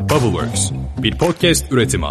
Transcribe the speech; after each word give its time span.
Bubbleworks, 0.00 0.72
bir 1.02 1.18
podcast 1.18 1.72
üretimi. 1.72 2.06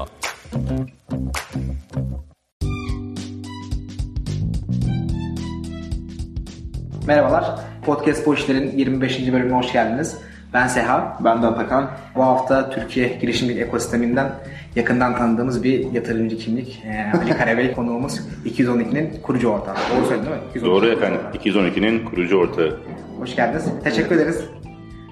Merhabalar, 7.08 7.56
Podcast 7.86 8.26
Bu 8.26 8.36
İşler'in 8.36 8.78
25. 8.78 9.32
bölümüne 9.32 9.56
hoş 9.56 9.74
geldiniz. 9.74 10.18
Ben 10.54 10.68
Seha. 10.68 11.18
Ben 11.24 11.42
de 11.42 11.48
Atakan. 11.48 11.92
Bu 12.16 12.24
hafta 12.24 12.70
Türkiye 12.70 13.08
girişimcilik 13.22 13.62
ekosisteminden 13.62 14.32
yakından 14.76 15.18
tanıdığımız 15.18 15.64
bir 15.64 15.92
yatırımcı 15.92 16.38
kimlik. 16.38 16.84
Ee, 16.86 17.18
Ali 17.18 17.38
Karabey 17.38 17.72
konuğumuz 17.76 18.20
212'nin 18.46 19.22
kurucu 19.22 19.48
ortağı. 19.48 19.76
Doğru 19.76 20.06
söyledim 20.06 20.32
değil 20.32 20.42
mi? 20.42 20.50
212. 20.50 20.66
Doğru 20.66 20.92
efendim. 20.92 21.20
212'nin 21.34 22.06
kurucu 22.06 22.38
ortağı. 22.38 22.78
Hoş 23.20 23.36
geldiniz. 23.36 23.66
Teşekkür 23.84 24.16
ederiz. 24.16 24.42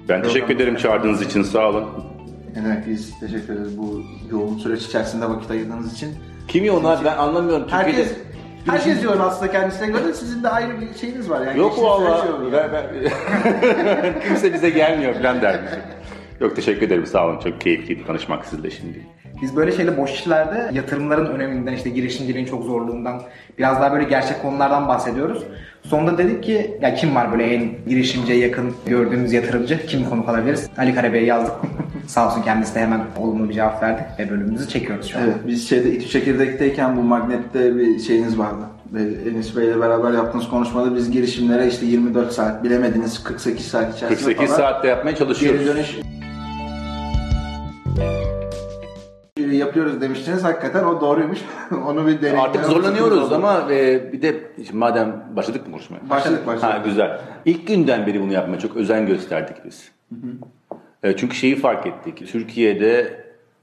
Ben 0.08 0.22
teşekkür 0.22 0.54
ederim 0.56 0.76
çağırdığınız 0.76 1.22
için. 1.22 1.42
Sağ 1.42 1.68
olun. 1.68 1.84
Biz 2.88 3.20
teşekkür 3.20 3.54
ederiz 3.54 3.78
bu 3.78 4.02
yoğun 4.30 4.58
süreç 4.58 4.82
içerisinde 4.82 5.28
vakit 5.28 5.50
ayırdığınız 5.50 5.94
için. 5.94 6.14
Kim 6.48 6.64
ya 6.64 6.76
onlar 6.76 7.04
ben 7.04 7.16
anlamıyorum. 7.16 7.66
Herkes 7.70 8.12
herkes 8.66 9.02
diyor 9.02 9.20
aslında 9.20 9.52
kendisine 9.52 9.86
göre 9.86 10.12
sizin 10.12 10.42
de 10.42 10.48
ayrı 10.48 10.80
bir 10.80 10.94
şeyiniz 10.94 11.30
var 11.30 11.46
yani. 11.46 11.58
Yok 11.58 11.82
valla. 11.82 12.26
yok. 12.26 12.52
Ben, 12.52 12.70
ben... 12.72 14.20
Kimse 14.28 14.54
bize 14.54 14.70
gelmiyor 14.70 15.14
falan 15.14 15.42
dermişim. 15.42 15.80
Yok 16.40 16.56
teşekkür 16.56 16.86
ederim 16.86 17.06
sağ 17.06 17.26
olun. 17.26 17.38
Çok 17.38 17.60
keyifliydi 17.60 18.06
tanışmak 18.06 18.46
sizle 18.46 18.70
şimdi. 18.70 19.06
Biz 19.42 19.56
böyle 19.56 19.72
şeyle 19.72 19.96
boş 19.96 20.12
işlerde 20.12 20.70
yatırımların 20.72 21.26
öneminden, 21.26 21.72
işte 21.72 21.90
girişimciliğin 21.90 22.46
çok 22.46 22.64
zorluğundan, 22.64 23.22
biraz 23.58 23.80
daha 23.80 23.92
böyle 23.92 24.04
gerçek 24.04 24.42
konulardan 24.42 24.88
bahsediyoruz. 24.88 25.42
Sonunda 25.82 26.18
dedik 26.18 26.44
ki, 26.44 26.78
ya 26.82 26.94
kim 26.94 27.14
var 27.14 27.32
böyle 27.32 27.44
en 27.44 27.70
girişimciye 27.88 28.38
yakın 28.38 28.74
gördüğümüz 28.86 29.32
yatırımcı? 29.32 29.86
Kim 29.86 30.04
konuk 30.04 30.28
alabiliriz? 30.28 30.70
Ali 30.78 30.94
Karabey'i 30.94 31.26
yazdık. 31.26 31.54
Sağ 32.08 32.26
olsun 32.26 32.42
kendisi 32.42 32.74
de 32.74 32.80
hemen 32.80 33.00
olumlu 33.18 33.48
bir 33.48 33.54
cevap 33.54 33.82
verdi 33.82 34.06
ve 34.18 34.30
bölümümüzü 34.30 34.68
çekiyoruz 34.68 35.06
şu 35.06 35.18
an. 35.18 35.24
Evet 35.24 35.36
biz 35.46 35.68
şeyde 35.68 35.92
İTÜ 35.92 36.08
Çekirdek'teyken 36.08 36.96
bu 36.96 37.02
Magnet'te 37.02 37.76
bir 37.76 37.98
şeyiniz 37.98 38.38
vardı. 38.38 38.64
Ve 38.92 39.02
Enis 39.30 39.56
Bey'le 39.56 39.80
beraber 39.80 40.12
yaptığınız 40.12 40.48
konuşmada 40.48 40.94
biz 40.94 41.10
girişimlere 41.10 41.66
işte 41.68 41.86
24 41.86 42.32
saat 42.32 42.64
bilemediniz 42.64 43.24
48 43.24 43.66
saat 43.66 43.96
içerisinde 43.96 44.34
48 44.34 44.46
falan 44.46 44.58
saatte 44.58 44.88
yapmaya 44.88 45.10
geri 45.10 45.18
çalışıyoruz. 45.18 45.66
dönüş 45.66 45.98
yapıyoruz 49.52 50.00
demiştiniz. 50.00 50.44
Hakikaten 50.44 50.84
o 50.84 51.00
doğruymuş. 51.00 51.38
Onu 51.86 52.06
bir 52.06 52.18
deneyelim. 52.18 52.40
Artık 52.40 52.64
zorlanıyoruz 52.64 53.32
ama 53.32 53.72
e, 53.72 54.12
bir 54.12 54.22
de 54.22 54.36
madem 54.72 55.24
başladık 55.36 55.66
mı 55.66 55.72
konuşmaya? 55.72 56.10
Başladık 56.10 56.46
başladık. 56.46 56.74
Ha, 56.74 56.82
güzel. 56.84 57.20
İlk 57.44 57.66
günden 57.66 58.06
beri 58.06 58.20
bunu 58.20 58.32
yapmaya 58.32 58.58
çok 58.58 58.76
özen 58.76 59.06
gösterdik 59.06 59.56
biz. 59.64 59.90
E, 61.02 61.16
çünkü 61.16 61.36
şeyi 61.36 61.56
fark 61.56 61.86
ettik. 61.86 62.32
Türkiye'de 62.32 63.20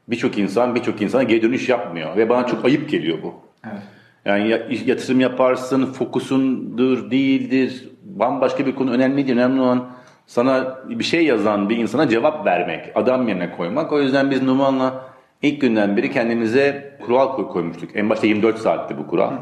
birçok 0.07 0.37
insan 0.37 0.75
birçok 0.75 1.01
insana 1.01 1.23
geri 1.23 1.41
dönüş 1.41 1.69
yapmıyor 1.69 2.17
ve 2.17 2.29
bana 2.29 2.45
çok 2.47 2.65
ayıp 2.65 2.89
geliyor 2.89 3.17
bu. 3.23 3.33
Evet. 3.65 3.81
Yani 4.25 4.49
ya- 4.49 4.67
yatırım 4.85 5.19
yaparsın, 5.19 5.85
fokusundur, 5.85 7.11
değildir, 7.11 7.89
bambaşka 8.03 8.65
bir 8.65 8.75
konu 8.75 8.91
önemli 8.91 9.15
değil. 9.27 9.37
Önemli 9.37 9.61
olan 9.61 9.87
sana 10.27 10.77
bir 10.89 11.03
şey 11.03 11.25
yazan 11.25 11.69
bir 11.69 11.77
insana 11.77 12.09
cevap 12.09 12.45
vermek, 12.45 12.91
adam 12.95 13.27
yerine 13.27 13.51
koymak. 13.51 13.93
O 13.93 14.01
yüzden 14.01 14.31
biz 14.31 14.41
Numan'la 14.43 15.05
ilk 15.41 15.61
günden 15.61 15.97
beri 15.97 16.11
kendimize 16.11 16.97
kural 17.05 17.35
koy- 17.35 17.47
koymuştuk. 17.47 17.89
En 17.95 18.09
başta 18.09 18.27
24 18.27 18.57
saatti 18.57 18.97
bu 18.97 19.07
kural. 19.07 19.33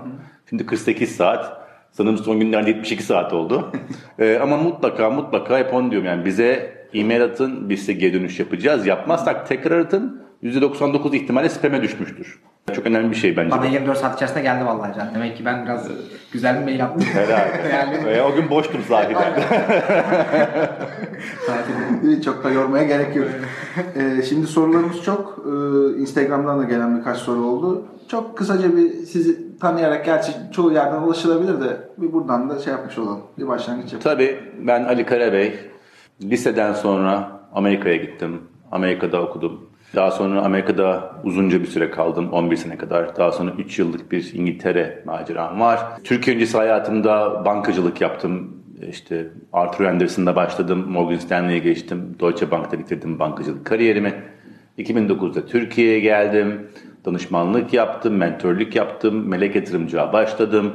Şimdi 0.49 0.66
48 0.66 1.16
saat. 1.16 1.64
Sanırım 1.91 2.17
son 2.17 2.39
günlerde 2.39 2.69
72 2.69 3.03
saat 3.03 3.33
oldu. 3.33 3.71
Ee, 4.19 4.39
ama 4.41 4.58
mutlaka 4.58 5.09
mutlaka 5.09 5.58
hep 5.59 5.73
onu 5.73 5.91
diyorum 5.91 6.08
yani 6.08 6.25
bize 6.25 6.73
e-mail 6.94 7.23
atın 7.23 7.69
biz 7.69 7.80
size 7.80 7.94
geri 7.94 8.13
dönüş 8.13 8.39
yapacağız. 8.39 8.88
Yapmazsak 8.88 9.47
tekrar 9.47 9.80
atın 9.80 10.22
%99 10.44 11.16
ihtimalle 11.16 11.49
spam'e 11.49 11.81
düşmüştür. 11.81 12.39
Çok 12.73 12.86
önemli 12.86 13.11
bir 13.11 13.16
şey 13.16 13.38
bence. 13.38 13.52
Bana 13.52 13.66
24 13.66 13.97
saat 13.97 14.16
içerisinde 14.16 14.41
geldi 14.41 14.66
vallahi 14.66 14.95
can. 14.97 15.08
Demek 15.16 15.38
ki 15.38 15.45
ben 15.45 15.66
biraz 15.66 15.88
güzel 16.31 16.59
bir 16.59 16.64
mail 16.65 16.86
attım. 16.86 17.02
Herhalde. 17.02 17.70
Yani- 17.73 17.98
Ee, 18.17 18.21
o 18.21 18.36
gün 18.36 18.49
boştum 18.49 18.82
sahiden. 18.87 19.33
Çok 22.26 22.43
da 22.43 22.49
yormaya 22.52 22.83
gerek 22.83 23.15
yok. 23.15 23.27
Ee, 23.95 24.21
şimdi 24.21 24.48
sorularımız 24.48 25.02
çok. 25.03 25.45
Ee, 25.45 25.49
Instagram'dan 26.02 26.59
da 26.59 26.64
gelen 26.64 26.98
birkaç 26.99 27.17
soru 27.17 27.45
oldu. 27.45 27.86
Çok 28.08 28.37
kısaca 28.37 28.77
bir 28.77 28.89
sizi 28.92 29.59
tanıyarak 29.59 30.05
gerçi 30.05 30.32
çoğu 30.55 30.73
yerden 30.73 31.02
ulaşılabilir 31.02 31.61
de 31.61 31.77
bir 31.98 32.14
buradan 32.14 32.49
da 32.49 32.59
şey 32.59 32.73
yapmış 32.73 32.98
olalım. 32.98 33.20
Bir 33.37 33.48
başlangıç 33.48 33.93
yapalım. 33.93 34.15
Tabii 34.17 34.39
ben 34.59 34.83
Ali 34.83 35.05
Karabey. 35.05 35.59
Liseden 36.22 36.74
sonra 36.74 37.42
Amerika'ya 37.54 37.96
gittim. 37.96 38.42
Amerika'da 38.72 39.22
okudum. 39.22 39.70
Daha 39.96 40.12
sonra 40.12 40.42
Amerika'da 40.42 41.16
uzunca 41.24 41.62
bir 41.62 41.68
süre 41.68 41.92
kaldım. 41.92 42.30
11 42.32 42.56
sene 42.56 42.78
kadar. 42.78 43.16
Daha 43.16 43.32
sonra 43.32 43.52
3 43.58 43.80
yıllık 43.80 44.12
bir 44.12 44.34
İngiltere 44.34 45.04
maceram 45.06 45.60
var. 45.60 45.80
Türkiye 46.04 46.36
öncesi 46.36 46.58
hayatımda 46.58 47.46
bankacılık 47.46 48.02
yaptım. 48.02 48.58
İşte 48.90 49.28
Arthur 49.54 49.86
Anderson'da 49.86 50.36
başladım. 50.36 50.86
Morgan 50.90 51.18
Stanley'e 51.18 51.60
geçtim. 51.60 52.16
Deutsche 52.20 52.52
Bank'ta 52.52 52.80
bitirdim 52.80 53.20
bankacılık 53.20 53.66
kariyerimi. 53.66 54.14
2009'da 54.78 55.45
Türkiye'ye 55.45 56.00
geldim. 56.00 56.70
Danışmanlık 57.06 57.74
yaptım, 57.74 58.16
mentörlük 58.18 58.76
yaptım. 58.76 59.28
Melek 59.28 59.56
yatırımcıya 59.56 60.14
başladım. 60.14 60.74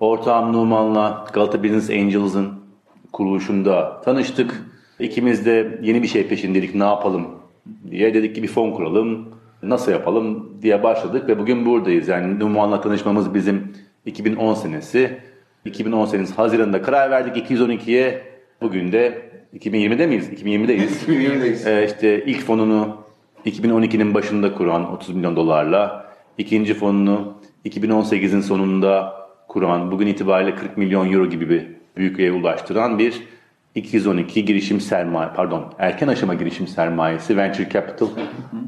Ortağım 0.00 0.52
Numan'la 0.52 1.24
Galata 1.32 1.64
Business 1.64 1.90
Angels'ın 1.90 2.48
kuruluşunda 3.12 4.00
tanıştık. 4.00 4.73
İkimiz 5.04 5.46
de 5.46 5.78
yeni 5.82 6.02
bir 6.02 6.08
şey 6.08 6.26
peşindeydik 6.26 6.74
ne 6.74 6.84
yapalım 6.84 7.26
diye 7.90 8.14
dedik 8.14 8.34
ki 8.34 8.42
bir 8.42 8.48
fon 8.48 8.70
kuralım. 8.70 9.28
Nasıl 9.62 9.92
yapalım 9.92 10.52
diye 10.62 10.82
başladık 10.82 11.28
ve 11.28 11.38
bugün 11.38 11.66
buradayız. 11.66 12.08
Yani 12.08 12.38
Numan'la 12.38 12.80
tanışmamız 12.80 13.34
bizim 13.34 13.72
2010 14.06 14.54
senesi. 14.54 15.18
2010 15.64 16.06
senesi 16.06 16.34
Haziran'da 16.34 16.82
karar 16.82 17.10
verdik 17.10 17.50
212'ye. 17.50 18.22
Bugün 18.62 18.92
de 18.92 19.22
2020'de 19.54 20.06
miyiz? 20.06 20.28
2020'deyiz. 20.28 21.06
2020'deyiz. 21.06 21.68
Ee, 21.68 21.86
işte 21.86 22.24
ilk 22.24 22.40
fonunu 22.40 22.96
2012'nin 23.46 24.14
başında 24.14 24.54
kuran 24.54 24.92
30 24.92 25.14
milyon 25.14 25.36
dolarla, 25.36 26.06
ikinci 26.38 26.74
fonunu 26.74 27.34
2018'in 27.66 28.40
sonunda 28.40 29.14
kuran, 29.48 29.90
bugün 29.90 30.06
itibariyle 30.06 30.54
40 30.54 30.76
milyon 30.76 31.12
euro 31.12 31.26
gibi 31.26 31.50
bir 31.50 31.66
büyüklüğe 31.96 32.32
ulaştıran 32.32 32.98
bir 32.98 33.22
212 33.74 34.44
girişim 34.44 34.80
sermaye, 34.80 35.28
pardon 35.36 35.64
erken 35.78 36.08
aşama 36.08 36.34
girişim 36.34 36.66
sermayesi 36.66 37.36
Venture 37.36 37.68
Capital 37.68 38.06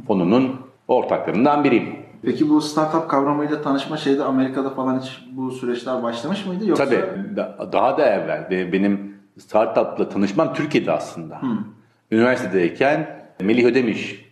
fonunun 0.07 0.61
ortaklarından 0.89 1.65
biriyim. 1.65 1.89
Peki 2.23 2.51
bu 2.51 2.61
startup 2.61 3.11
kavramıyla 3.11 3.63
tanışma 3.63 3.97
şeyde 3.97 4.25
Amerika'da 4.25 4.71
falan 4.71 5.01
hiç 5.01 5.23
bu 5.33 5.51
süreçler 5.51 6.03
başlamış 6.03 6.47
mıydı? 6.47 6.67
Yoksa 6.69 6.85
Tabii 6.85 7.37
da- 7.37 7.69
daha 7.73 7.99
da 7.99 8.07
evvel 8.11 8.47
ve 8.51 8.73
benim 8.73 9.17
startupla 9.39 10.09
tanışmam 10.09 10.55
Türkiye'de 10.55 10.93
aslında. 10.93 11.41
Üniversitedeyken 12.11 13.27
Melih 13.41 13.65
Ödemiş, 13.65 14.27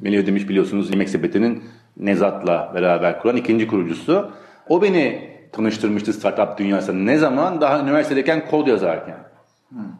Melih 0.00 0.18
Ödemiş 0.18 0.48
biliyorsunuz 0.48 0.90
Yemek 0.90 1.08
Sepeti'nin 1.08 1.62
Nezat'la 1.96 2.72
beraber 2.74 3.20
kuran 3.22 3.36
ikinci 3.36 3.66
kurucusu. 3.66 4.30
O 4.68 4.82
beni 4.82 5.30
tanıştırmıştı 5.52 6.12
startup 6.12 6.58
dünyasına. 6.58 6.96
Ne 6.98 7.18
zaman? 7.18 7.60
Daha 7.60 7.80
üniversitedeyken 7.80 8.46
kod 8.50 8.66
yazarken. 8.66 9.16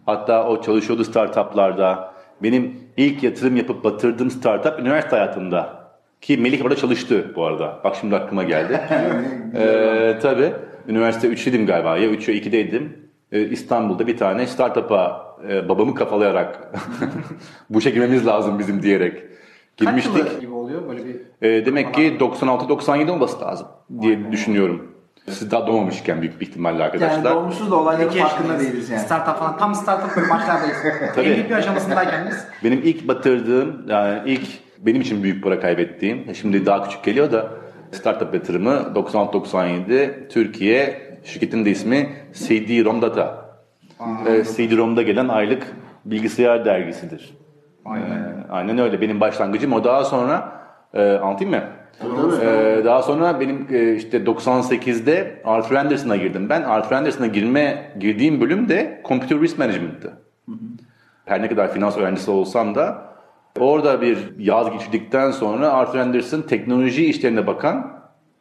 Hatta 0.06 0.48
o 0.48 0.62
çalışıyordu 0.62 1.04
startuplarda. 1.04 2.14
Benim 2.42 2.80
ilk 2.96 3.22
yatırım 3.22 3.56
yapıp 3.56 3.84
batırdığım 3.84 4.30
startup 4.30 4.80
üniversite 4.80 5.16
hayatımda. 5.16 5.78
Ki 6.20 6.36
Melih 6.36 6.64
orada 6.64 6.76
çalıştı 6.76 7.32
bu 7.36 7.44
arada. 7.46 7.80
Bak 7.84 7.96
şimdi 8.00 8.16
aklıma 8.16 8.42
geldi. 8.44 8.80
ee, 9.54 10.18
tabii. 10.22 10.52
Üniversite 10.88 11.28
3'teydim 11.28 11.66
galiba. 11.66 11.96
Ya 11.96 12.08
3 12.10 12.28
ya 12.28 12.34
2'deydim. 12.34 12.88
Ee, 13.32 13.40
İstanbul'da 13.40 14.06
bir 14.06 14.16
tane 14.16 14.46
startup'a 14.46 15.28
e, 15.48 15.68
babamı 15.68 15.94
kafalayarak 15.94 16.72
bu 17.70 17.78
işe 17.78 17.90
girmemiz 17.90 18.26
lazım 18.26 18.58
bizim 18.58 18.82
diyerek 18.82 19.22
Kaç 19.78 19.88
girmiştik. 19.88 20.16
yılı 20.18 20.40
gibi 20.40 20.52
oluyor 20.52 20.88
böyle 20.88 21.04
bir 21.04 21.16
Ee, 21.42 21.66
demek 21.66 21.94
ki 21.94 22.16
96-97 22.20 23.10
olması 23.10 23.40
lazım 23.40 23.66
diye 24.00 24.32
düşünüyorum. 24.32 24.92
Siz 25.30 25.50
daha 25.50 25.66
doğmamışken 25.66 26.20
büyük 26.20 26.40
bir 26.40 26.46
ihtimalle 26.46 26.74
yani 26.76 26.84
arkadaşlar. 26.84 27.34
doğmuşuz 27.34 27.70
da 27.70 27.76
olayların 27.76 28.10
İki 28.10 28.18
farkında 28.18 28.42
yaşındayız. 28.42 28.72
değiliz 28.72 28.90
yani. 28.90 29.00
Startup 29.00 29.38
falan 29.38 29.58
tam 29.58 29.74
startup 29.74 30.16
böyle 30.16 30.30
başlardayız. 30.30 30.76
Tabii. 31.14 31.28
MVP 31.28 31.52
aşamasındayken 31.52 32.26
biz 32.30 32.44
Benim 32.64 32.80
ilk 32.84 33.08
batırdığım, 33.08 33.82
yani 33.88 34.20
ilk 34.26 34.48
benim 34.78 35.00
için 35.00 35.22
büyük 35.22 35.44
para 35.44 35.60
kaybettiğim, 35.60 36.34
şimdi 36.34 36.66
daha 36.66 36.84
küçük 36.84 37.04
geliyor 37.04 37.32
da 37.32 37.46
startup 37.92 38.34
yatırımı 38.34 38.70
96-97 38.94 40.28
Türkiye, 40.28 41.08
şirketin 41.24 41.64
de 41.64 41.70
ismi 41.70 42.10
CD-ROM 42.32 43.02
Data. 43.02 43.48
Ee, 44.26 44.44
CD-ROM'da 44.44 45.02
gelen 45.02 45.28
aylık 45.28 45.66
bilgisayar 46.04 46.64
dergisidir. 46.64 47.34
Aynen. 47.84 48.06
Ee, 48.10 48.46
aynen 48.50 48.78
öyle. 48.78 49.00
Benim 49.00 49.20
başlangıcım 49.20 49.72
o. 49.72 49.84
Daha 49.84 50.04
sonra 50.04 50.57
e, 50.94 51.12
anlatayım 51.12 51.54
mı? 51.54 51.62
Ee, 52.42 52.82
daha 52.84 53.02
sonra 53.02 53.40
benim 53.40 53.66
e, 53.72 53.94
işte 53.94 54.18
98'de 54.18 55.42
Arthur 55.44 55.76
Anderson'a 55.76 56.16
girdim. 56.16 56.48
Ben 56.48 56.62
Arthur 56.62 56.96
Anderson'a 56.96 57.26
girme 57.26 57.92
girdiğim 58.00 58.40
bölüm 58.40 58.68
de 58.68 59.02
Computer 59.04 59.40
Risk 59.40 59.58
Management'tı. 59.58 60.12
Her 61.24 61.42
ne 61.42 61.48
kadar 61.48 61.72
finans 61.72 61.98
öğrencisi 61.98 62.30
olsam 62.30 62.74
da 62.74 63.08
Orada 63.60 64.00
bir 64.00 64.18
yaz 64.38 64.72
geçirdikten 64.72 65.30
sonra 65.30 65.72
Arthur 65.72 65.98
Anderson 65.98 66.42
teknoloji 66.42 67.06
işlerine 67.06 67.46
bakan 67.46 67.92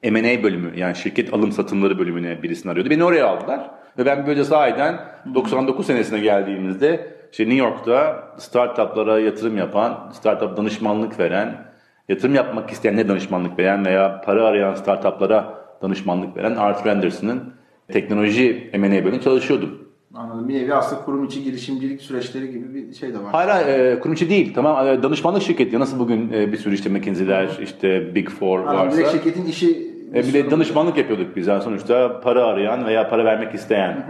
M&A 0.04 0.44
bölümü 0.44 0.80
yani 0.80 0.96
şirket 0.96 1.34
alım 1.34 1.52
satımları 1.52 2.00
bölümüne 2.00 2.44
birisini 2.44 2.72
arıyordu. 2.72 2.90
Beni 2.90 3.04
oraya 3.04 3.28
aldılar. 3.28 3.72
Ve 3.98 4.06
ben 4.06 4.28
böyle 4.28 4.44
sahiden 4.44 5.00
99 5.36 5.86
senesine 5.86 6.20
geldiğimizde 6.20 7.18
işte 7.32 7.44
New 7.44 7.58
York'ta 7.58 8.24
startuplara 8.38 9.20
yatırım 9.20 9.58
yapan, 9.58 10.10
startup 10.14 10.58
danışmanlık 10.58 11.20
veren, 11.20 11.67
yatırım 12.10 12.36
yapmak 12.36 12.70
isteyen 12.70 12.98
ne 12.98 13.08
danışmanlık 13.08 13.60
veren 13.60 13.86
veya 13.86 14.22
para 14.26 14.46
arayan 14.46 14.76
startuplara 14.76 15.54
danışmanlık 15.82 16.38
veren 16.38 16.56
Arthur 16.56 16.90
Anderson'ın 16.90 17.44
teknoloji 17.92 18.70
M&A 18.74 18.92
bölümünde 18.92 19.22
çalışıyordum. 19.22 19.88
Anladım. 20.16 20.50
Bir 20.50 20.54
nevi 20.54 20.74
aslında 20.74 21.02
kurum 21.02 21.26
içi 21.26 21.44
girişimcilik 21.44 22.02
süreçleri 22.02 22.52
gibi 22.52 22.74
bir 22.74 22.94
şey 22.94 23.14
de 23.14 23.18
var. 23.18 23.26
Hayır, 23.32 23.50
hayır 23.50 23.80
e, 23.80 24.00
kurum 24.00 24.14
içi 24.14 24.30
değil. 24.30 24.54
Tamam 24.56 24.88
e, 24.88 25.04
danışmanlık 25.04 25.42
şirketi. 25.42 25.80
Nasıl 25.80 26.00
bugün 26.00 26.34
e, 26.34 26.52
bir 26.52 26.58
sürü 26.58 26.76
işte 26.76 26.90
McKinsey'ler, 26.90 27.50
işte 27.64 28.16
Big 28.16 28.30
Four 28.30 28.60
Anladım. 28.60 28.78
varsa. 28.80 28.98
Direkt 28.98 29.12
şirketin 29.12 29.46
işi 29.46 29.98
E, 30.16 30.24
bir 30.24 30.34
de 30.34 30.52
danışmanlık 30.52 30.98
yapıyorduk 30.98 31.36
biz. 31.36 31.48
Yani 31.48 31.64
sonuçta 31.64 32.20
para 32.20 32.46
arayan 32.46 32.86
veya 32.86 33.10
para 33.10 33.26
vermek 33.26 33.54
isteyen 33.54 34.06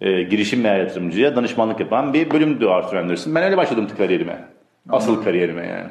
e, 0.00 0.22
girişim 0.22 0.64
veya 0.64 0.76
yatırımcıya 0.76 1.36
danışmanlık 1.36 1.80
yapan 1.80 2.14
bir 2.14 2.30
bölümdü 2.30 2.66
Arthur 2.66 2.96
Anderson. 2.96 3.34
Ben 3.34 3.42
öyle 3.42 3.56
başladım 3.56 3.86
kariyerime. 3.98 4.44
Asıl 4.88 5.24
kariyerime 5.24 5.66
yani. 5.66 5.88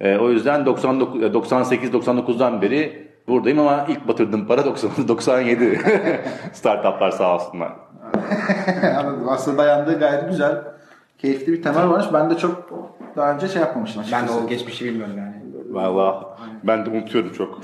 E, 0.00 0.16
o 0.18 0.30
yüzden 0.30 0.66
99 0.66 1.22
e, 1.22 1.26
98-99'dan 1.26 2.62
beri 2.62 3.08
buradayım 3.28 3.58
ama 3.58 3.86
ilk 3.88 4.08
batırdığım 4.08 4.46
para 4.46 4.64
90 4.64 5.08
97. 5.08 5.80
Startuplar 6.52 7.10
sağ 7.10 7.34
olsunlar. 7.34 7.72
Anladım. 8.98 9.28
Aslında 9.28 9.58
dayandığı 9.58 9.98
gayet 9.98 10.28
güzel. 10.28 10.62
Keyifli 11.18 11.52
bir 11.52 11.62
temel 11.62 11.88
varmış. 11.90 12.06
Ben 12.12 12.30
de 12.30 12.36
çok 12.38 12.70
daha 13.16 13.32
önce 13.32 13.48
şey 13.48 13.62
yapmamıştım 13.62 14.02
Ben 14.12 14.16
açıkçası. 14.16 14.40
de 14.40 14.46
o 14.46 14.48
geçmişi 14.48 14.84
bilmiyorum 14.84 15.14
yani. 15.18 15.34
Valla 15.70 16.35
ben 16.66 16.86
de 16.86 16.90
unutuyorum 16.90 17.32
çok. 17.32 17.60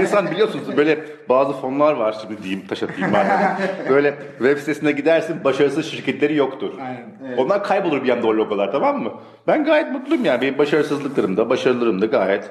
İnsan 0.00 0.30
biliyorsunuz 0.30 0.76
böyle 0.76 1.04
bazı 1.28 1.52
fonlar 1.52 1.92
var 1.92 2.16
şimdi 2.22 2.42
diyeyim 2.42 2.66
taş 2.66 2.82
atayım 2.82 3.10
ben. 3.14 3.26
Böyle 3.90 4.14
web 4.38 4.58
sitesine 4.58 4.92
gidersin 4.92 5.44
başarısız 5.44 5.86
şirketleri 5.86 6.36
yoktur. 6.36 6.70
Aynen. 6.80 7.36
Onlar 7.36 7.64
kaybolur 7.64 8.04
bir 8.04 8.08
anda 8.08 8.26
o 8.26 8.34
logolar 8.34 8.72
tamam 8.72 9.02
mı? 9.02 9.12
Ben 9.46 9.64
gayet 9.64 9.92
mutluyum 9.92 10.24
yani. 10.24 10.40
Benim 10.40 10.58
başarısızlıklarım 10.58 11.36
da 11.36 11.50
başarılarım 11.50 12.02
da 12.02 12.06
gayet 12.06 12.50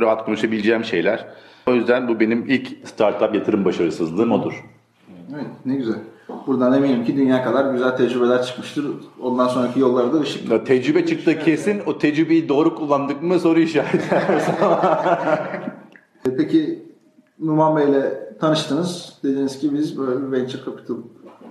rahat 0.00 0.24
konuşabileceğim 0.24 0.84
şeyler. 0.84 1.26
O 1.66 1.74
yüzden 1.74 2.08
bu 2.08 2.20
benim 2.20 2.44
ilk 2.48 2.88
startup 2.88 3.34
yatırım 3.34 3.64
başarısızlığım 3.64 4.32
odur. 4.32 4.64
Evet 5.34 5.46
ne 5.64 5.74
güzel. 5.74 5.98
Buradan 6.46 6.72
eminim 6.72 7.04
ki 7.04 7.16
dünya 7.16 7.44
kadar 7.44 7.72
güzel 7.72 7.96
tecrübeler 7.96 8.42
çıkmıştır. 8.42 8.86
Ondan 9.22 9.48
sonraki 9.48 9.80
yollarda 9.80 10.20
ışık. 10.20 10.50
Ya, 10.50 10.64
tecrübe 10.64 11.06
çıktı 11.06 11.38
kesin. 11.38 11.80
O 11.86 11.98
tecrübeyi 11.98 12.48
doğru 12.48 12.74
kullandık 12.74 13.22
mı 13.22 13.38
soru 13.40 13.60
işareti. 13.60 14.04
E, 16.26 16.36
Peki 16.36 16.82
Numan 17.40 17.76
Bey'le 17.76 18.02
tanıştınız. 18.40 19.18
Dediniz 19.24 19.58
ki 19.58 19.74
biz 19.74 19.98
böyle 19.98 20.26
bir 20.26 20.32
venture 20.32 20.64
capital 20.64 20.96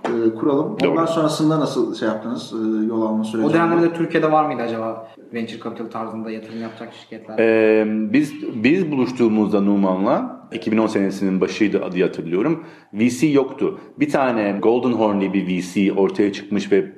e, 0.04 0.34
kuralım. 0.34 0.66
Ondan 0.72 0.96
Doğru. 0.96 1.06
sonrasında 1.06 1.60
nasıl 1.60 1.94
şey 1.94 2.08
yaptınız? 2.08 2.52
E, 2.52 2.86
yol 2.86 3.02
alma 3.02 3.24
süreci. 3.24 3.46
O 3.48 3.52
dönemlerde 3.52 3.92
Türkiye'de 3.92 4.32
var 4.32 4.44
mıydı 4.46 4.62
acaba 4.62 5.08
venture 5.34 5.58
capital 5.64 5.86
tarzında 5.90 6.30
yatırım 6.30 6.62
yapacak 6.62 6.92
şirketler? 6.94 7.38
Ee, 7.38 7.84
biz 8.12 8.32
biz 8.54 8.90
buluştuğumuzda 8.92 9.60
Numan'la 9.60 10.37
2010 10.52 10.86
senesinin 10.86 11.40
başıydı 11.40 11.84
adı 11.84 12.02
hatırlıyorum. 12.02 12.64
VC 12.94 13.26
yoktu. 13.26 13.80
Bir 14.00 14.10
tane 14.10 14.58
Golden 14.62 14.92
Horn 14.92 15.20
diye 15.20 15.32
bir 15.32 15.46
VC 15.46 15.92
ortaya 15.92 16.32
çıkmış 16.32 16.72
ve 16.72 16.92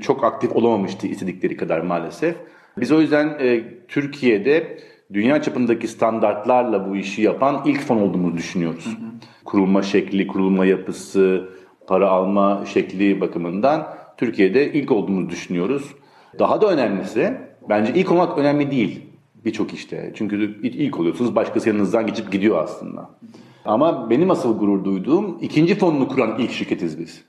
çok 0.00 0.24
aktif 0.24 0.56
olamamıştı 0.56 1.06
istedikleri 1.06 1.56
kadar 1.56 1.80
maalesef. 1.80 2.36
Biz 2.80 2.92
o 2.92 3.00
yüzden 3.00 3.36
e, 3.40 3.64
Türkiye'de 3.88 4.78
dünya 5.12 5.42
çapındaki 5.42 5.88
standartlarla 5.88 6.90
bu 6.90 6.96
işi 6.96 7.22
yapan 7.22 7.62
ilk 7.66 7.80
fon 7.80 7.96
olduğumuzu 7.96 8.36
düşünüyoruz. 8.36 8.96
Kurulma 9.44 9.82
şekli, 9.82 10.26
kurulma 10.26 10.66
yapısı, 10.66 11.48
para 11.86 12.08
alma 12.08 12.64
şekli 12.66 13.20
bakımından 13.20 13.86
Türkiye'de 14.16 14.72
ilk 14.72 14.90
olduğumuzu 14.92 15.30
düşünüyoruz. 15.30 15.94
Daha 16.38 16.60
da 16.60 16.70
önemlisi 16.70 17.34
bence 17.68 17.92
ilk 17.94 18.12
olmak 18.12 18.38
önemli 18.38 18.70
değil 18.70 19.13
birçok 19.44 19.74
işte. 19.74 20.12
Çünkü 20.14 20.60
ilk 20.62 21.00
oluyorsunuz 21.00 21.34
başkası 21.34 21.68
yanınızdan 21.68 22.06
geçip 22.06 22.32
gidiyor 22.32 22.62
aslında. 22.64 23.10
Ama 23.64 24.10
benim 24.10 24.30
asıl 24.30 24.58
gurur 24.58 24.84
duyduğum 24.84 25.38
ikinci 25.40 25.74
fonunu 25.74 26.08
kuran 26.08 26.38
ilk 26.38 26.50
şirketiz 26.50 26.98
biz. 26.98 27.24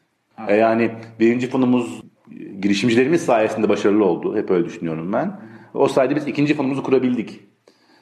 E 0.48 0.56
yani 0.56 0.92
birinci 1.20 1.50
fonumuz 1.50 2.02
girişimcilerimiz 2.62 3.22
sayesinde 3.22 3.70
başarılı 3.70 4.06
oldu. 4.06 4.38
Hep 4.38 4.52
öyle 4.52 4.66
düşünüyorum 4.66 5.14
ben. 5.14 5.40
O 5.74 5.88
sayede 5.88 6.16
biz 6.16 6.28
ikinci 6.28 6.54
fonumuzu 6.54 6.84
kurabildik. 6.84 7.40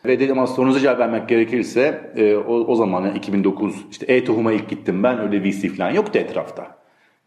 Ve 0.06 0.19
dedim 0.19 0.38
ama 0.38 0.48
sorunuza 0.48 0.80
cevap 0.80 1.00
vermek 1.00 1.30
gerekirse 1.30 2.12
e, 2.15 2.36
o, 2.36 2.54
o 2.54 2.75
zaman 2.75 3.06
yani 3.06 3.18
2009 3.18 3.86
işte 3.92 4.06
e-tohuma 4.13 4.54
ilk 4.54 4.69
gittim 4.69 5.04
ben 5.04 5.19
öyle 5.19 5.44
VC 5.44 5.69
falan 5.69 5.92
yoktu 5.92 6.19
etrafta. 6.19 6.77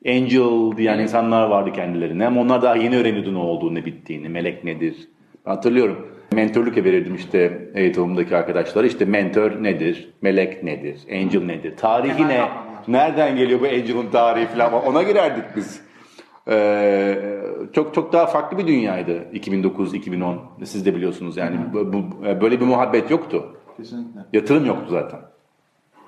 Angel 0.07 0.77
diyen 0.77 0.99
insanlar 0.99 1.49
vardı 1.49 1.73
kendilerine 1.73 2.27
ama 2.27 2.41
onlar 2.41 2.63
daha 2.63 2.77
yeni 2.77 2.97
öğreniyordu 2.97 3.35
ne 3.35 3.39
olduğunu 3.39 3.75
ne 3.75 3.85
bittiğini, 3.85 4.29
melek 4.29 4.65
nedir. 4.65 5.09
Hatırlıyorum 5.45 6.16
mentorluk 6.33 6.77
verirdim 6.77 7.15
işte 7.15 7.69
e-tohumdaki 7.75 8.37
arkadaşlara 8.37 8.87
işte 8.87 9.05
mentor 9.05 9.63
nedir, 9.63 10.11
melek 10.23 10.63
nedir, 10.63 11.01
angel 11.13 11.43
nedir, 11.45 11.77
tarihi 11.77 12.29
ne, 12.29 12.49
nereden 12.89 13.37
geliyor 13.37 13.61
bu 13.61 13.65
angel'ın 13.65 14.11
tarihi 14.11 14.47
falan 14.47 14.73
ona 14.73 15.03
girerdik 15.03 15.45
biz. 15.57 15.81
Ee, 16.49 17.19
çok 17.73 17.95
çok 17.95 18.13
daha 18.13 18.27
farklı 18.27 18.59
bir 18.59 18.67
dünyaydı 18.67 19.13
2009-2010 19.35 20.37
siz 20.65 20.87
de 20.87 20.95
biliyorsunuz 20.95 21.37
yani 21.37 21.57
bu, 21.73 21.93
bu- 21.93 22.25
böyle 22.41 22.61
bir 22.61 22.67
muhabbet 22.67 23.11
yoktu. 23.11 23.45
Kesinlikle. 23.77 24.21
Yatırım 24.33 24.67
yoktu 24.67 24.87
zaten. 24.91 25.21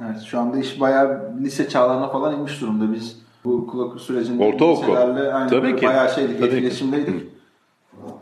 Evet, 0.05 0.21
şu 0.23 0.39
anda 0.39 0.59
iş 0.59 0.81
bayağı 0.81 1.33
lise 1.43 1.69
çağlarına 1.69 2.09
falan 2.09 2.35
inmiş 2.39 2.61
durumda. 2.61 2.93
Biz 2.93 3.23
bu 3.45 3.67
kulak 3.67 4.01
sürecinde 4.01 4.45
Ortaokul. 4.45 4.83
liselerle 4.83 5.33
aynı 5.33 5.51
Tabii 5.51 5.77
ki. 5.77 5.87
bayağı 5.87 6.11
şeydik, 6.11 6.39
Tabii 6.41 6.69
ki. 6.69 7.27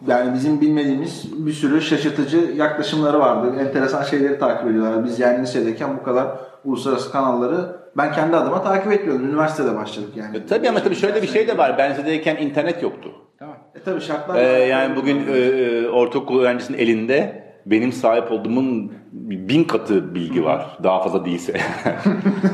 Yani 0.06 0.34
bizim 0.34 0.60
bilmediğimiz 0.60 1.46
bir 1.46 1.52
sürü 1.52 1.82
şaşırtıcı 1.82 2.36
yaklaşımları 2.36 3.18
vardı. 3.18 3.52
Enteresan 3.60 4.02
şeyleri 4.02 4.38
takip 4.38 4.70
ediyorlar. 4.70 5.04
Biz 5.04 5.20
yani 5.20 5.42
lisedeyken 5.42 5.98
bu 5.98 6.02
kadar 6.02 6.26
uluslararası 6.64 7.12
kanalları 7.12 7.76
ben 7.96 8.12
kendi 8.12 8.36
adıma 8.36 8.62
takip 8.62 8.92
etmiyordum. 8.92 9.28
Üniversitede 9.28 9.76
başladık 9.76 10.10
yani. 10.16 10.36
E, 10.36 10.46
tabii 10.46 10.68
ama 10.68 10.82
tabii 10.82 10.94
şöyle 10.94 11.22
bir 11.22 11.28
şey 11.28 11.48
de 11.48 11.58
var. 11.58 11.78
Ben 11.78 11.90
lisedeyken 11.90 12.36
internet 12.36 12.82
yoktu. 12.82 13.08
Mi? 13.40 13.46
E 13.74 13.82
tabii 13.84 14.00
şartlar 14.00 14.36
Ee, 14.36 14.42
yani 14.42 14.96
bugün 14.96 15.26
e, 15.28 15.38
e, 15.38 15.88
ortaokul 15.88 16.40
öğrencisinin 16.40 16.78
elinde 16.78 17.46
benim 17.66 17.92
sahip 17.92 18.32
olduğumun 18.32 18.92
bin 19.20 19.64
katı 19.64 20.14
bilgi 20.14 20.44
var. 20.44 20.78
Daha 20.82 21.02
fazla 21.02 21.24
değilse. 21.24 21.52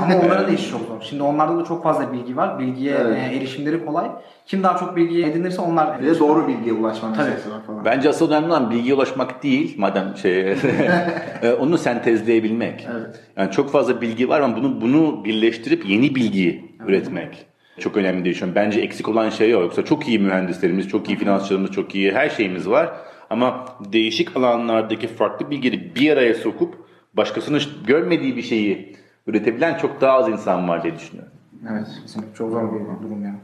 Ama 0.02 0.16
onlara 0.16 0.46
da 0.46 0.50
iş 0.50 0.70
çok 0.70 0.80
zor. 0.80 1.00
Şimdi 1.00 1.22
onlarda 1.22 1.58
da 1.58 1.64
çok 1.64 1.82
fazla 1.82 2.12
bilgi 2.12 2.36
var. 2.36 2.58
Bilgiye 2.58 2.94
Evet. 3.00 3.16
e, 3.32 3.36
erişimleri 3.36 3.84
kolay. 3.84 4.10
Kim 4.46 4.62
daha 4.62 4.78
çok 4.78 4.96
bilgi 4.96 5.24
edinirse 5.24 5.62
onlar 5.62 6.02
Bir 6.02 6.06
de 6.06 6.18
doğru 6.18 6.48
bilgiye 6.48 6.74
ulaşma 6.74 7.08
meselesi 7.08 7.50
var 7.50 7.62
falan. 7.66 7.84
Bence 7.84 8.08
asıl 8.08 8.30
önemli 8.30 8.46
olan 8.46 8.70
bilgiye 8.70 8.94
ulaşmak 8.94 9.42
değil. 9.42 9.74
Madem 9.78 10.16
şey 10.16 10.40
e, 11.42 11.52
onu 11.60 11.78
sentezleyebilmek. 11.78 12.88
Evet. 12.92 13.20
Yani 13.36 13.50
çok 13.50 13.70
fazla 13.70 14.00
bilgi 14.00 14.28
var 14.28 14.40
ama 14.40 14.56
bunu 14.56 14.80
bunu 14.80 15.24
birleştirip 15.24 15.88
yeni 15.88 16.14
bilgi 16.14 16.64
üretmek. 16.86 17.46
Çok 17.78 17.96
önemli 17.96 18.44
an. 18.44 18.54
Bence 18.54 18.80
eksik 18.80 19.08
olan 19.08 19.30
şey 19.30 19.56
o. 19.56 19.60
Yoksa 19.60 19.84
çok 19.84 20.08
iyi 20.08 20.18
mühendislerimiz, 20.18 20.88
çok 20.88 21.08
iyi 21.08 21.18
finansçılarımız, 21.18 21.70
çok 21.70 21.94
iyi 21.94 22.12
her 22.12 22.28
şeyimiz 22.28 22.68
var. 22.68 22.92
Ama 23.32 23.64
değişik 23.92 24.36
alanlardaki 24.36 25.06
farklı 25.06 25.50
bilgileri 25.50 25.94
bir 25.94 26.10
araya 26.12 26.34
sokup 26.34 26.74
başkasının 27.14 27.60
görmediği 27.86 28.36
bir 28.36 28.42
şeyi 28.42 28.96
üretebilen 29.26 29.78
çok 29.78 30.00
daha 30.00 30.12
az 30.12 30.28
insan 30.28 30.68
var 30.68 30.82
diye 30.82 30.94
düşünüyorum. 30.96 31.32
Evet. 31.72 31.86
Kesinlikle 32.02 32.34
çok 32.34 32.50
zor 32.50 32.62
bir 32.72 33.08
durum 33.08 33.24
ya. 33.24 33.34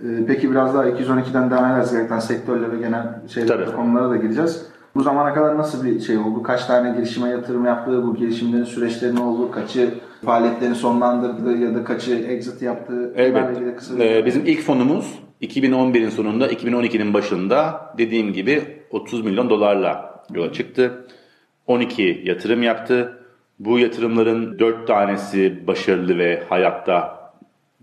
Ee, 0.00 0.26
Peki 0.26 0.50
biraz 0.50 0.74
daha 0.74 0.88
212'den 0.88 1.50
devam 1.50 1.72
ederiz 1.72 1.92
gerçekten 1.92 2.18
sektörle 2.18 2.72
ve 2.72 2.78
genel 2.78 3.28
şeyler 3.34 3.48
konulara 3.76 4.10
da 4.10 4.16
gireceğiz. 4.16 4.66
Bu 4.94 5.02
zamana 5.02 5.34
kadar 5.34 5.58
nasıl 5.58 5.84
bir 5.84 6.00
şey 6.00 6.16
oldu? 6.18 6.42
Kaç 6.42 6.64
tane 6.64 6.96
girişime 6.96 7.28
yatırım 7.28 7.64
yaptı? 7.64 8.02
Bu 8.06 8.16
girişimlerin 8.16 8.64
süreçleri 8.64 9.16
ne 9.16 9.20
oldu? 9.20 9.50
Kaçı 9.50 9.94
faaliyetlerini 10.24 10.74
sonlandırdı 10.74 11.56
ya 11.56 11.74
da 11.74 11.84
kaçı 11.84 12.14
exit 12.14 12.62
yaptı? 12.62 13.12
Bir- 13.34 13.34
Ee, 14.00 14.26
bizim 14.26 14.46
ilk 14.46 14.60
fonumuz 14.60 15.18
2011'in 15.42 16.08
sonunda, 16.10 16.48
2012'nin 16.48 17.14
başında 17.14 17.80
dediğim 17.98 18.32
gibi 18.32 18.62
30 18.94 19.24
milyon 19.24 19.50
dolarla 19.50 20.24
yola 20.34 20.52
çıktı. 20.52 21.06
12 21.66 22.22
yatırım 22.24 22.62
yaptı. 22.62 23.20
Bu 23.58 23.78
yatırımların 23.78 24.58
4 24.58 24.86
tanesi 24.86 25.66
başarılı 25.66 26.18
ve 26.18 26.42
hayatta 26.48 27.24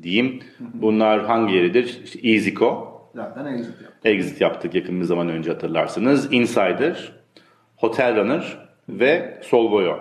diyeyim. 0.03 0.39
Bunlar 0.59 1.25
hangileridir? 1.25 2.01
İşte 2.03 2.29
EasyCo, 2.29 2.91
Zaten 3.15 3.45
exit 3.45 3.81
yaptı. 3.81 4.09
Exit 4.09 4.41
yaptık 4.41 4.75
yakın 4.75 4.99
bir 4.99 5.05
zaman 5.05 5.29
önce 5.29 5.51
hatırlarsınız. 5.51 6.33
Insider, 6.33 7.11
Hotel 7.77 8.15
Runner 8.15 8.57
ve 8.89 9.39
Solvoyo. 9.43 9.97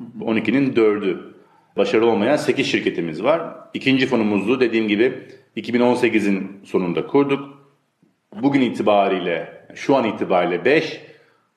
Bu 0.00 0.24
12'nin 0.24 0.72
4'ü. 0.72 1.18
Başarılı 1.76 2.10
olmayan 2.10 2.36
8 2.36 2.66
şirketimiz 2.66 3.24
var. 3.24 3.42
İkinci 3.74 4.06
fonumuzu 4.06 4.60
dediğim 4.60 4.88
gibi 4.88 5.28
2018'in 5.56 6.60
sonunda 6.64 7.06
kurduk. 7.06 7.58
Bugün 8.42 8.60
itibariyle, 8.60 9.57
şu 9.74 9.96
an 9.96 10.04
itibariyle 10.04 10.64
5, 10.64 11.08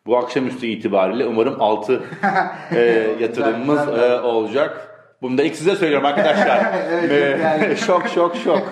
Bu 0.05 0.17
akşamüstü 0.17 0.65
itibariyle 0.67 1.25
umarım 1.25 1.55
6 1.61 2.01
e, 2.75 2.79
yatırımımız 3.19 3.79
e, 3.87 4.19
olacak. 4.21 4.87
Bunu 5.21 5.37
da 5.37 5.43
ilk 5.43 5.55
size 5.55 5.75
söylüyorum 5.75 6.05
arkadaşlar. 6.05 6.59
Evet, 6.91 7.11
E, 7.11 7.41
yani. 7.43 7.75
şok 7.85 8.07
şok 8.07 8.35
şok. 8.35 8.71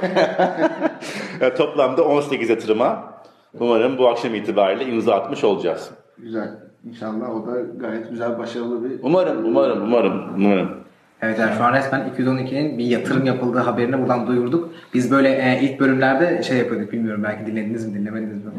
E, 1.41 1.53
Toplamda 1.53 2.03
18 2.03 2.49
yatırıma 2.49 3.13
umarım 3.59 3.97
bu 3.97 4.07
akşam 4.09 4.35
itibariyle 4.35 4.85
imza 4.85 5.15
atmış 5.15 5.43
olacağız. 5.43 5.91
Güzel. 6.17 6.49
İnşallah 6.85 7.29
o 7.29 7.47
da 7.47 7.51
gayet 7.77 8.09
güzel, 8.09 8.39
başarılı 8.39 8.89
bir... 8.89 8.99
Umarım, 9.03 9.45
umarım, 9.45 9.81
umarım, 9.83 10.33
umarım. 10.35 10.78
Evet 11.21 11.39
yani 11.39 11.51
şu 11.57 11.63
an 11.63 11.73
resmen 11.73 12.09
212'nin 12.17 12.77
bir 12.77 12.85
yatırım 12.85 13.25
yapıldığı 13.25 13.59
haberini 13.59 13.99
buradan 13.99 14.27
duyurduk. 14.27 14.73
Biz 14.93 15.11
böyle 15.11 15.29
e, 15.29 15.61
ilk 15.61 15.79
bölümlerde 15.79 16.43
şey 16.43 16.57
yapıyorduk 16.57 16.91
bilmiyorum 16.91 17.23
belki 17.23 17.45
dinlediniz 17.45 17.87
mi 17.87 17.93
dinlemediniz 17.93 18.45
mi? 18.45 18.51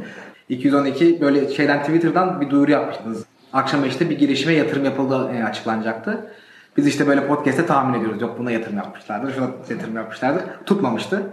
212 0.48 1.20
böyle 1.20 1.48
şeyden 1.48 1.82
Twitter'dan 1.82 2.40
bir 2.40 2.50
duyuru 2.50 2.70
yapmıştınız. 2.70 3.24
Akşam 3.52 3.84
işte 3.84 4.10
bir 4.10 4.18
girişime 4.18 4.52
yatırım 4.52 4.84
yapıldığı 4.84 5.32
e, 5.32 5.44
açıklanacaktı. 5.44 6.30
Biz 6.76 6.86
işte 6.86 7.06
böyle 7.06 7.26
podcast'te 7.26 7.66
tahmin 7.66 7.98
ediyoruz. 7.98 8.22
Yok 8.22 8.38
buna 8.38 8.50
yatırım 8.50 8.76
yapmışlardır, 8.76 9.34
şuna 9.34 9.48
yatırım 9.70 9.96
yapmışlardır. 9.96 10.42
Tutmamıştı. 10.66 11.22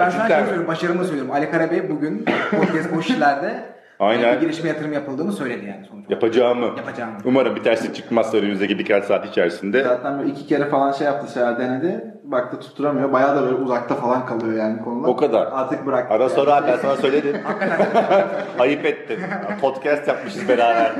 ben 0.00 0.10
şey 0.10 0.20
söylüyorum, 0.20 0.66
başarımı 0.66 1.04
söylüyorum. 1.04 1.32
Ali 1.32 1.50
Karabey 1.50 1.90
bugün 1.90 2.24
podcast 2.50 2.94
boş 2.94 3.10
işlerde 3.10 3.73
Aynen. 3.98 4.36
bir 4.36 4.40
girişime 4.40 4.68
yatırım 4.68 4.92
yapıldığını 4.92 5.32
söyledi 5.32 5.66
yani 5.66 5.86
sonuç 5.86 5.92
olarak. 5.92 6.10
Yapacağımı. 6.10 6.66
Yapacağımı. 6.76 7.16
Umarım 7.24 7.56
bir 7.56 7.62
terslik 7.62 7.94
çıkmazsa 7.94 8.36
önümüzdeki 8.36 8.78
birkaç 8.78 9.04
saat 9.04 9.26
içerisinde. 9.26 9.82
Zaten 9.84 10.18
böyle 10.18 10.30
iki 10.30 10.46
kere 10.46 10.64
falan 10.64 10.92
şey 10.92 11.06
yaptı 11.06 11.32
Seher 11.32 11.58
denedi. 11.58 12.14
Baktı 12.24 12.60
tutturamıyor. 12.60 13.12
Bayağı 13.12 13.36
da 13.36 13.42
böyle 13.42 13.54
uzakta 13.54 13.94
falan 13.94 14.26
kalıyor 14.26 14.52
yani 14.52 14.82
konular. 14.82 15.08
O 15.08 15.16
kadar. 15.16 15.48
Artık 15.52 15.86
bıraktı. 15.86 16.14
Ara 16.14 16.22
yani. 16.22 16.32
sonra 16.32 16.54
abi 16.54 16.66
ben 16.66 16.76
sana 16.76 16.96
söyledim. 16.96 17.36
Ayıp 18.58 18.84
ettin. 18.84 19.18
Podcast 19.60 20.08
yapmışız 20.08 20.48
beraber. 20.48 20.92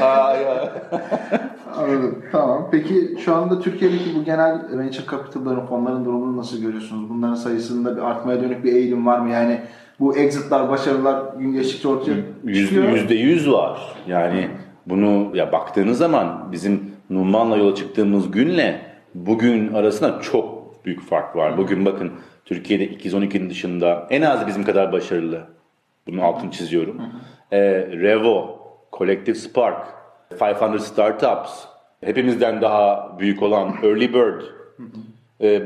Aa, 0.02 0.36
ya. 0.36 0.72
Anladım. 1.76 2.24
Tamam. 2.32 2.68
Peki 2.70 3.16
şu 3.24 3.34
anda 3.34 3.60
Türkiye'deki 3.60 4.14
bu 4.16 4.24
genel 4.24 4.78
venture 4.78 5.06
capital'ların, 5.10 5.66
fonların 5.66 6.04
durumunu 6.04 6.36
nasıl 6.36 6.62
görüyorsunuz? 6.62 7.10
Bunların 7.10 7.34
sayısında 7.34 7.96
bir 7.96 8.02
artmaya 8.02 8.40
dönük 8.40 8.64
bir 8.64 8.72
eğilim 8.72 9.06
var 9.06 9.18
mı? 9.18 9.30
Yani 9.30 9.60
bu 10.00 10.16
exit'lar, 10.16 10.68
başarılar 10.68 11.34
gün 11.38 11.52
geçtikçe 11.52 11.88
ortaya 11.88 12.14
çıkıyor. 12.64 12.88
yüzde 12.92 13.14
yüz 13.14 13.50
var. 13.50 13.80
Yani 14.08 14.48
bunu 14.86 15.36
ya 15.36 15.52
baktığınız 15.52 15.98
zaman 15.98 16.48
bizim 16.52 16.94
Numan'la 17.10 17.56
yola 17.56 17.74
çıktığımız 17.74 18.30
günle 18.30 18.80
bugün 19.14 19.74
arasında 19.74 20.20
çok 20.20 20.64
büyük 20.84 21.08
fark 21.08 21.36
var. 21.36 21.58
Bugün 21.58 21.84
bakın 21.84 22.12
Türkiye'de 22.44 22.86
212'nin 22.86 23.50
dışında 23.50 24.06
en 24.10 24.22
az 24.22 24.46
bizim 24.46 24.64
kadar 24.64 24.92
başarılı. 24.92 25.40
Bunun 26.06 26.18
altını 26.18 26.50
çiziyorum. 26.50 27.02
Ee, 27.52 27.60
Revo, 27.86 28.60
Collective 28.92 29.34
Spark, 29.34 29.86
500 30.40 30.82
Startups, 30.82 31.64
hepimizden 32.00 32.62
daha 32.62 33.16
büyük 33.18 33.42
olan 33.42 33.74
Early 33.82 34.14
Bird, 34.14 34.42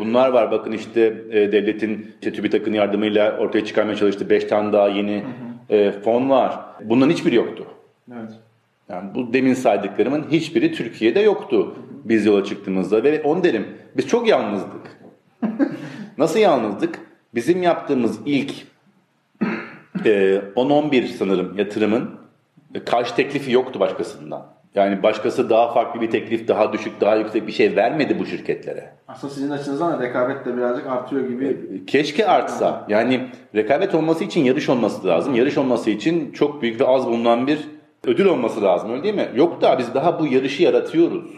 bunlar 0.00 0.28
var. 0.28 0.50
Bakın 0.50 0.72
işte 0.72 1.24
e, 1.30 1.52
devletin 1.52 2.14
işte 2.14 2.32
TÜBİTAK'ın 2.32 2.72
yardımıyla 2.72 3.38
ortaya 3.38 3.64
çıkarmaya 3.64 3.96
çalıştığı 3.96 4.30
5 4.30 4.44
tane 4.44 4.72
daha 4.72 4.88
yeni 4.88 5.24
e, 5.70 5.92
fon 5.92 6.30
var. 6.30 6.58
Bunların 6.84 7.12
hiçbiri 7.12 7.34
yoktu. 7.34 7.66
Evet. 8.12 8.30
Yani 8.88 9.14
bu 9.14 9.32
demin 9.32 9.54
saydıklarımın 9.54 10.26
hiçbiri 10.30 10.72
Türkiye'de 10.72 11.20
yoktu 11.20 11.74
biz 12.04 12.26
yola 12.26 12.44
çıktığımızda 12.44 13.04
ve 13.04 13.22
onu 13.22 13.44
derim 13.44 13.66
biz 13.96 14.06
çok 14.06 14.28
yalnızdık. 14.28 14.98
Nasıl 16.18 16.38
yalnızdık? 16.38 17.00
Bizim 17.34 17.62
yaptığımız 17.62 18.18
ilk 18.26 18.52
e, 20.04 20.42
10-11 20.56 21.06
sanırım 21.06 21.58
yatırımın 21.58 22.10
e, 22.74 22.84
karşı 22.84 23.14
teklifi 23.14 23.52
yoktu 23.52 23.80
başkasından. 23.80 24.57
Yani 24.74 25.02
başkası 25.02 25.50
daha 25.50 25.72
farklı 25.72 26.00
bir 26.00 26.10
teklif, 26.10 26.48
daha 26.48 26.72
düşük, 26.72 27.00
daha 27.00 27.16
yüksek 27.16 27.46
bir 27.46 27.52
şey 27.52 27.76
vermedi 27.76 28.18
bu 28.18 28.26
şirketlere. 28.26 28.90
Aslında 29.08 29.34
sizin 29.34 29.50
açınızdan 29.50 29.98
da 29.98 30.02
rekabet 30.02 30.46
de 30.46 30.56
birazcık 30.56 30.86
artıyor 30.86 31.28
gibi. 31.28 31.56
Keşke 31.86 32.26
artsa. 32.26 32.86
Yani 32.88 33.20
rekabet 33.54 33.94
olması 33.94 34.24
için 34.24 34.44
yarış 34.44 34.68
olması 34.68 35.06
lazım. 35.06 35.34
Yarış 35.34 35.58
olması 35.58 35.90
için 35.90 36.32
çok 36.32 36.62
büyük 36.62 36.80
ve 36.80 36.86
az 36.86 37.06
bulunan 37.06 37.46
bir 37.46 37.68
ödül 38.06 38.26
olması 38.26 38.62
lazım 38.62 38.90
öyle 38.90 39.02
değil 39.02 39.14
mi? 39.14 39.28
Yok 39.34 39.62
da 39.62 39.78
biz 39.78 39.94
daha 39.94 40.20
bu 40.20 40.26
yarışı 40.26 40.62
yaratıyoruz. 40.62 41.30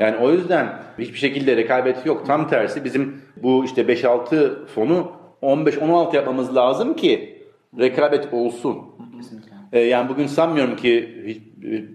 Yani 0.00 0.16
o 0.16 0.30
yüzden 0.30 0.78
hiçbir 0.98 1.18
şekilde 1.18 1.56
rekabet 1.56 2.06
yok. 2.06 2.26
Tam 2.26 2.48
tersi 2.48 2.84
bizim 2.84 3.20
bu 3.42 3.64
işte 3.64 3.82
5-6 3.82 4.66
fonu 4.66 5.12
15-16 5.42 6.16
yapmamız 6.16 6.56
lazım 6.56 6.96
ki 6.96 7.42
rekabet 7.78 8.28
olsun. 8.32 8.78
Ee, 9.72 9.80
yani 9.80 10.08
bugün 10.08 10.26
sanmıyorum 10.26 10.76
ki 10.76 11.08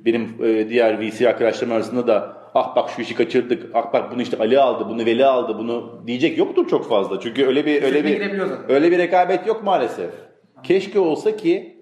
benim 0.06 0.36
e, 0.44 0.70
diğer 0.70 1.00
VC 1.02 1.30
arkadaşlarım 1.30 1.74
arasında 1.74 2.08
da 2.08 2.38
ah 2.56 2.76
bak 2.76 2.90
şu 2.90 3.02
işi 3.02 3.16
kaçırdık, 3.16 3.64
ah 3.74 3.94
bak 3.94 4.12
bunu 4.12 4.22
işte 4.22 4.38
Ali 4.38 4.60
aldı, 4.60 4.86
bunu 4.90 5.06
Veli 5.06 5.26
aldı, 5.26 5.58
bunu 5.58 6.04
diyecek 6.08 6.38
yoktur 6.38 6.68
çok 6.68 6.90
fazla. 6.90 7.20
Çünkü 7.20 7.46
öyle 7.46 7.66
bir 7.66 7.84
öyle 7.84 8.04
bir 8.04 8.20
öyle 8.70 8.92
bir 8.92 8.98
rekabet 8.98 9.48
yok 9.48 9.64
maalesef. 9.64 10.10
Keşke 10.64 11.00
olsa 11.00 11.36
ki 11.36 11.78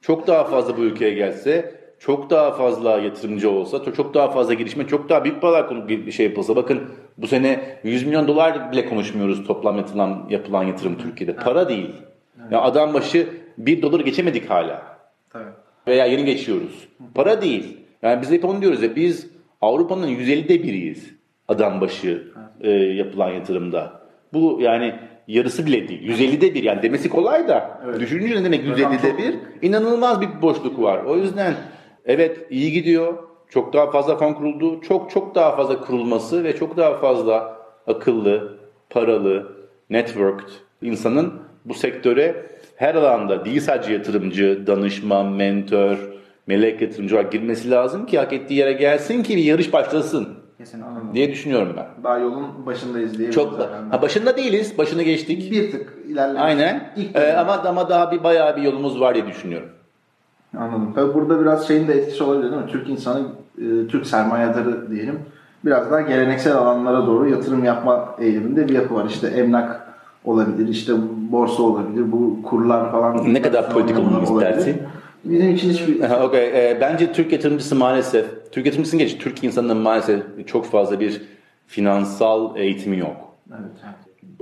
çok 0.00 0.26
daha 0.26 0.44
fazla 0.44 0.76
bu 0.76 0.80
ülkeye 0.80 1.14
gelse, 1.14 1.74
çok 1.98 2.30
daha 2.30 2.50
fazla 2.52 2.98
yatırımcı 2.98 3.50
olsa, 3.50 3.92
çok- 3.92 4.14
daha 4.14 4.28
fazla 4.30 4.54
girişme, 4.54 4.86
çok 4.86 5.08
daha 5.08 5.24
büyük 5.24 5.40
paralar 5.42 5.88
bir 5.88 6.12
şey 6.12 6.26
yapılsa. 6.26 6.56
Bakın 6.56 6.80
bu 7.18 7.26
sene 7.26 7.60
100 7.84 8.06
milyon 8.06 8.28
dolar 8.28 8.72
bile 8.72 8.86
konuşmuyoruz 8.88 9.46
toplam 9.46 9.76
yapılan, 9.76 10.26
yapılan 10.30 10.64
yatırım 10.64 10.98
Türkiye'de. 10.98 11.36
Para 11.36 11.68
değil. 11.68 11.90
Ya 12.50 12.60
adam 12.62 12.94
başı 12.94 13.26
1 13.58 13.82
dolar 13.82 14.00
geçemedik 14.00 14.50
hala. 14.50 14.99
Tabii. 15.30 15.50
Veya 15.86 16.06
yeni 16.06 16.24
geçiyoruz. 16.24 16.88
Para 17.14 17.42
değil. 17.42 17.76
Yani 18.02 18.22
biz 18.22 18.30
hep 18.30 18.44
onu 18.44 18.62
diyoruz 18.62 18.82
ya 18.82 18.96
biz 18.96 19.30
Avrupa'nın 19.60 20.08
150'de 20.08 20.62
biriyiz 20.62 21.14
adam 21.48 21.80
başı 21.80 22.32
e, 22.60 22.70
yapılan 22.70 23.28
yatırımda. 23.30 24.00
Bu 24.32 24.58
yani 24.60 24.94
yarısı 25.28 25.66
bile 25.66 25.88
değil. 25.88 26.08
150'de 26.08 26.54
bir 26.54 26.62
yani 26.62 26.82
demesi 26.82 27.08
kolay 27.08 27.48
da 27.48 27.80
düşününce 28.00 28.34
ne 28.34 28.44
demek 28.44 28.64
150'de 28.64 29.18
bir? 29.18 29.34
İnanılmaz 29.62 30.20
bir 30.20 30.42
boşluk 30.42 30.82
var. 30.82 31.04
O 31.04 31.16
yüzden 31.16 31.54
evet 32.04 32.46
iyi 32.50 32.72
gidiyor. 32.72 33.18
Çok 33.48 33.72
daha 33.72 33.90
fazla 33.90 34.16
fon 34.16 34.32
kuruldu. 34.32 34.80
Çok 34.80 35.10
çok 35.10 35.34
daha 35.34 35.56
fazla 35.56 35.80
kurulması 35.80 36.44
ve 36.44 36.56
çok 36.56 36.76
daha 36.76 36.94
fazla 36.94 37.56
akıllı, 37.86 38.58
paralı, 38.90 39.56
networked 39.90 40.48
insanın 40.82 41.34
bu 41.64 41.74
sektöre 41.74 42.46
her 42.80 42.94
alanda 42.94 43.44
değil 43.44 43.60
sadece 43.60 43.92
yatırımcı, 43.92 44.66
danışman, 44.66 45.26
mentor, 45.26 45.98
melek 46.46 46.82
yatırımcı 46.82 47.16
olarak 47.16 47.32
girmesi 47.32 47.70
lazım 47.70 48.06
ki 48.06 48.18
hak 48.18 48.32
ettiği 48.32 48.54
yere 48.54 48.72
gelsin 48.72 49.22
ki 49.22 49.36
bir 49.36 49.42
yarış 49.42 49.72
başlasın 49.72 50.28
Kesinlikle. 50.58 51.14
diye 51.14 51.30
düşünüyorum 51.30 51.74
ben. 51.76 52.04
Daha 52.04 52.18
yolun 52.18 52.66
başındayız 52.66 53.18
diye. 53.18 53.32
Çok 53.32 53.58
ha, 53.90 54.02
başında 54.02 54.36
değiliz, 54.36 54.78
başını 54.78 55.02
geçtik. 55.02 55.52
Bir 55.52 55.70
tık 55.70 55.94
ilerlemiş. 56.08 56.42
Aynen. 56.42 56.92
İlk 56.96 57.16
Ee, 57.16 57.32
ama 57.32 57.52
ama 57.52 57.88
daha 57.88 58.12
bir 58.12 58.24
bayağı 58.24 58.56
bir 58.56 58.62
yolumuz 58.62 59.00
var 59.00 59.14
diye 59.14 59.26
düşünüyorum. 59.26 59.68
Anladım. 60.58 60.92
Tabii 60.94 61.14
burada 61.14 61.40
biraz 61.40 61.68
şeyin 61.68 61.88
de 61.88 61.92
etkisi 61.92 62.24
olabilir 62.24 62.52
değil 62.52 62.62
mi? 62.62 62.68
Türk 62.70 62.88
insanı, 62.88 63.26
e, 63.58 63.86
Türk 63.88 64.06
sermayedarı 64.06 64.90
diyelim. 64.90 65.18
Biraz 65.64 65.90
daha 65.90 66.00
geleneksel 66.00 66.56
alanlara 66.56 67.06
doğru 67.06 67.30
yatırım 67.30 67.64
yapma 67.64 68.14
eğiliminde 68.20 68.68
bir 68.68 68.74
yapı 68.74 68.94
var. 68.94 69.04
İşte 69.08 69.26
emlak 69.26 69.89
olabilir, 70.24 70.68
işte 70.68 70.92
borsa 71.30 71.62
olabilir, 71.62 72.12
bu 72.12 72.42
kurlar 72.42 72.92
falan. 72.92 73.34
Ne 73.34 73.42
kadar 73.42 73.70
politik 73.72 73.98
olmamı 73.98 74.30
olabilir. 74.30 74.50
istersin? 74.50 74.82
Bizim 75.24 75.50
için 75.50 75.70
hiçbir... 75.70 76.10
Okey. 76.22 76.46
Ee, 76.46 76.78
bence 76.80 77.12
Türk 77.12 77.32
yatırımcısı 77.32 77.76
maalesef, 77.76 78.26
Türk 78.52 78.66
yatırımcısının 78.66 78.98
geç, 78.98 79.18
Türk 79.18 79.44
insanının 79.44 79.76
maalesef 79.76 80.22
çok 80.46 80.66
fazla 80.66 81.00
bir 81.00 81.22
finansal 81.66 82.56
eğitimi 82.56 82.98
yok. 82.98 83.16
Evet. 83.50 83.94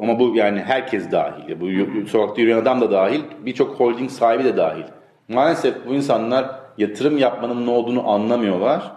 Ama 0.03 0.21
bu 0.21 0.37
yani 0.37 0.61
herkes 0.61 1.13
dahil. 1.13 1.61
Bu 1.61 2.09
sokakta 2.09 2.41
yürüyen 2.41 2.59
adam 2.59 2.81
da 2.81 2.91
dahil, 2.91 3.21
birçok 3.47 3.81
holding 3.81 4.11
sahibi 4.11 4.45
de 4.45 4.57
dahil. 4.57 4.83
Maalesef 5.29 5.75
bu 5.89 5.95
insanlar 5.95 6.51
yatırım 6.79 7.19
yapmanın 7.19 7.67
ne 7.67 7.71
olduğunu 7.71 8.09
anlamıyorlar. 8.09 8.93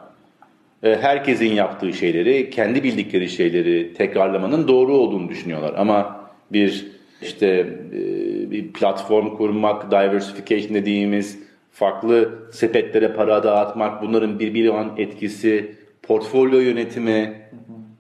Ee, 0.84 0.98
Herkesin 1.02 1.54
yaptığı 1.54 1.94
şeyleri, 1.94 2.50
kendi 2.50 2.84
bildikleri 2.84 3.30
şeyleri 3.30 3.94
tekrarlamanın 3.94 4.68
doğru 4.68 4.94
olduğunu 4.94 5.30
düşünüyorlar. 5.30 5.74
Ama 5.78 6.21
bir 6.54 6.88
işte 7.22 7.48
e, 7.94 8.52
bir 8.52 8.74
platform 8.74 9.38
kurmak, 9.38 9.92
diversification 9.92 10.74
dediğimiz 10.74 11.40
farklı 11.72 12.30
sepetlere 12.52 13.14
para 13.14 13.44
dağıtmak, 13.44 14.02
bunların 14.02 14.40
birbiri 14.40 14.72
olan 14.72 14.94
etkisi, 14.98 15.76
portfolyo 16.04 16.60
yönetimi 16.60 17.34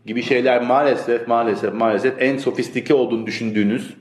gibi 0.05 0.23
şeyler 0.23 0.61
maalesef 0.61 1.27
maalesef 1.27 1.73
maalesef 1.73 2.21
en 2.21 2.37
sofistike 2.37 2.93
olduğunu 2.93 3.25
düşündüğünüz 3.25 3.93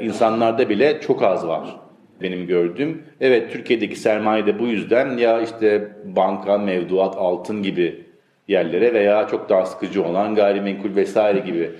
insanlarda 0.00 0.68
bile 0.68 1.00
çok 1.00 1.22
az 1.22 1.46
var 1.46 1.76
benim 2.22 2.46
gördüğüm. 2.46 3.02
Evet 3.20 3.52
Türkiye'deki 3.52 3.96
sermaye 3.96 4.46
de 4.46 4.58
bu 4.58 4.66
yüzden 4.66 5.16
ya 5.16 5.40
işte 5.40 5.88
banka, 6.04 6.58
mevduat, 6.58 7.16
altın 7.16 7.62
gibi 7.62 8.04
yerlere 8.48 8.94
veya 8.94 9.26
çok 9.26 9.48
daha 9.48 9.66
sıkıcı 9.66 10.04
olan 10.04 10.34
gayrimenkul 10.34 10.96
vesaire 10.96 11.38
gibi 11.38 11.70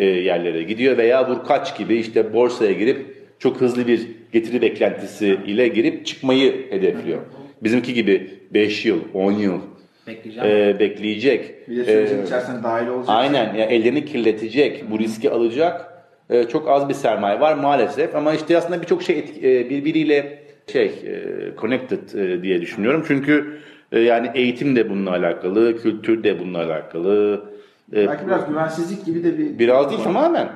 e, 0.00 0.04
yerlere 0.04 0.62
gidiyor 0.62 0.98
veya 0.98 1.28
vurkaç 1.30 1.78
gibi 1.78 1.94
işte 1.96 2.32
borsaya 2.34 2.72
girip 2.72 2.98
çok 3.38 3.60
hızlı 3.60 3.86
bir 3.86 4.06
getiri 4.32 4.62
beklentisi 4.62 5.38
ile 5.46 5.68
girip 5.68 6.06
çıkmayı 6.06 6.70
hedefliyor. 6.70 7.18
Bizimki 7.62 7.94
gibi 7.94 8.30
5 8.54 8.86
yıl, 8.86 9.00
10 9.14 9.32
yıl 9.32 9.58
e, 10.44 10.76
bekleyecek. 10.80 11.68
Bir 11.68 11.76
de 11.76 11.84
sürecin 11.84 12.18
E, 12.22 12.24
içerisinde 12.24 12.62
dahil 12.62 12.88
olacak. 12.88 13.08
Aynen 13.08 13.54
yani 13.54 13.72
ellerini 13.72 14.04
kirletecek, 14.04 14.90
bu 14.90 14.98
riski 14.98 15.30
alacak 15.30 16.04
e, 16.30 16.44
çok 16.44 16.68
az 16.68 16.88
bir 16.88 16.94
sermaye 16.94 17.40
var 17.40 17.54
maalesef 17.54 18.14
ama 18.16 18.34
işte 18.34 18.56
aslında 18.56 18.82
birçok 18.82 19.02
şey 19.02 19.18
etki- 19.18 19.48
e, 19.58 19.70
birbiriyle 19.70 20.38
şey 20.72 20.84
e, 20.86 20.90
connected 21.60 22.14
e, 22.18 22.42
diye 22.42 22.60
düşünüyorum. 22.60 23.04
Çünkü 23.08 23.58
e, 23.92 24.00
yani 24.00 24.30
eğitim 24.34 24.76
de 24.76 24.90
bununla 24.90 25.10
alakalı, 25.10 25.82
kültür 25.82 26.24
de 26.24 26.38
bununla 26.40 26.58
alakalı. 26.64 27.44
E, 27.92 28.08
Belki 28.08 28.26
biraz 28.26 28.48
güvensizlik 28.48 29.04
gibi 29.04 29.24
de 29.24 29.38
bir... 29.38 29.58
Biraz 29.58 29.90
değil 29.90 30.02
tamamen 30.02 30.48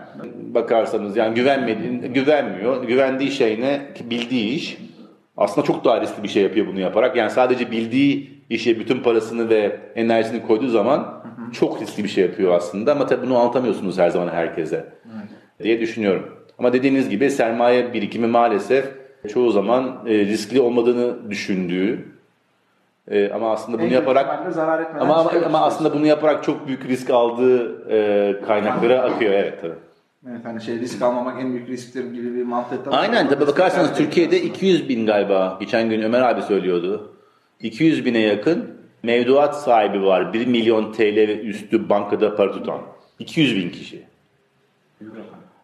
bakarsanız 0.54 1.16
yani 1.16 1.34
güvenmediğin, 1.34 2.12
güvenmiyor. 2.14 2.84
Güvendiği 2.84 3.30
şey 3.30 3.60
ne? 3.60 3.80
Bildiği 4.10 4.54
iş. 4.54 4.78
Aslında 5.36 5.66
çok 5.66 5.84
daha 5.84 6.00
riskli 6.00 6.22
bir 6.22 6.28
şey 6.28 6.42
yapıyor 6.42 6.66
bunu 6.66 6.80
yaparak. 6.80 7.16
Yani 7.16 7.30
sadece 7.30 7.70
bildiği 7.70 8.30
işe 8.50 8.78
bütün 8.80 9.02
parasını 9.02 9.48
ve 9.48 9.80
enerjisini 9.94 10.42
koyduğu 10.42 10.68
zaman 10.68 11.24
çok 11.52 11.82
riskli 11.82 12.04
bir 12.04 12.08
şey 12.08 12.24
yapıyor 12.24 12.52
aslında. 12.52 12.92
Ama 12.92 13.06
tabii 13.06 13.26
bunu 13.26 13.38
anlatamıyorsunuz 13.38 13.98
her 13.98 14.10
zaman 14.10 14.28
herkese 14.28 14.84
diye 15.62 15.80
düşünüyorum. 15.80 16.28
Ama 16.58 16.72
dediğiniz 16.72 17.08
gibi 17.08 17.30
sermaye 17.30 17.92
birikimi 17.92 18.26
maalesef 18.26 18.84
çoğu 19.28 19.50
zaman 19.50 19.98
e, 20.06 20.18
riskli 20.18 20.60
olmadığını 20.60 21.30
düşündüğü 21.30 22.13
e, 23.10 23.30
ama 23.30 23.52
aslında 23.52 23.78
bunu 23.78 23.86
En 23.86 23.90
yaparak 23.90 24.52
zarar 24.52 24.86
ama, 25.00 25.14
ama, 25.14 25.30
ama 25.46 25.60
aslında 25.60 25.94
bunu 25.94 26.06
yaparak 26.06 26.44
çok 26.44 26.66
büyük 26.66 26.88
risk 26.88 27.10
aldığı 27.10 27.90
e, 27.90 28.40
kaynaklara 28.40 29.00
akıyor 29.00 29.32
evet 29.32 29.60
tabii. 29.60 29.74
Evet 30.30 30.44
hani 30.44 30.60
şey 30.60 30.78
risk 30.78 31.02
almamak 31.02 31.40
en 31.40 31.52
büyük 31.52 31.68
risktir 31.68 32.12
gibi 32.12 32.34
bir 32.34 32.42
mantıkta. 32.42 32.90
Aynen 32.90 33.28
tabii 33.28 33.46
bakarsanız 33.46 33.94
Türkiye'de 33.94 34.36
ediyorsun. 34.36 34.54
200 34.54 34.88
bin 34.88 35.06
galiba 35.06 35.56
geçen 35.60 35.90
gün 35.90 36.02
Ömer 36.02 36.20
abi 36.20 36.42
söylüyordu. 36.42 37.12
200 37.60 38.04
bine 38.04 38.18
yakın 38.18 38.70
mevduat 39.02 39.62
sahibi 39.62 40.02
var. 40.02 40.32
1 40.32 40.46
milyon 40.46 40.92
TL 40.92 41.16
ve 41.16 41.40
üstü 41.40 41.88
bankada 41.88 42.36
para 42.36 42.52
tutan. 42.52 42.80
200 43.18 43.56
bin 43.56 43.70
kişi. 43.70 44.04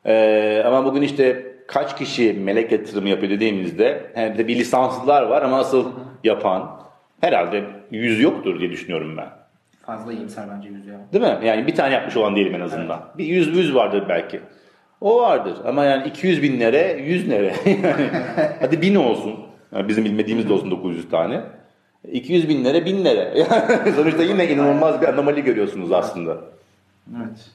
Ee, 0.06 0.62
ama 0.66 0.84
bugün 0.84 1.02
işte 1.02 1.46
kaç 1.66 1.96
kişi 1.96 2.32
melek 2.32 2.72
yatırımı 2.72 3.08
yapıyor 3.08 3.32
dediğimizde 3.32 4.10
hem 4.14 4.38
de 4.38 4.48
bir 4.48 4.56
lisanslılar 4.56 5.22
var 5.22 5.42
ama 5.42 5.58
asıl 5.58 5.86
yapan 6.24 6.80
herhalde 7.20 7.64
yüz 7.90 8.20
yoktur 8.20 8.60
diye 8.60 8.70
düşünüyorum 8.70 9.16
ben. 9.16 9.28
Fazla 9.86 10.12
iyimser 10.12 10.44
bence 10.56 10.68
yüz 10.68 10.86
ya. 10.86 11.00
Değil 11.12 11.24
mi? 11.24 11.46
Yani 11.46 11.66
bir 11.66 11.74
tane 11.74 11.94
yapmış 11.94 12.16
olan 12.16 12.36
değilim 12.36 12.54
en 12.54 12.60
azından. 12.60 13.00
Bir 13.18 13.24
yüz 13.24 13.56
yüz 13.56 13.74
vardır 13.74 14.04
belki. 14.08 14.40
O 15.00 15.22
vardır 15.22 15.54
ama 15.66 15.84
yani 15.84 16.08
200 16.08 16.42
bin 16.42 16.60
nere, 16.60 17.02
100 17.02 17.28
nere? 17.28 17.54
hadi 18.60 18.82
bin 18.82 18.94
olsun. 18.94 19.34
Yani 19.74 19.88
bizim 19.88 20.04
bilmediğimiz 20.04 20.48
de 20.48 20.52
olsun 20.52 20.70
900 20.70 21.08
tane. 21.10 21.40
200 22.12 22.48
bin 22.48 22.64
lira, 22.64 22.84
1000 22.84 23.04
lira. 23.04 23.46
Sonuçta 23.96 24.22
yine 24.22 24.52
inanılmaz 24.52 25.00
bir 25.00 25.08
anomali 25.08 25.44
görüyorsunuz 25.44 25.92
aslında. 25.92 26.36
Evet. 27.16 27.50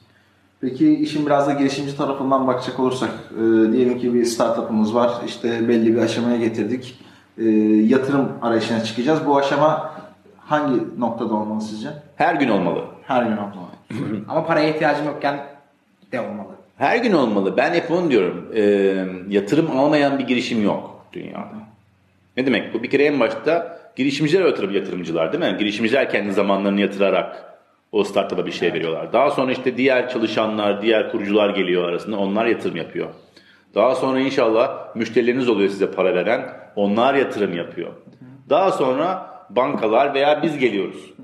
Peki 0.60 0.94
işin 0.94 1.26
biraz 1.26 1.46
da 1.46 1.52
girişimci 1.52 1.96
tarafından 1.96 2.46
bakacak 2.46 2.80
olursak, 2.80 3.10
e, 3.32 3.72
diyelim 3.72 3.98
ki 3.98 4.14
bir 4.14 4.24
startup'ımız 4.24 4.94
var, 4.94 5.10
işte 5.26 5.68
belli 5.68 5.94
bir 5.96 6.00
aşamaya 6.00 6.36
getirdik, 6.36 6.98
E, 7.38 7.44
yatırım 7.86 8.28
arayışına 8.42 8.84
çıkacağız. 8.84 9.26
Bu 9.26 9.38
aşama 9.38 9.92
hangi 10.38 11.00
noktada 11.00 11.34
olmalı 11.34 11.60
sizce? 11.60 11.88
Her 12.16 12.34
gün 12.34 12.48
olmalı. 12.48 12.84
Her 13.06 13.22
gün 13.22 13.36
olmalı. 13.36 13.66
Ama 14.28 14.46
paraya 14.46 14.68
ihtiyacım 14.68 15.06
yokken 15.06 15.46
de 16.12 16.20
olmalı. 16.20 16.48
Her 16.78 16.96
gün 16.96 17.12
olmalı. 17.12 17.56
Ben 17.56 17.74
hep 17.74 17.90
onu 17.90 18.10
diyorum. 18.10 18.48
Ee, 18.54 18.62
yatırım 19.28 19.78
almayan 19.78 20.18
bir 20.18 20.26
girişim 20.26 20.62
yok 20.64 21.06
dünyada. 21.12 21.66
Ne 22.36 22.46
demek 22.46 22.74
bu? 22.74 22.82
Bir 22.82 22.90
kere 22.90 23.04
en 23.04 23.20
başta 23.20 23.78
girişimciler 23.96 24.44
yatırım 24.44 24.74
yatırımcılar 24.74 25.32
değil 25.32 25.52
mi? 25.52 25.58
Girişimciler 25.58 26.10
kendi 26.10 26.32
zamanlarını 26.32 26.80
yatırarak 26.80 27.56
o 27.92 28.04
startup'a 28.04 28.46
bir 28.46 28.52
şey 28.52 28.72
veriyorlar. 28.72 29.12
Daha 29.12 29.30
sonra 29.30 29.52
işte 29.52 29.76
diğer 29.76 30.08
çalışanlar, 30.08 30.82
diğer 30.82 31.12
kurucular 31.12 31.50
geliyor 31.50 31.88
arasında. 31.88 32.18
Onlar 32.18 32.46
yatırım 32.46 32.76
yapıyor. 32.76 33.08
Daha 33.74 33.94
sonra 33.94 34.20
inşallah 34.20 34.96
müşterileriniz 34.96 35.48
oluyor 35.48 35.70
size 35.70 35.90
para 35.90 36.14
veren. 36.14 36.65
Onlar 36.76 37.14
yatırım 37.14 37.56
yapıyor. 37.56 37.92
Daha 38.50 38.72
sonra 38.72 39.30
bankalar 39.50 40.14
veya 40.14 40.42
biz 40.42 40.58
geliyoruz. 40.58 41.14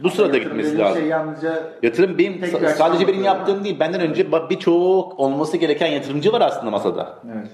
Bu 0.00 0.10
sırada 0.10 0.36
Yatırım 0.36 0.56
gitmesi 0.58 0.78
lazım. 0.78 1.00
Şey 1.00 1.08
yalnızca 1.08 1.72
Yatırım 1.82 2.18
benim 2.18 2.40
sadece 2.76 3.08
benim 3.08 3.24
yaptığım 3.24 3.64
değil. 3.64 3.80
Benden 3.80 4.00
önce 4.00 4.26
birçok 4.50 5.20
olması 5.20 5.56
gereken 5.56 5.86
yatırımcı 5.86 6.32
var 6.32 6.40
aslında 6.40 6.70
masada. 6.70 7.18
Evet. 7.34 7.48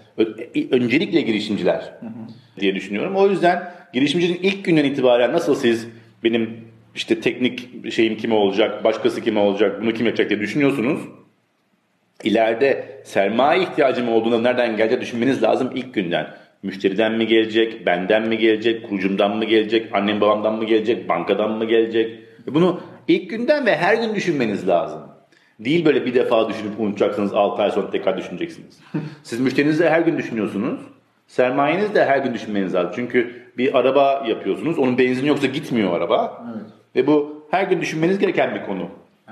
Ö- 0.54 0.76
Öncelikle 0.76 1.20
girişimciler 1.20 1.92
diye 2.60 2.74
düşünüyorum. 2.74 3.16
O 3.16 3.28
yüzden 3.28 3.70
girişimcinin 3.92 4.38
ilk 4.42 4.64
günden 4.64 4.84
itibaren 4.84 5.32
nasıl 5.32 5.54
siz 5.54 5.88
benim 6.24 6.60
işte 6.94 7.20
teknik 7.20 7.68
şeyim 7.92 8.16
kime 8.16 8.34
olacak, 8.34 8.84
başkası 8.84 9.20
kime 9.20 9.40
olacak, 9.40 9.82
bunu 9.82 9.92
kim 9.92 10.06
yapacak 10.06 10.30
diye 10.30 10.40
düşünüyorsunuz. 10.40 11.00
İleride 12.24 13.00
sermaye 13.04 13.62
ihtiyacım 13.62 14.08
olduğunda 14.08 14.38
nereden 14.38 14.76
gelecek 14.76 15.00
düşünmeniz 15.00 15.42
lazım 15.42 15.70
ilk 15.74 15.94
günden. 15.94 16.26
Müşteriden 16.62 17.12
mi 17.12 17.26
gelecek, 17.26 17.86
benden 17.86 18.28
mi 18.28 18.38
gelecek, 18.38 18.88
kurucumdan 18.88 19.36
mı 19.36 19.44
gelecek, 19.44 19.90
annem 19.92 20.20
babamdan 20.20 20.54
mı 20.54 20.64
gelecek, 20.64 21.08
bankadan 21.08 21.50
mı 21.50 21.64
gelecek? 21.64 22.18
Bunu 22.46 22.80
ilk 23.08 23.30
günden 23.30 23.66
ve 23.66 23.76
her 23.76 23.94
gün 23.94 24.14
düşünmeniz 24.14 24.68
lazım. 24.68 25.00
Değil 25.60 25.84
böyle 25.84 26.06
bir 26.06 26.14
defa 26.14 26.48
düşünüp 26.48 26.80
unutacaksınız 26.80 27.34
6 27.34 27.62
ay 27.62 27.70
sonra 27.70 27.90
tekrar 27.90 28.18
düşüneceksiniz. 28.18 28.80
Siz 29.22 29.40
müşterinizi 29.40 29.82
de 29.82 29.90
her 29.90 30.00
gün 30.00 30.18
düşünüyorsunuz. 30.18 30.80
Sermayenizi 31.26 31.94
de 31.94 32.04
her 32.04 32.18
gün 32.18 32.34
düşünmeniz 32.34 32.74
lazım. 32.74 32.92
Çünkü 32.94 33.46
bir 33.58 33.78
araba 33.78 34.24
yapıyorsunuz. 34.28 34.78
Onun 34.78 34.98
benzini 34.98 35.28
yoksa 35.28 35.46
gitmiyor 35.46 35.92
araba. 35.92 36.46
Ve 36.96 37.06
bu 37.06 37.46
her 37.50 37.64
gün 37.64 37.80
düşünmeniz 37.80 38.18
gereken 38.18 38.54
bir 38.54 38.66
konu. 38.66 38.88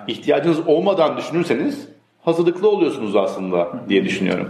İhtiyacınız 0.08 0.68
olmadan 0.68 1.16
düşünürseniz 1.16 1.88
hazırlıklı 2.22 2.68
oluyorsunuz 2.68 3.16
aslında 3.16 3.68
diye 3.88 4.04
düşünüyorum. 4.04 4.48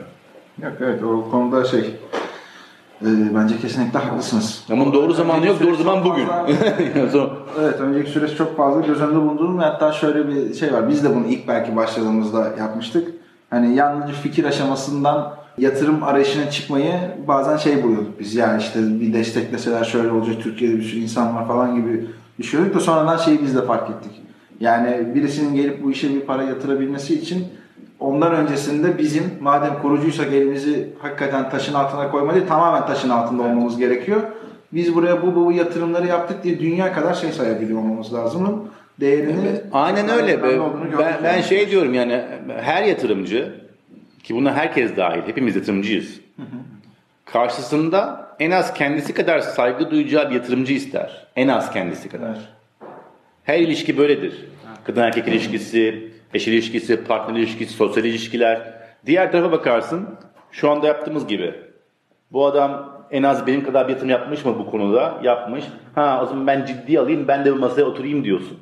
Yok 0.62 0.72
evet 0.80 1.02
o 1.02 1.30
konuda 1.30 1.64
şey 1.64 1.80
e, 3.02 3.34
bence 3.34 3.58
kesinlikle 3.58 3.98
haklısınız. 3.98 4.64
Ama 4.72 4.92
doğru 4.92 5.12
zamanı 5.12 5.46
yok, 5.46 5.62
doğru 5.62 5.76
zaman 5.76 6.04
bugün. 6.04 6.26
Sonra- 7.12 7.30
Evet 7.60 7.80
önceki 7.80 8.10
süreç 8.10 8.36
çok 8.36 8.56
fazla 8.56 8.80
göz 8.80 9.00
önünde 9.00 9.20
bulundurulmuyor. 9.20 9.64
Hatta 9.70 9.92
şöyle 9.92 10.28
bir 10.28 10.54
şey 10.54 10.72
var. 10.72 10.88
Biz 10.88 11.04
de 11.04 11.14
bunu 11.16 11.26
ilk 11.26 11.48
belki 11.48 11.76
başladığımızda 11.76 12.52
yapmıştık. 12.58 13.08
Hani 13.50 13.74
yalnızca 13.76 14.12
fikir 14.12 14.44
aşamasından 14.44 15.34
yatırım 15.58 16.02
arayışına 16.02 16.50
çıkmayı 16.50 16.94
bazen 17.28 17.56
şey 17.56 17.82
buluyorduk 17.82 18.20
biz. 18.20 18.34
Yani 18.34 18.60
işte 18.62 19.00
bir 19.00 19.12
destekleseler 19.12 19.84
şöyle 19.84 20.10
olacak 20.10 20.36
Türkiye'de 20.42 20.76
bir 20.76 20.82
sürü 20.82 21.00
insan 21.00 21.36
var 21.36 21.46
falan 21.48 21.74
gibi 21.76 22.06
düşünüyorduk 22.38 22.74
da 22.76 22.80
sonradan 22.80 23.16
şeyi 23.16 23.42
biz 23.42 23.56
de 23.56 23.62
fark 23.62 23.90
ettik. 23.90 24.22
Yani 24.60 25.14
birisinin 25.14 25.54
gelip 25.54 25.82
bu 25.84 25.90
işe 25.90 26.14
bir 26.14 26.20
para 26.20 26.42
yatırabilmesi 26.42 27.14
için 27.14 27.46
ondan 28.00 28.34
öncesinde 28.34 28.98
bizim 28.98 29.22
madem 29.40 29.82
kurucuysak 29.82 30.32
elimizi 30.32 30.88
hakikaten 30.98 31.50
taşın 31.50 31.74
altına 31.74 32.10
koyma 32.10 32.34
değil 32.34 32.46
tamamen 32.46 32.86
taşın 32.86 33.10
altında 33.10 33.42
olmamız 33.42 33.78
gerekiyor. 33.78 34.20
Biz 34.72 34.94
buraya 34.94 35.22
bu 35.22 35.34
bu 35.34 35.52
yatırımları 35.52 36.06
yaptık 36.06 36.44
diye 36.44 36.60
dünya 36.60 36.92
kadar 36.92 37.14
şey 37.14 37.32
sayabiliyor 37.32 37.78
olmamız 37.78 38.14
lazım. 38.14 38.68
Değerini 39.00 39.60
Aynen 39.72 40.08
öyle. 40.08 40.42
Ben, 40.42 40.60
ben 40.98 41.32
yani. 41.32 41.42
şey 41.42 41.70
diyorum 41.70 41.94
yani 41.94 42.22
her 42.60 42.82
yatırımcı 42.82 43.60
ki 44.22 44.34
buna 44.34 44.54
herkes 44.54 44.96
dahil 44.96 45.22
hepimiz 45.26 45.56
yatırımcıyız. 45.56 46.20
Karşısında 47.24 48.30
en 48.40 48.50
az 48.50 48.74
kendisi 48.74 49.14
kadar 49.14 49.40
saygı 49.40 49.90
duyacağı 49.90 50.30
bir 50.30 50.34
yatırımcı 50.34 50.72
ister. 50.72 51.26
En 51.36 51.48
az 51.48 51.72
kendisi 51.72 52.08
kadar. 52.08 52.38
Her 53.44 53.58
ilişki 53.58 53.98
böyledir. 53.98 54.48
Kadın 54.84 55.00
erkek 55.02 55.28
ilişkisi, 55.28 56.10
eş 56.34 56.48
ilişkisi, 56.48 57.04
partner 57.04 57.40
ilişkisi, 57.40 57.72
sosyal 57.72 58.04
ilişkiler. 58.04 58.60
Diğer 59.06 59.32
tarafa 59.32 59.52
bakarsın 59.52 60.08
şu 60.52 60.70
anda 60.70 60.86
yaptığımız 60.86 61.26
gibi. 61.26 61.54
Bu 62.32 62.46
adam 62.46 62.94
en 63.10 63.22
az 63.22 63.46
benim 63.46 63.64
kadar 63.64 63.88
bir 63.88 63.92
yatırım 63.92 64.10
yapmış 64.10 64.44
mı 64.44 64.58
bu 64.58 64.70
konuda? 64.70 65.20
Yapmış. 65.22 65.64
Ha 65.94 66.20
o 66.22 66.26
zaman 66.26 66.46
ben 66.46 66.66
ciddi 66.66 67.00
alayım 67.00 67.28
ben 67.28 67.44
de 67.44 67.52
bu 67.52 67.56
masaya 67.58 67.84
oturayım 67.84 68.24
diyorsun. 68.24 68.58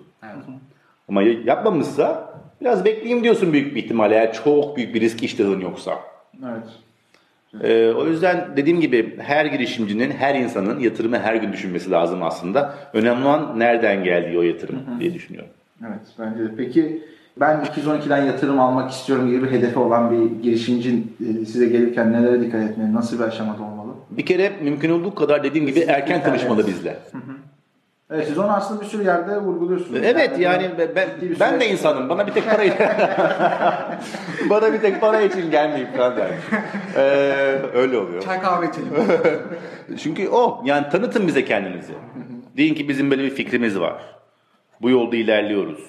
Ama 1.09 1.23
yapmamışsa 1.23 2.35
biraz 2.61 2.85
bekleyeyim 2.85 3.25
diyorsun 3.25 3.53
büyük 3.53 3.75
bir 3.75 3.83
ihtimalle 3.83 4.15
eğer 4.15 4.33
çok 4.33 4.77
büyük 4.77 4.95
bir 4.95 5.01
risk 5.01 5.23
iştahın 5.23 5.61
yoksa. 5.61 5.99
Evet. 6.45 6.69
Ee, 7.63 7.93
o 7.93 8.07
yüzden 8.07 8.57
dediğim 8.57 8.81
gibi 8.81 9.19
her 9.19 9.47
girişimcinin, 9.47 10.11
her 10.11 10.35
insanın 10.35 10.81
yatırımı 10.81 11.19
her 11.19 11.35
gün 11.35 11.53
düşünmesi 11.53 11.91
lazım 11.91 12.23
aslında. 12.23 12.75
Önemli 12.93 13.25
olan 13.25 13.59
nereden 13.59 14.05
geldiği 14.05 14.39
o 14.39 14.43
yatırım 14.43 14.79
diye 15.01 15.15
düşünüyorum. 15.15 15.51
Evet 15.87 16.01
bence 16.19 16.45
de. 16.45 16.57
Peki 16.57 17.03
ben 17.41 17.65
212'den 17.65 18.25
yatırım 18.25 18.61
almak 18.61 18.91
istiyorum 18.91 19.31
gibi 19.31 19.43
bir 19.43 19.51
hedefi 19.51 19.79
olan 19.79 20.11
bir 20.11 20.43
girişimci 20.43 21.05
e, 21.21 21.45
size 21.47 21.67
gelirken 21.67 22.13
nelere 22.13 22.41
dikkat 22.41 22.63
etmeli? 22.71 22.95
Nasıl 22.95 23.19
bir 23.19 23.25
aşamada 23.25 23.63
olmalı? 23.63 23.93
Bir 24.11 24.27
kere 24.27 24.53
mümkün 24.63 24.91
olduğu 24.91 25.15
kadar 25.15 25.45
dediğim 25.45 25.67
gibi 25.67 25.81
erken 25.81 26.15
Evet. 26.15 26.25
tanışmalı 26.25 26.67
bizle. 26.67 26.99
Evet 28.11 28.29
siz 28.29 28.39
onu 28.39 28.53
aslında 28.53 28.81
bir 28.81 28.87
sürü 28.87 29.05
yerde 29.05 29.39
vurguluyorsunuz. 29.39 30.01
Evet 30.05 30.39
yani 30.39 30.71
ben, 30.97 31.09
ciddi 31.21 31.31
bir 31.31 31.41
ben 31.41 31.61
de 31.61 31.69
insanım. 31.69 32.09
Bana 32.09 32.27
bir 32.27 32.33
tek 32.33 32.45
para 32.51 32.63
Bana 34.51 34.73
bir 34.73 34.79
tek 34.79 35.01
para 35.01 35.21
için 35.21 35.51
gelmeyip 35.51 35.97
falan 35.97 36.17
der. 36.17 36.29
Ee, 36.97 37.01
öyle 37.75 37.99
oluyor. 37.99 38.23
Çay 38.23 38.41
kahve 38.41 38.67
içelim. 38.69 38.89
Çünkü 40.03 40.29
o 40.29 40.63
yani 40.65 40.89
tanıtın 40.89 41.27
bize 41.27 41.45
kendinizi. 41.45 41.93
Deyin 42.57 42.75
ki 42.75 42.89
bizim 42.89 43.11
böyle 43.11 43.23
bir 43.23 43.31
fikrimiz 43.31 43.81
var. 43.81 44.03
Bu 44.83 44.91
yolda 44.91 45.17
ilerliyoruz. 45.17 45.81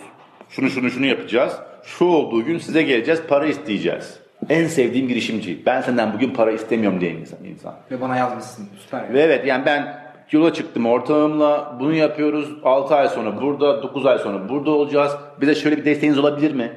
Şunu 0.50 0.70
şunu 0.70 0.90
şunu 0.90 1.06
yapacağız. 1.06 1.54
Şu 1.84 2.06
olduğu 2.06 2.46
gün 2.46 2.58
size 2.58 2.84
geleceğiz, 2.84 3.22
para 3.28 3.46
isteyeceğiz. 3.46 4.20
En 4.50 4.68
sevdiğim 4.68 5.08
girişimci. 5.08 5.66
Ben 5.66 5.82
senden 5.82 6.14
bugün 6.14 6.30
para 6.30 6.52
istemiyorum 6.52 7.02
diyen 7.02 7.16
insan. 7.16 7.40
insan. 7.46 7.76
Ve 7.92 8.02
bana 8.02 8.18
yazmışsın. 8.18 8.68
Süper. 8.84 9.14
Ve 9.14 9.22
evet 9.22 9.46
yani 9.46 9.66
ben 9.66 10.04
yola 10.32 10.54
çıktım 10.54 10.86
ortağımla 10.86 11.78
bunu 11.80 11.94
yapıyoruz. 11.94 12.50
6 12.64 12.96
ay 12.96 13.10
sonra 13.10 13.42
burada, 13.42 13.84
9 13.84 14.06
ay 14.06 14.18
sonra 14.18 14.50
burada 14.50 14.72
olacağız. 14.72 15.12
Bize 15.42 15.56
şöyle 15.56 15.78
bir 15.78 15.86
desteğiniz 15.86 16.20
olabilir 16.20 16.54
mi? 16.54 16.72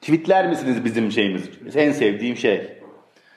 Tweetler 0.00 0.48
misiniz 0.48 0.84
bizim 0.84 1.12
şeyimiz? 1.12 1.50
En 1.76 1.92
sevdiğim 1.92 2.36
şey. 2.36 2.68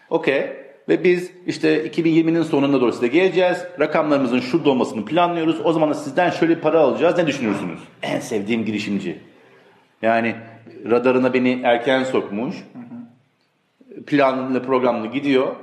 Okey. 0.09 0.66
Ve 0.89 1.04
biz 1.04 1.32
işte 1.47 1.88
2020'nin 1.88 2.43
sonunda 2.43 2.82
doğru 2.82 2.91
size 2.91 3.08
geleceğiz. 3.08 3.65
Rakamlarımızın 3.80 4.39
şurada 4.39 4.69
olmasını 4.69 5.06
planlıyoruz. 5.06 5.65
O 5.65 5.73
zaman 5.73 5.89
da 5.89 5.93
sizden 5.93 6.30
şöyle 6.30 6.56
bir 6.56 6.62
para 6.62 6.80
alacağız. 6.80 7.17
Ne 7.17 7.28
düşünürsünüz? 7.28 7.80
En 8.02 8.19
sevdiğim 8.19 8.65
girişimci. 8.65 9.19
Yani 10.02 10.36
radarına 10.89 11.34
beni 11.34 11.62
erken 11.63 12.04
sokmuş. 12.04 12.56
Planlı 14.08 14.63
programlı 14.63 15.08
gidiyor. 15.08 15.56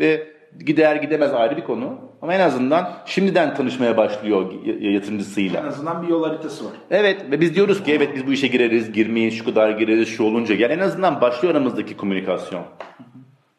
Ve 0.00 0.26
gider 0.66 0.96
gidemez 0.96 1.34
ayrı 1.34 1.56
bir 1.56 1.64
konu. 1.64 1.98
Ama 2.22 2.34
en 2.34 2.40
azından 2.40 2.92
şimdiden 3.06 3.54
tanışmaya 3.54 3.96
başlıyor 3.96 4.52
yatırımcısıyla. 4.80 5.60
En 5.60 5.66
azından 5.66 6.02
bir 6.02 6.08
yol 6.08 6.24
haritası 6.24 6.64
var. 6.64 6.72
Evet 6.90 7.30
ve 7.30 7.40
biz 7.40 7.54
diyoruz 7.54 7.82
ki 7.82 7.92
evet 7.92 8.08
biz 8.14 8.26
bu 8.26 8.32
işe 8.32 8.46
gireriz, 8.46 8.92
girmeyiz, 8.92 9.34
şu 9.34 9.44
kadar 9.44 9.70
gireriz, 9.70 10.08
şu 10.08 10.24
olunca 10.24 10.54
gel. 10.54 10.70
En 10.70 10.78
azından 10.78 11.20
başlıyor 11.20 11.54
aramızdaki 11.54 11.96
komünikasyon. 11.96 12.62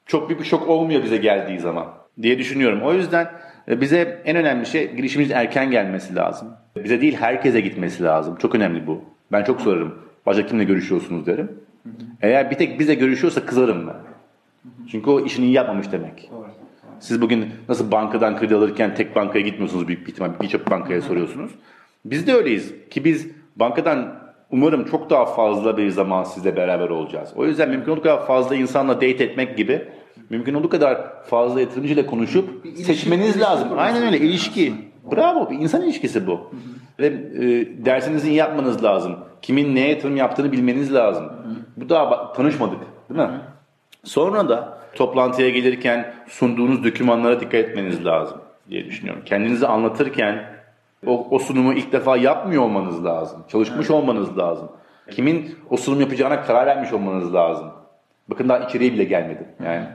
Çok 0.10 0.30
büyük 0.30 0.42
bir 0.42 0.46
şok 0.46 0.70
olmuyor 0.70 1.04
bize 1.04 1.18
geldiği 1.18 1.60
zaman 1.60 1.88
diye 2.22 2.40
düşünüyorum. 2.40 2.82
O 2.82 2.94
yüzden 2.94 3.32
e, 3.68 3.82
bize 3.82 4.22
en 4.26 4.36
önemli 4.36 4.66
şey 4.66 4.96
girişimcinin 4.96 5.36
erken 5.36 5.72
gelmesi 5.72 6.16
lazım. 6.16 6.48
Bize 6.76 7.02
değil 7.02 7.16
herkese 7.16 7.62
gitmesi 7.62 8.04
lazım. 8.04 8.36
Çok 8.36 8.56
önemli 8.56 8.88
bu. 8.88 9.02
Ben 9.32 9.44
çok 9.44 9.62
sorarım. 9.62 9.96
Başka 10.26 10.46
kimle 10.46 10.64
görüşüyorsunuz 10.64 11.26
derim. 11.26 11.52
Eğer 12.22 12.52
bir 12.52 12.56
tek 12.56 12.80
bize 12.80 12.96
görüşüyorsa 12.96 13.46
kızarım 13.46 13.88
ben. 13.88 13.96
Çünkü 14.92 15.10
o 15.10 15.26
işini 15.26 15.46
iyi 15.46 15.54
yapmamış 15.54 15.92
demek. 15.92 16.32
Siz 17.00 17.22
bugün 17.22 17.46
nasıl 17.70 17.92
bankadan 17.92 18.38
kredi 18.38 18.56
alırken 18.56 18.96
tek 18.96 19.16
bankaya 19.16 19.46
gitmiyorsunuz 19.46 19.88
büyük 19.88 20.08
bir 20.08 20.12
ihtimal 20.12 20.30
birçok 20.42 20.72
bankaya 20.72 21.02
soruyorsunuz. 21.02 21.52
Biz 22.06 22.28
de 22.28 22.34
öyleyiz 22.34 22.74
ki 22.90 23.06
biz 23.06 23.28
bankadan 23.56 24.20
umarım 24.52 24.86
çok 24.86 25.10
daha 25.10 25.26
fazla 25.26 25.78
bir 25.78 25.90
zaman 25.90 26.24
sizle 26.24 26.56
beraber 26.56 26.90
olacağız. 26.90 27.30
O 27.36 27.46
yüzden 27.46 27.70
mümkün 27.70 27.92
olduğu 27.92 28.02
kadar 28.02 28.28
fazla 28.28 28.56
insanla 28.56 28.96
date 28.96 29.24
etmek 29.24 29.58
gibi 29.58 29.86
mümkün 30.30 30.54
olduğu 30.54 30.70
kadar 30.70 31.24
fazla 31.26 31.62
yatırımcıyla 31.62 32.06
konuşup 32.06 32.66
ilişki- 32.66 32.84
seçmeniz 32.84 33.26
ilişki 33.26 33.40
lazım. 33.42 33.70
Aynen 33.78 34.04
öyle 34.04 34.18
ilişki. 34.18 34.74
Bravo 35.12 35.50
bir 35.50 35.60
insan 35.60 35.82
ilişkisi 35.82 36.28
bu. 36.28 36.52
Ve 37.00 37.06
e, 37.08 37.86
dersinizi 37.86 38.30
iyi 38.30 38.36
yapmanız 38.36 38.84
lazım. 38.84 39.16
Kimin 39.42 39.76
neye 39.76 39.90
yatırım 39.90 40.18
yaptığını 40.18 40.52
bilmeniz 40.52 40.94
lazım. 40.94 41.32
Bu 41.78 41.90
daha 41.90 42.34
tanışmadık 42.34 42.80
değil 43.10 43.20
mi? 43.22 43.30
Sonra 44.04 44.50
da 44.50 44.78
toplantıya 44.96 45.50
gelirken 45.50 46.14
sunduğunuz 46.28 46.84
dokümanlara 46.84 47.40
dikkat 47.40 47.54
etmeniz 47.56 48.06
lazım 48.06 48.38
diye 48.70 48.86
düşünüyorum. 48.86 49.22
Kendinizi 49.26 49.68
anlatırken 49.68 50.46
o, 51.08 51.28
o 51.32 51.40
sunumu 51.40 51.74
ilk 51.74 51.92
defa 51.92 52.18
yapmıyor 52.18 52.64
olmanız 52.64 53.06
lazım. 53.06 53.44
Çalışmış 53.48 53.90
olmanız 53.90 54.38
lazım. 54.38 54.70
Kimin 55.12 55.56
o 55.70 55.78
sunum 55.78 56.02
yapacağına 56.02 56.42
karar 56.42 56.68
vermiş 56.68 56.94
olmanız 56.94 57.34
lazım. 57.34 57.68
Bakın 58.28 58.50
daha 58.50 58.60
içeriye 58.60 58.94
bile 58.94 59.04
gelmedim. 59.04 59.48
Yani 59.66 59.86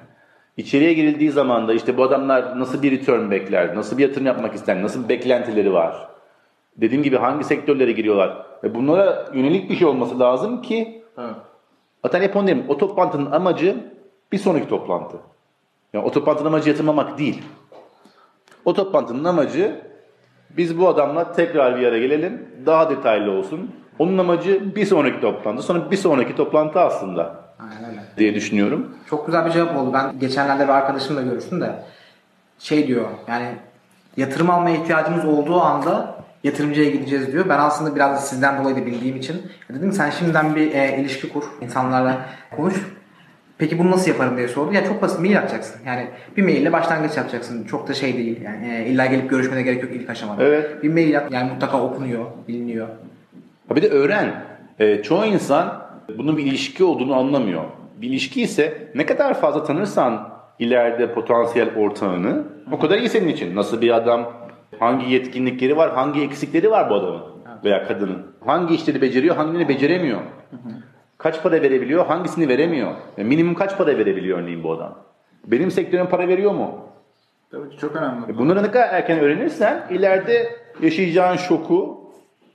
içeriye 0.56 0.92
girildiği 0.92 1.30
zaman 1.30 1.68
da 1.68 1.74
işte 1.74 1.96
bu 1.96 2.02
adamlar 2.02 2.60
nasıl 2.60 2.82
bir 2.82 2.92
return 2.92 3.30
bekler, 3.30 3.76
nasıl 3.76 3.98
bir 3.98 4.02
yatırım 4.02 4.26
yapmak 4.26 4.54
ister, 4.54 4.82
nasıl 4.82 5.04
bir 5.04 5.08
beklentileri 5.08 5.72
var. 5.72 6.08
Dediğim 6.76 7.02
gibi 7.02 7.16
hangi 7.16 7.44
sektörlere 7.44 7.92
giriyorlar. 7.92 8.46
Ve 8.64 8.74
bunlara 8.74 9.26
yönelik 9.34 9.70
bir 9.70 9.76
şey 9.76 9.86
olması 9.86 10.20
lazım 10.20 10.62
ki 10.62 11.04
Evet. 11.18 11.34
Zaten 12.04 12.22
hep 12.22 12.36
onu 12.36 12.46
derim. 12.46 12.64
O 12.68 12.78
toplantının 12.78 13.30
amacı 13.30 13.76
bir 14.32 14.38
sonraki 14.38 14.68
toplantı. 14.68 15.16
Yani 15.92 16.04
o 16.04 16.10
toplantının 16.10 16.48
amacı 16.48 16.70
yatırmamak 16.70 17.18
değil. 17.18 17.42
O 18.64 18.74
toplantının 18.74 19.24
amacı 19.24 19.80
biz 20.50 20.78
bu 20.78 20.88
adamla 20.88 21.32
tekrar 21.32 21.80
bir 21.80 21.86
araya 21.86 21.98
gelelim. 21.98 22.48
Daha 22.66 22.90
detaylı 22.90 23.30
olsun. 23.30 23.70
Onun 23.98 24.18
amacı 24.18 24.76
bir 24.76 24.86
sonraki 24.86 25.20
toplantı. 25.20 25.62
Sonra 25.62 25.90
bir 25.90 25.96
sonraki 25.96 26.36
toplantı 26.36 26.80
aslında 26.80 27.43
Aynen 27.58 27.90
öyle. 27.90 28.00
diye 28.18 28.34
düşünüyorum. 28.34 28.96
Çok 29.10 29.26
güzel 29.26 29.46
bir 29.46 29.50
cevap 29.50 29.76
oldu. 29.76 29.92
Ben 29.92 30.18
geçenlerde 30.18 30.64
bir 30.64 30.72
arkadaşımla 30.72 31.22
görüştüm 31.22 31.60
de 31.60 31.72
şey 32.58 32.86
diyor 32.86 33.08
yani 33.28 33.46
yatırım 34.16 34.50
almaya 34.50 34.76
ihtiyacımız 34.76 35.24
olduğu 35.24 35.60
anda 35.60 36.14
yatırımcıya 36.44 36.90
gideceğiz 36.90 37.32
diyor. 37.32 37.48
Ben 37.48 37.58
aslında 37.58 37.96
biraz 37.96 38.16
da 38.16 38.20
sizden 38.20 38.60
dolayı 38.60 38.76
da 38.76 38.86
bildiğim 38.86 39.16
için 39.16 39.42
dedim 39.68 39.92
sen 39.92 40.10
şimdiden 40.10 40.56
bir 40.56 40.74
e, 40.74 40.96
ilişki 41.00 41.32
kur, 41.32 41.44
insanlarla 41.60 42.26
konuş. 42.56 42.74
Peki 43.58 43.78
bunu 43.78 43.90
nasıl 43.90 44.10
yaparım 44.10 44.36
diye 44.36 44.48
sordu. 44.48 44.72
Ya 44.72 44.84
çok 44.84 45.02
basit 45.02 45.20
mail 45.20 45.38
atacaksın. 45.38 45.80
Yani 45.86 46.06
bir 46.36 46.42
maille 46.42 46.72
başlangıç 46.72 47.16
yapacaksın. 47.16 47.64
Çok 47.64 47.88
da 47.88 47.94
şey 47.94 48.16
değil. 48.16 48.40
Yani 48.42 48.74
e, 48.74 48.86
illa 48.86 49.06
gelip 49.06 49.30
görüşmene 49.30 49.62
gerek 49.62 49.82
yok 49.82 49.92
ilk 49.94 50.10
aşamada. 50.10 50.44
Evet. 50.44 50.82
Bir 50.82 50.92
mail 50.92 51.18
at. 51.18 51.32
Yani 51.32 51.52
mutlaka 51.52 51.82
okunuyor, 51.82 52.24
biliniyor. 52.48 52.88
Ha 53.68 53.76
bir 53.76 53.82
de 53.82 53.88
öğren. 53.88 54.44
Ee, 54.78 55.02
çoğu 55.02 55.24
insan 55.24 55.83
bunun 56.18 56.36
bir 56.36 56.46
ilişki 56.46 56.84
olduğunu 56.84 57.14
anlamıyor. 57.14 57.62
Bir 57.96 58.08
ilişki 58.08 58.42
ise 58.42 58.88
ne 58.94 59.06
kadar 59.06 59.34
fazla 59.40 59.64
tanırsan 59.64 60.28
ileride 60.58 61.14
potansiyel 61.14 61.76
ortağını 61.76 62.44
o 62.72 62.78
kadar 62.78 62.98
iyi 62.98 63.08
senin 63.08 63.28
için. 63.28 63.56
Nasıl 63.56 63.80
bir 63.80 63.90
adam, 63.90 64.32
hangi 64.78 65.12
yetkinlikleri 65.12 65.76
var, 65.76 65.94
hangi 65.94 66.22
eksikleri 66.22 66.70
var 66.70 66.90
bu 66.90 66.94
adamın 66.94 67.22
veya 67.64 67.84
kadının. 67.84 68.26
Hangi 68.46 68.74
işleri 68.74 69.02
beceriyor, 69.02 69.36
hangilerini 69.36 69.68
beceremiyor. 69.68 70.20
Kaç 71.18 71.42
para 71.42 71.62
verebiliyor, 71.62 72.06
hangisini 72.06 72.48
veremiyor. 72.48 72.92
Yani 73.16 73.28
minimum 73.28 73.54
kaç 73.54 73.78
para 73.78 73.98
verebiliyor 73.98 74.38
örneğin 74.38 74.64
bu 74.64 74.72
adam. 74.72 74.98
Benim 75.46 75.70
sektörüm 75.70 76.06
para 76.06 76.28
veriyor 76.28 76.52
mu? 76.52 76.78
Tabii 77.50 77.70
ki 77.70 77.78
çok 77.78 77.96
önemli. 77.96 78.32
E 78.32 78.38
Bunları 78.38 78.62
ne 78.62 78.70
kadar 78.70 78.88
erken 78.88 79.20
öğrenirsen 79.20 79.86
ileride 79.90 80.56
yaşayacağın 80.82 81.36
şoku 81.36 82.10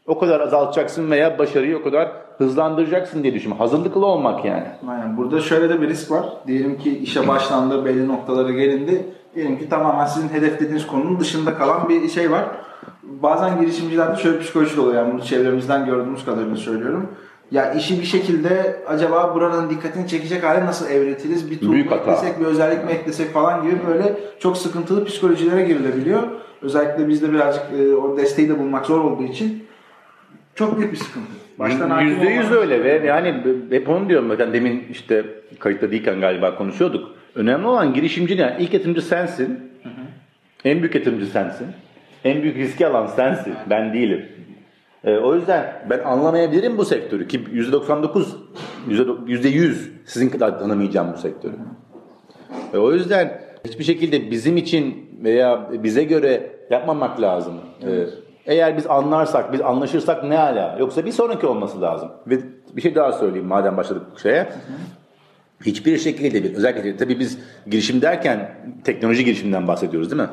o 0.08 0.20
kadar 0.20 0.40
azaltacaksın 0.40 1.12
veya 1.12 1.40
başarıyı 1.40 1.78
o 1.78 1.84
kadar 1.84 2.12
hızlandıracaksın 2.40 3.24
diye 3.24 3.34
düşünüyorum. 3.34 3.60
Hazırlıklı 3.60 4.06
olmak 4.06 4.46
yani. 4.46 4.68
Aynen. 4.88 5.18
Burada 5.18 5.40
şöyle 5.40 5.70
de 5.70 5.82
bir 5.82 5.90
risk 5.90 6.12
var. 6.12 6.26
Diyelim 6.48 6.78
ki 6.78 6.98
işe 6.98 7.28
başlandı, 7.28 7.86
belli 7.86 8.08
noktalara 8.08 8.52
gelindi. 8.52 9.06
Diyelim 9.36 9.60
ki 9.60 9.70
tamamen 9.70 10.06
sizin 10.06 10.30
hedeflediğiniz 10.30 10.88
konunun 10.88 11.20
dışında 11.20 11.58
kalan 11.58 11.90
bir 11.90 12.10
şey 12.10 12.32
var. 12.32 12.46
Bazen 13.04 13.60
girişimcilerde 13.62 14.22
şöyle 14.22 14.38
bir 14.38 14.44
psikoloji 14.44 14.78
de 14.78 14.82
oluyor. 14.82 14.96
Yani 14.96 15.14
bunu 15.14 15.24
çevremizden 15.24 15.86
gördüğümüz 15.86 16.26
kadarıyla 16.26 16.56
söylüyorum. 16.56 17.08
Ya 17.52 17.74
işi 17.74 18.00
bir 18.00 18.06
şekilde 18.06 18.84
acaba 18.88 19.36
buranın 19.36 19.70
dikkatini 19.70 20.08
çekecek 20.08 20.44
hale 20.44 20.66
nasıl 20.66 20.90
evretiriz? 20.90 21.52
Bir 21.52 21.60
tool 21.60 21.72
Büyük 21.72 21.92
hata. 21.92 22.12
eklesek, 22.12 22.40
bir 22.40 22.46
özellik 22.46 22.86
mi 22.86 22.92
eklesek 22.92 23.34
falan 23.34 23.64
gibi 23.64 23.78
böyle 23.88 24.20
çok 24.40 24.58
sıkıntılı 24.58 25.06
psikolojilere 25.06 25.66
girilebiliyor. 25.66 26.24
Özellikle 26.62 27.08
bizde 27.08 27.34
birazcık 27.34 27.64
e, 27.80 27.96
o 27.96 28.18
desteği 28.18 28.50
de 28.50 28.60
bulmak 28.60 28.86
zor 28.86 29.00
olduğu 29.00 29.24
için 29.24 29.64
çok 30.56 30.78
büyük 30.78 30.92
bir 30.92 30.98
sıkıntı. 30.98 31.32
Hakim 31.60 32.08
Yüzde 32.08 32.30
yüz 32.30 32.52
öyle 32.52 32.84
ve 32.84 33.08
yani 33.08 33.36
hep 33.70 33.90
onu 33.90 34.10
diyorum. 34.10 34.30
Bakın 34.30 34.54
demin 34.54 34.86
işte 34.92 35.26
kayıtta 35.60 35.92
değilken 35.92 36.22
galiba 36.22 36.56
konuşuyorduk. 36.56 37.12
Önemli 37.36 37.68
olan 37.68 37.94
girişimci 37.94 38.34
yani 38.34 38.56
ilk 38.60 38.74
yatırımcı 38.74 39.02
sensin. 39.02 39.60
En 40.66 40.80
büyük 40.80 40.96
yatırımcı 40.96 41.26
sensin. 41.26 41.68
En 42.24 42.42
büyük 42.42 42.58
riski 42.58 42.88
alan 42.88 43.08
sensin. 43.08 43.54
Ben 43.70 43.94
değilim. 43.94 44.26
Ee, 45.04 45.18
o 45.18 45.36
yüzden 45.36 45.86
ben 45.90 46.00
anlamayabilirim 46.00 46.78
bu 46.78 46.86
sektörü 46.86 47.28
ki 47.28 47.40
%99, 47.40 48.26
%100 48.88 49.74
sizin 50.06 50.30
kadar 50.30 50.60
tanımayacağım 50.60 51.14
bu 51.14 51.18
sektörü. 51.18 51.54
Ve 52.74 52.78
o 52.78 52.94
yüzden 52.94 53.42
hiçbir 53.66 53.84
şekilde 53.84 54.32
bizim 54.32 54.58
için 54.58 55.10
veya 55.24 55.70
bize 55.84 56.04
göre 56.04 56.52
yapmamak 56.70 57.22
lazım. 57.22 57.54
Ee, 57.84 58.06
eğer 58.50 58.78
biz 58.78 58.88
anlarsak, 58.88 59.54
biz 59.54 59.62
anlaşırsak 59.62 60.24
ne 60.24 60.40
ala. 60.40 60.76
Yoksa 60.80 61.06
bir 61.06 61.12
sonraki 61.12 61.48
olması 61.48 61.82
lazım. 61.82 62.12
Ve 62.28 62.40
bir 62.76 62.82
şey 62.82 62.96
daha 62.96 63.12
söyleyeyim 63.12 63.48
madem 63.48 63.78
başladık 63.78 64.04
bu 64.16 64.20
şeye. 64.20 64.50
Hiçbir 65.66 65.98
şekilde 65.98 66.44
bir 66.44 66.56
özellikle 66.56 66.98
tabii 66.98 67.20
biz 67.20 67.38
girişim 67.68 68.02
derken 68.02 68.56
teknoloji 68.84 69.26
girişiminden 69.26 69.68
bahsediyoruz 69.68 70.12
değil 70.12 70.22
mi? 70.22 70.30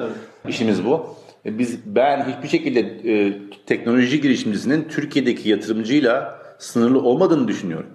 İşimiz 0.48 0.84
bu. 0.84 1.06
E, 1.46 1.58
Biz 1.58 1.78
ben 1.96 2.24
hiçbir 2.24 2.48
şekilde 2.48 2.80
e, 2.80 3.32
teknoloji 3.66 4.20
girişimcisinin 4.20 4.88
Türkiye'deki 4.88 5.48
yatırımcıyla 5.48 6.38
sınırlı 6.58 7.02
olmadığını 7.02 7.48
düşünüyorum. 7.48 7.90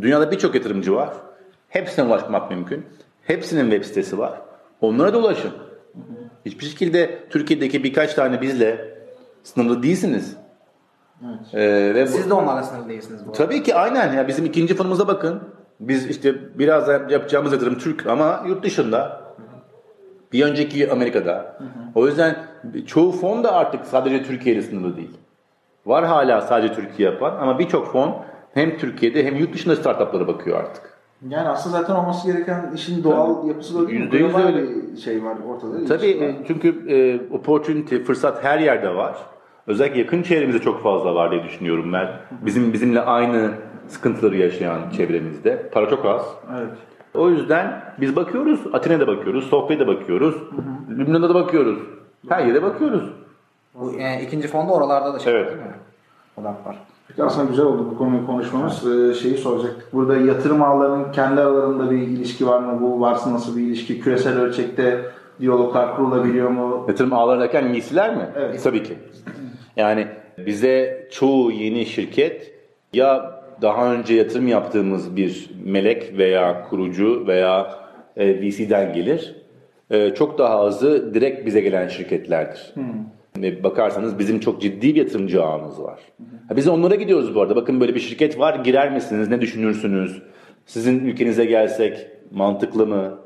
Dünyada 0.00 0.30
birçok 0.30 0.54
yatırımcı 0.54 0.94
var. 0.94 1.10
Hepsine 1.68 2.04
ulaşmak 2.04 2.50
mümkün. 2.50 2.86
Hepsinin 3.24 3.70
web 3.70 3.84
sitesi 3.84 4.18
var. 4.18 4.32
Onlara 4.80 5.12
da 5.14 5.18
ulaşın. 5.18 5.50
Hiçbir 6.46 6.64
şekilde 6.66 7.18
Türkiye'deki 7.30 7.84
birkaç 7.84 8.14
tane 8.14 8.40
bizle 8.40 8.97
Sınırlı 9.54 9.82
değilsiniz. 9.82 10.36
Evet. 11.24 11.54
Ee, 11.54 11.94
ve 11.94 12.02
bu- 12.02 12.08
Siz 12.08 12.30
de 12.30 12.34
onlarla 12.34 12.62
sınırlı 12.62 12.88
değilsiniz 12.88 13.20
bu 13.26 13.30
arada. 13.30 13.44
Tabii 13.44 13.62
ki 13.62 13.74
aynen. 13.74 14.12
Ya 14.12 14.28
bizim 14.28 14.44
ikinci 14.44 14.74
fonumuza 14.74 15.08
bakın. 15.08 15.40
Biz 15.80 16.06
işte 16.10 16.58
biraz 16.58 16.88
yapacağımız 16.88 17.52
yatırım 17.52 17.78
Türk 17.78 18.06
ama 18.06 18.44
yurt 18.48 18.62
dışında. 18.64 19.20
Bir 20.32 20.44
önceki 20.44 20.92
Amerika'da. 20.92 21.58
O 21.94 22.06
yüzden 22.06 22.36
çoğu 22.86 23.12
fon 23.12 23.44
da 23.44 23.52
artık 23.52 23.86
sadece 23.86 24.22
Türkiye 24.24 24.54
ile 24.54 24.62
sınırlı 24.62 24.96
değil. 24.96 25.16
Var 25.86 26.04
hala 26.04 26.40
sadece 26.40 26.74
Türkiye 26.74 27.10
yapan 27.10 27.36
ama 27.40 27.58
birçok 27.58 27.92
fon 27.92 28.16
hem 28.54 28.78
Türkiye'de 28.78 29.24
hem 29.24 29.36
yurt 29.36 29.54
dışında 29.54 29.76
startuplara 29.76 30.26
bakıyor 30.26 30.58
artık. 30.58 30.98
Yani 31.28 31.48
aslında 31.48 31.78
zaten 31.80 31.94
olması 31.94 32.32
gereken 32.32 32.72
işin 32.74 33.04
doğal 33.04 33.48
yapısı 33.48 33.74
da 33.82 33.88
değil 33.88 34.00
mi? 34.00 34.08
Global 34.10 34.42
öyle. 34.42 34.62
bir 34.62 34.96
şey 34.96 35.24
var 35.24 35.36
ortada. 35.48 35.84
Tabii 35.84 36.10
e, 36.10 36.36
çünkü 36.46 36.88
e, 36.88 37.20
opportunity, 37.34 37.96
fırsat 37.96 38.44
her 38.44 38.58
yerde 38.58 38.94
var. 38.94 39.16
Özellikle 39.68 39.98
yakın 39.98 40.22
çevremizde 40.22 40.58
çok 40.58 40.82
fazla 40.82 41.14
var 41.14 41.30
diye 41.30 41.44
düşünüyorum 41.44 41.92
ben. 41.92 42.08
Bizim 42.46 42.72
bizimle 42.72 43.00
aynı 43.00 43.50
sıkıntıları 43.88 44.36
yaşayan 44.36 44.78
çevremizde. 44.96 45.68
Para 45.72 45.88
çok 45.90 46.04
az. 46.06 46.22
Evet. 46.58 46.70
O 47.14 47.30
yüzden 47.30 47.82
biz 48.00 48.16
bakıyoruz, 48.16 48.60
Atina'da 48.72 49.06
bakıyoruz, 49.06 49.44
Sofya'da 49.44 49.86
bakıyoruz, 49.86 50.34
Lübnan'da 50.98 51.28
da 51.28 51.34
bakıyoruz. 51.34 51.78
Her 52.28 52.46
yere 52.46 52.62
bakıyoruz. 52.62 53.02
Bu 53.74 53.92
yani 53.98 54.22
ikinci 54.22 54.48
fonda 54.48 54.72
oralarda 54.72 55.14
da 55.14 55.18
şey 55.18 55.32
Evet. 55.32 55.46
değil 55.46 55.58
mi? 55.58 55.72
Odak 56.36 56.66
var. 56.66 56.76
Peki 57.08 57.22
aslında 57.24 57.50
güzel 57.50 57.64
oldu 57.66 57.86
bu 57.90 57.98
konuyu 57.98 58.26
konuşmamız. 58.26 58.86
Ee, 58.86 59.14
şeyi 59.14 59.36
soracaktık. 59.38 59.92
Burada 59.92 60.16
yatırım 60.16 60.62
ağlarının 60.62 61.12
kendi 61.12 61.40
aralarında 61.40 61.90
bir 61.90 61.96
ilişki 61.98 62.46
var 62.46 62.60
mı? 62.60 62.80
Bu 62.80 63.00
varsa 63.00 63.32
nasıl 63.32 63.56
bir 63.56 63.62
ilişki? 63.62 64.00
Küresel 64.00 64.38
ölçekte 64.40 65.04
diyaloglar 65.40 65.96
kurulabiliyor 65.96 66.50
mu? 66.50 66.84
Yatırım 66.88 67.12
ağları 67.12 67.40
derken 67.40 67.74
VC'ler 67.74 68.16
mi? 68.16 68.28
Evet. 68.36 68.60
Tabii 68.64 68.82
ki. 68.82 68.98
Yani 69.78 70.06
bize 70.38 71.08
çoğu 71.10 71.52
yeni 71.52 71.86
şirket 71.86 72.52
ya 72.92 73.40
daha 73.62 73.94
önce 73.94 74.14
yatırım 74.14 74.48
yaptığımız 74.48 75.16
bir 75.16 75.50
melek 75.64 76.18
veya 76.18 76.62
kurucu 76.68 77.24
veya 77.26 77.74
e, 78.16 78.40
VC'den 78.40 78.92
gelir. 78.92 79.34
E, 79.90 80.14
çok 80.14 80.38
daha 80.38 80.60
azı 80.60 81.14
direkt 81.14 81.46
bize 81.46 81.60
gelen 81.60 81.88
şirketlerdir. 81.88 82.74
Ve 83.38 83.64
bakarsanız 83.64 84.18
bizim 84.18 84.40
çok 84.40 84.62
ciddi 84.62 84.94
bir 84.94 85.00
yatırımcı 85.00 85.42
ağımız 85.42 85.82
var. 85.82 86.00
Ha, 86.48 86.56
Biz 86.56 86.68
onlara 86.68 86.94
gidiyoruz 86.94 87.34
bu 87.34 87.40
arada. 87.42 87.56
Bakın 87.56 87.80
böyle 87.80 87.94
bir 87.94 88.00
şirket 88.00 88.38
var. 88.38 88.54
Girer 88.54 88.92
misiniz? 88.92 89.28
Ne 89.28 89.40
düşünürsünüz? 89.40 90.22
Sizin 90.66 91.04
ülkenize 91.04 91.44
gelsek 91.44 92.06
mantıklı 92.30 92.86
mı? 92.86 93.18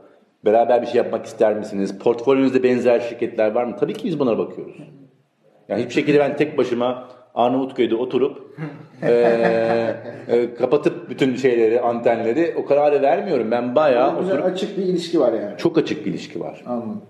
Beraber 0.44 0.82
bir 0.82 0.86
şey 0.86 0.96
yapmak 0.96 1.26
ister 1.26 1.56
misiniz? 1.56 1.98
Portföyünüzde 1.98 2.62
benzer 2.62 3.00
şirketler 3.00 3.52
var 3.52 3.64
mı? 3.64 3.76
Tabii 3.80 3.92
ki 3.94 4.04
biz 4.04 4.18
bunlara 4.18 4.38
bakıyoruz. 4.38 4.76
Yani 5.72 5.80
hiçbir 5.82 5.94
şekilde 5.94 6.18
ben 6.18 6.36
tek 6.36 6.58
başıma 6.58 7.04
Arnavutköy'de 7.34 7.94
oturup 7.94 8.56
eee, 9.02 9.96
e, 10.28 10.54
kapatıp 10.54 11.10
bütün 11.10 11.36
şeyleri, 11.36 11.80
antenleri 11.80 12.54
o 12.58 12.66
kararı 12.66 13.02
vermiyorum. 13.02 13.50
Ben 13.50 13.74
bayağı 13.74 14.20
Güzel 14.20 14.38
oturup 14.38 14.52
açık 14.54 14.78
bir 14.78 14.82
ilişki 14.82 15.20
var 15.20 15.32
yani. 15.32 15.58
çok 15.58 15.78
açık 15.78 16.06
bir 16.06 16.10
ilişki 16.10 16.40
var. 16.40 16.62
Anladım. 16.66 17.00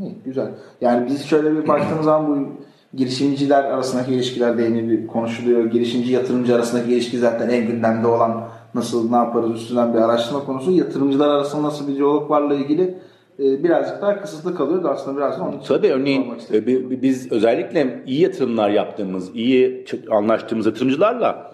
İyi, 0.00 0.14
güzel. 0.24 0.48
Yani 0.80 1.06
biz 1.06 1.24
şöyle 1.24 1.56
bir 1.56 1.68
baktığımız 1.68 2.04
zaman 2.04 2.28
bu 2.28 2.48
girişimciler 2.96 3.64
arasındaki 3.64 4.14
ilişkiler 4.14 4.58
de 4.58 4.62
yeni 4.62 4.90
bir 4.90 5.06
konuşuluyor. 5.06 5.64
Girişimci 5.64 6.12
yatırımcı 6.12 6.54
arasındaki 6.54 6.92
ilişki 6.92 7.18
zaten 7.18 7.48
en 7.48 7.66
gündemde 7.66 8.06
olan 8.06 8.44
nasıl 8.74 9.10
ne 9.10 9.16
yaparız 9.16 9.54
üstünden 9.54 9.94
bir 9.94 9.98
araştırma 9.98 10.44
konusu. 10.44 10.70
Yatırımcılar 10.70 11.28
arasında 11.28 11.62
nasıl 11.62 11.88
bir 11.88 11.94
diyalog 11.96 12.30
varla 12.30 12.54
ilgili 12.54 12.82
e, 12.82 12.94
birazcık 13.38 14.02
daha 14.02 14.20
kısıtlı 14.20 14.54
kalıyor 14.54 14.84
da 14.84 14.90
aslında 14.90 15.16
biraz 15.16 15.38
da 15.38 15.42
onun 15.44 15.58
Tabii 15.68 15.88
örneğin 15.92 16.32
e, 16.52 16.66
bi- 16.66 16.90
bi- 16.90 17.02
biz 17.02 17.32
özellikle 17.32 18.02
iyi 18.06 18.20
yatırımlar 18.20 18.70
yaptığımız, 18.70 19.36
iyi 19.36 19.84
anlaştığımız 20.10 20.66
yatırımcılarla 20.66 21.52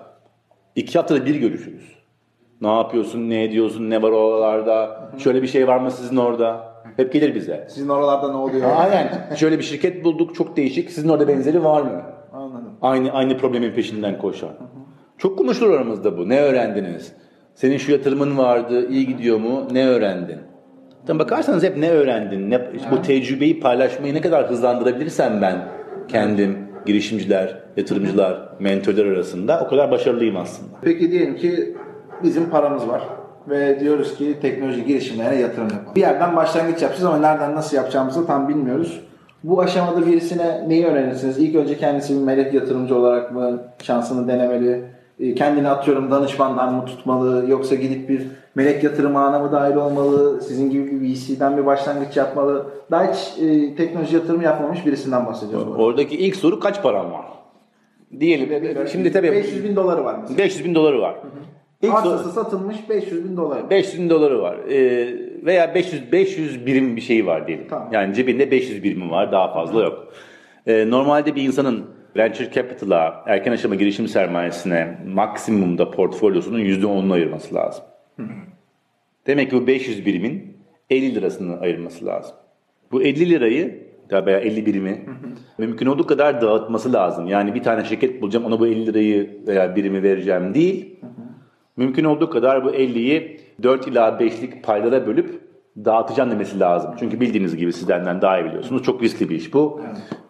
iki 0.77 0.99
haftada 0.99 1.27
bir 1.27 1.35
görüşürüz. 1.35 1.99
Ne 2.61 2.75
yapıyorsun, 2.77 3.31
ne 3.31 3.45
ediyorsun, 3.45 3.91
ne 3.91 4.03
var 4.03 4.11
oralarda, 4.11 5.11
şöyle 5.19 5.43
bir 5.43 5.47
şey 5.47 5.69
var 5.69 5.79
mı 5.79 5.91
sizin 5.91 6.17
orada? 6.17 6.69
Hep 6.97 7.13
gelir 7.13 7.35
bize. 7.35 7.67
Sizin 7.71 7.89
oralarda 7.89 8.31
ne 8.31 8.37
oluyor? 8.37 8.71
Aynen. 8.77 9.35
Şöyle 9.37 9.59
bir 9.59 9.63
şirket 9.65 10.05
bulduk 10.05 10.35
çok 10.35 10.57
değişik. 10.57 10.91
Sizin 10.91 11.09
orada 11.09 11.29
benzeri 11.29 11.65
var 11.65 11.83
mı? 11.83 12.03
Anladım. 12.33 12.71
Aynı 12.83 13.13
aynı 13.13 13.39
problemin 13.39 13.73
peşinden 13.73 14.19
koşan. 14.19 14.51
Çok 15.19 15.39
konuşulur 15.39 15.71
aramızda 15.71 16.19
bu. 16.19 16.29
Ne 16.29 16.41
öğrendiniz? 16.41 17.13
Senin 17.55 17.77
şu 17.77 17.93
yatırımın 17.93 18.39
vardı, 18.39 18.89
iyi 18.91 19.07
gidiyor 19.07 19.39
mu? 19.39 19.69
Ne 19.73 19.87
öğrendin? 19.89 20.39
Tabii 21.09 21.19
bakarsanız 21.19 21.63
hep 21.63 21.77
ne 21.77 21.91
öğrendin? 21.91 22.51
Ne, 22.51 22.61
bu 22.91 23.03
tecrübeyi 23.03 23.61
paylaşmayı 23.61 24.15
ne 24.15 24.21
kadar 24.21 24.51
hızlandırabilirsem 24.51 25.43
ben 25.43 25.57
kendim, 26.09 26.59
girişimciler, 26.87 27.57
yatırımcılar, 27.77 28.49
mentörler 28.61 29.07
arasında 29.07 29.61
o 29.67 29.69
kadar 29.69 29.91
başarılıyım 29.91 30.37
aslında. 30.37 30.71
Peki 30.83 31.11
diyelim 31.11 31.37
ki 31.37 31.77
bizim 32.23 32.51
paramız 32.51 32.89
var 32.89 33.03
ve 33.49 33.81
diyoruz 33.81 34.15
ki 34.15 34.37
teknoloji 34.43 34.85
girişimlerine 34.85 35.41
yatırım 35.41 35.69
yapalım. 35.69 35.95
Bir 35.97 36.01
yerden 36.01 36.37
başlangıç 36.37 36.83
yapacağız 36.83 37.05
ama 37.05 37.19
nereden 37.19 37.55
nasıl 37.55 37.77
yapacağımızı 37.77 38.27
tam 38.27 38.49
bilmiyoruz. 38.49 39.01
Bu 39.45 39.61
aşamada 39.61 40.07
birisine 40.07 40.65
neyi 40.69 40.87
önerirsiniz? 40.87 41.39
İlk 41.39 41.57
önce 41.57 41.79
kendisi 41.79 42.15
bir 42.15 42.25
melek 42.25 42.55
yatırımcı 42.55 42.97
olarak 42.97 43.33
mı 43.35 43.63
şansını 43.83 44.29
denemeli? 44.29 44.85
E, 45.21 45.35
Kendini 45.35 45.69
atıyorum 45.69 46.11
danışmandan 46.11 46.75
mı 46.75 46.85
tutmalı? 46.85 47.51
Yoksa 47.51 47.75
gidip 47.75 48.09
bir 48.09 48.27
melek 48.55 48.85
yatırım 48.85 49.17
ağına 49.17 49.39
mı 49.39 49.53
dahil 49.53 49.77
olmalı? 49.77 50.41
Sizin 50.43 50.71
gibi 50.71 50.91
bir 50.91 51.15
VC'den 51.15 51.57
bir 51.57 51.67
başlangıç 51.67 52.17
yapmalı? 52.17 52.67
Daha 52.91 53.13
hiç 53.13 53.43
e, 53.43 53.75
teknoloji 53.77 54.15
yatırımı 54.17 54.45
yapmamış 54.45 54.87
birisinden 54.87 55.27
bahsediyoruz. 55.27 55.69
Oradaki 55.77 56.17
ilk 56.17 56.37
soru 56.37 56.61
kaç 56.61 56.83
param 56.83 57.13
var? 57.13 57.25
Diyelim. 58.21 58.87
Şimdi 58.93 59.13
tabii 59.13 59.33
500 59.33 59.65
bin 59.65 59.77
doları 59.77 60.05
var 60.05 60.17
mesela. 60.21 60.39
500 60.39 60.65
bin 60.65 60.75
doları 60.75 61.01
var. 61.01 61.15
İlk 61.83 61.91
soru- 61.93 61.97
Arsası 61.99 62.31
satılmış 62.31 62.77
500 62.91 63.25
bin 63.25 63.37
doları. 63.37 63.71
500 63.71 64.03
bin 64.03 64.11
doları 64.11 64.43
var. 64.43 64.57
Ee, 64.71 65.09
veya 65.47 65.75
500 65.75 66.13
500 66.13 66.67
birim 66.67 66.97
bir 66.97 67.01
şey 67.01 67.27
var 67.27 67.47
diyelim. 67.47 67.67
Tamam. 67.71 67.89
Yani 67.93 68.15
cebinde 68.15 68.51
500 68.51 68.83
birimi 68.85 69.11
var, 69.11 69.33
daha 69.33 69.53
fazla 69.53 69.83
yok. 69.83 70.09
Ee, 70.67 70.91
normalde 70.91 71.35
bir 71.35 71.43
insanın 71.43 71.85
venture 72.17 72.51
capital'a, 72.51 73.25
erken 73.27 73.53
aşama 73.53 73.75
girişim 73.75 74.09
sermayesine 74.09 74.99
maksimumda 75.07 75.91
portfolyosunun 75.91 76.59
%10'unu 76.59 77.13
ayırması 77.13 77.55
lazım. 77.55 77.85
Demek 79.27 79.51
ki 79.51 79.57
bu 79.57 79.67
500 79.67 80.07
birimin 80.07 80.57
50 80.91 81.15
lirasını 81.15 81.61
ayırması 81.61 82.07
lazım. 82.07 82.37
Bu 82.93 83.03
50 83.03 83.31
lirayı 83.31 83.89
veya 84.13 84.39
50 84.39 84.67
birimi 84.67 85.07
mümkün 85.59 85.87
olduğu 85.87 86.07
kadar 86.07 86.41
dağıtması 86.41 86.93
lazım. 86.93 87.27
Yani 87.27 87.55
bir 87.55 87.63
tane 87.63 87.85
şirket 87.85 88.23
bulacağım 88.23 88.47
ona 88.47 88.61
bu 88.61 88.67
50 88.67 88.87
lirayı 88.87 89.41
veya 89.47 89.77
birimi 89.77 90.03
vereceğim 90.03 90.55
değil. 90.55 90.97
Mümkün 91.77 92.05
olduğu 92.05 92.31
kadar 92.31 92.65
bu 92.65 92.71
50'yi 92.71 93.41
4 93.63 93.87
ila 93.89 94.09
5'lik 94.09 94.65
paylara 94.65 95.07
bölüp 95.07 95.41
dağıtacağım 95.85 96.31
demesi 96.31 96.61
lazım. 96.61 96.95
Çünkü 96.99 97.21
bildiğiniz 97.21 97.57
gibi 97.57 97.73
sizlerden 97.73 98.23
daha 98.23 98.41
iyi 98.41 98.45
biliyorsunuz. 98.45 98.83
Çok 98.83 99.03
riskli 99.03 99.29
bir 99.29 99.37
iş 99.37 99.55
bu. 99.55 99.81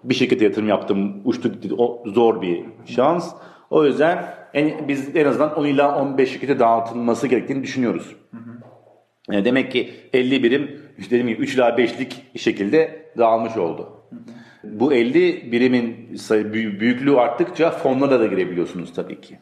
Bir 0.05 0.15
şirkete 0.15 0.45
yatırım 0.45 0.69
yaptım, 0.69 1.23
uçtu 1.25 1.53
gitti. 1.53 1.75
O 1.79 2.03
zor 2.07 2.43
bir 2.43 2.65
şans. 2.85 3.35
O 3.71 3.85
yüzden 3.85 4.25
en, 4.55 4.89
biz 4.89 5.17
en 5.17 5.25
azından 5.25 5.59
10 5.59 5.67
ila 5.67 6.03
15 6.03 6.33
şirkete 6.33 6.59
dağıtılması 6.59 7.27
gerektiğini 7.29 7.63
düşünüyoruz. 7.63 8.17
Yani 9.31 9.45
demek 9.45 9.73
ki 9.73 9.91
50 10.13 10.43
birim 10.43 10.81
işte 10.99 11.11
dediğim 11.11 11.29
gibi 11.29 11.43
3 11.43 11.55
ila 11.55 11.69
5'lik 11.69 12.25
şekilde 12.37 13.07
dağılmış 13.19 13.57
oldu. 13.57 13.89
Bu 14.65 14.93
50 14.93 15.53
birimin 15.53 16.15
sayı, 16.17 16.53
büyü- 16.53 16.81
büyüklüğü 16.81 17.17
arttıkça 17.17 17.71
fonlara 17.71 18.21
da 18.21 18.27
girebiliyorsunuz 18.27 18.95
tabii 18.95 19.21
ki. 19.21 19.39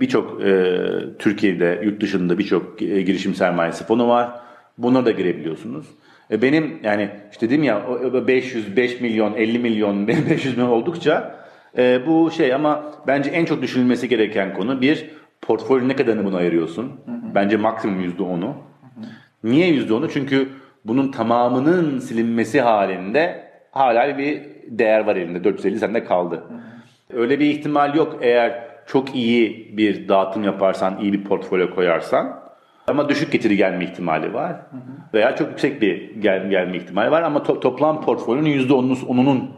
Birçok 0.00 0.42
e, 0.44 0.76
Türkiye'de, 1.18 1.80
yurt 1.84 2.00
dışında 2.02 2.38
birçok 2.38 2.82
e, 2.82 3.02
girişim 3.02 3.34
sermayesi 3.34 3.84
fonu 3.84 4.08
var. 4.08 4.30
Bunlara 4.78 5.04
da 5.06 5.10
girebiliyorsunuz. 5.10 5.86
E, 6.30 6.42
benim 6.42 6.78
yani 6.82 7.10
işte 7.32 7.50
dedim 7.50 7.62
ya 7.62 7.86
o- 7.88 7.92
o 8.18 8.26
500, 8.26 8.76
5 8.76 9.00
milyon, 9.00 9.34
50 9.34 9.58
milyon, 9.58 10.08
500 10.08 10.56
milyon 10.56 10.70
oldukça 10.70 11.39
e, 11.78 12.06
bu 12.06 12.30
şey 12.30 12.54
ama 12.54 12.84
bence 13.06 13.30
en 13.30 13.44
çok 13.44 13.62
düşünülmesi 13.62 14.08
gereken 14.08 14.54
konu 14.54 14.80
bir 14.80 15.10
portföyün 15.42 15.88
ne 15.88 15.96
kadarını 15.96 16.24
buna 16.24 16.36
ayırıyorsun? 16.36 16.92
Bence 17.34 17.56
maksimum 17.56 18.04
%10'u. 18.04 18.54
Niye 19.44 19.68
%10'u? 19.74 20.08
Çünkü 20.08 20.48
bunun 20.84 21.10
tamamının 21.10 21.98
silinmesi 21.98 22.60
halinde 22.60 23.50
hala 23.70 24.18
bir 24.18 24.42
değer 24.66 25.06
var 25.06 25.16
elinde. 25.16 25.44
450 25.44 25.78
sende 25.78 26.04
kaldı. 26.04 26.44
Öyle 27.12 27.40
bir 27.40 27.46
ihtimal 27.46 27.94
yok 27.94 28.18
eğer 28.20 28.62
çok 28.86 29.14
iyi 29.14 29.74
bir 29.76 30.08
dağıtım 30.08 30.44
yaparsan, 30.44 30.98
iyi 31.02 31.12
bir 31.12 31.24
portfolyo 31.24 31.74
koyarsan. 31.74 32.40
Ama 32.86 33.08
düşük 33.08 33.32
getiri 33.32 33.56
gelme 33.56 33.84
ihtimali 33.84 34.34
var. 34.34 34.56
Veya 35.14 35.36
çok 35.36 35.48
yüksek 35.48 35.82
bir 35.82 36.14
gel, 36.20 36.50
gelme 36.50 36.76
ihtimali 36.76 37.10
var. 37.10 37.22
Ama 37.22 37.38
to- 37.38 37.60
toplam 37.60 38.00
portfolyonun 38.02 38.48
%10'unun 38.48 39.06
onunun 39.06 39.50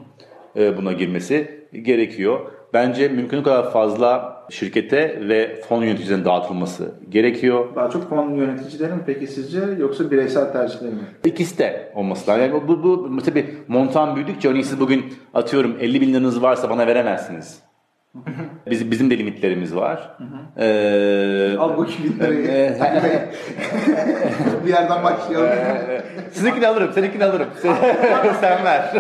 e, 0.57 0.77
buna 0.77 0.93
girmesi 0.93 1.62
gerekiyor. 1.73 2.41
Bence 2.73 3.09
mümkün 3.09 3.43
kadar 3.43 3.73
fazla 3.73 4.43
şirkete 4.51 5.29
ve 5.29 5.61
fon 5.69 5.83
yöneticilerine 5.83 6.25
dağıtılması 6.25 6.95
gerekiyor. 7.09 7.75
Daha 7.77 7.91
çok 7.91 8.09
fon 8.09 8.35
yöneticileri 8.35 8.93
mi 8.93 9.01
peki 9.07 9.27
sizce 9.27 9.61
yoksa 9.79 10.11
bireysel 10.11 10.53
tercihleri 10.53 10.91
mi? 10.91 11.01
İkisi 11.25 11.59
de 11.59 11.93
olması 11.95 12.31
lazım. 12.31 12.43
Yani 12.43 12.69
bu, 12.69 12.83
bu, 12.83 13.17
bu 13.17 13.23
tabii 13.23 13.47
montan 13.69 14.17
büyüdükçe 14.17 14.49
örneğin 14.49 14.65
siz 14.65 14.81
bugün 14.81 15.15
atıyorum 15.35 15.77
50 15.81 16.01
bin 16.01 16.13
liranız 16.13 16.43
varsa 16.43 16.71
bana 16.71 16.87
veremezsiniz. 16.87 17.63
Bizim, 18.71 18.91
bizim 18.91 19.11
de 19.11 19.19
limitlerimiz 19.19 19.77
var. 19.77 20.17
Ee, 20.59 21.57
Al 21.59 21.77
bu 21.77 21.87
bin 21.87 22.19
lirayı. 22.21 22.47
e, 22.47 22.79
bir 24.65 24.71
yerden 24.71 25.05
başlayalım. 25.05 25.49
Sizinkini 26.33 26.67
alırım, 26.69 26.93
seninkini 26.93 27.25
alırım. 27.25 27.49
Sen, 27.63 27.75
sen 28.41 28.65
ver. 28.65 28.95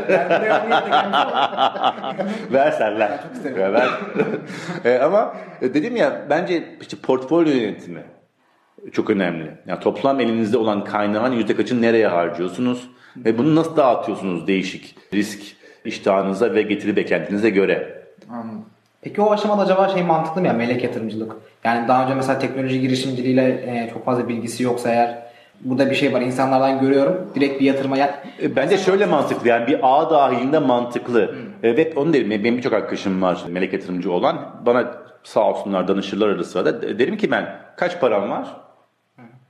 ver 2.52 2.70
sen 2.70 2.98
ver. 2.98 3.18
ver, 3.56 3.72
ver. 3.72 3.88
E, 4.84 4.98
ama 4.98 5.34
dedim 5.60 5.96
ya 5.96 6.22
bence 6.30 6.64
işte 6.80 6.96
portfolyo 6.96 7.52
yönetimi 7.52 8.02
çok 8.92 9.10
önemli. 9.10 9.50
Yani 9.66 9.80
toplam 9.80 10.20
elinizde 10.20 10.58
olan 10.58 10.84
kaynağın 10.84 11.32
yüzde 11.32 11.56
kaçını 11.56 11.82
nereye 11.82 12.06
harcıyorsunuz 12.06 12.90
ve 13.16 13.38
bunu 13.38 13.54
nasıl 13.56 13.76
dağıtıyorsunuz 13.76 14.46
değişik 14.46 14.96
risk 15.14 15.40
iştahınıza 15.84 16.54
ve 16.54 16.62
getiri 16.62 16.96
beklentinize 16.96 17.50
göre. 17.50 18.04
Anladım. 18.30 18.64
Peki 19.02 19.20
o 19.22 19.30
aşamada 19.32 19.62
acaba 19.62 19.88
şey 19.88 20.02
mantıklı 20.02 20.40
mı 20.40 20.46
ya 20.46 20.52
melek 20.52 20.84
yatırımcılık? 20.84 21.32
Yani 21.64 21.88
daha 21.88 22.04
önce 22.04 22.14
mesela 22.14 22.38
teknoloji 22.38 22.80
girişimciliğiyle 22.80 23.42
e, 23.48 23.90
çok 23.92 24.04
fazla 24.04 24.28
bilgisi 24.28 24.62
yoksa 24.62 24.90
eğer 24.90 25.22
burada 25.60 25.90
bir 25.90 25.94
şey 25.94 26.12
var 26.12 26.20
insanlardan 26.20 26.80
görüyorum 26.80 27.30
direkt 27.34 27.60
bir 27.60 27.66
yatırıma 27.66 27.96
ya 27.96 28.22
E, 28.42 28.56
Bence 28.56 28.78
şöyle 28.78 29.06
mantıklı 29.06 29.48
yani 29.48 29.66
bir 29.66 29.80
ağ 29.82 30.10
dahilinde 30.10 30.58
mantıklı. 30.58 31.34
E, 31.62 31.76
Ve 31.76 31.92
onu 31.96 32.12
derim 32.12 32.30
benim 32.30 32.56
birçok 32.56 32.72
arkadaşım 32.72 33.22
var 33.22 33.44
melek 33.48 33.72
yatırımcı 33.72 34.12
olan. 34.12 34.36
Bana 34.66 34.90
sağ 35.24 35.40
olsunlar 35.50 35.88
danışırlar 35.88 36.28
arası 36.28 36.50
sırada. 36.50 36.82
De- 36.82 36.98
Derim 36.98 37.16
ki 37.16 37.30
ben 37.30 37.56
kaç 37.76 38.00
param 38.00 38.30
var? 38.30 38.56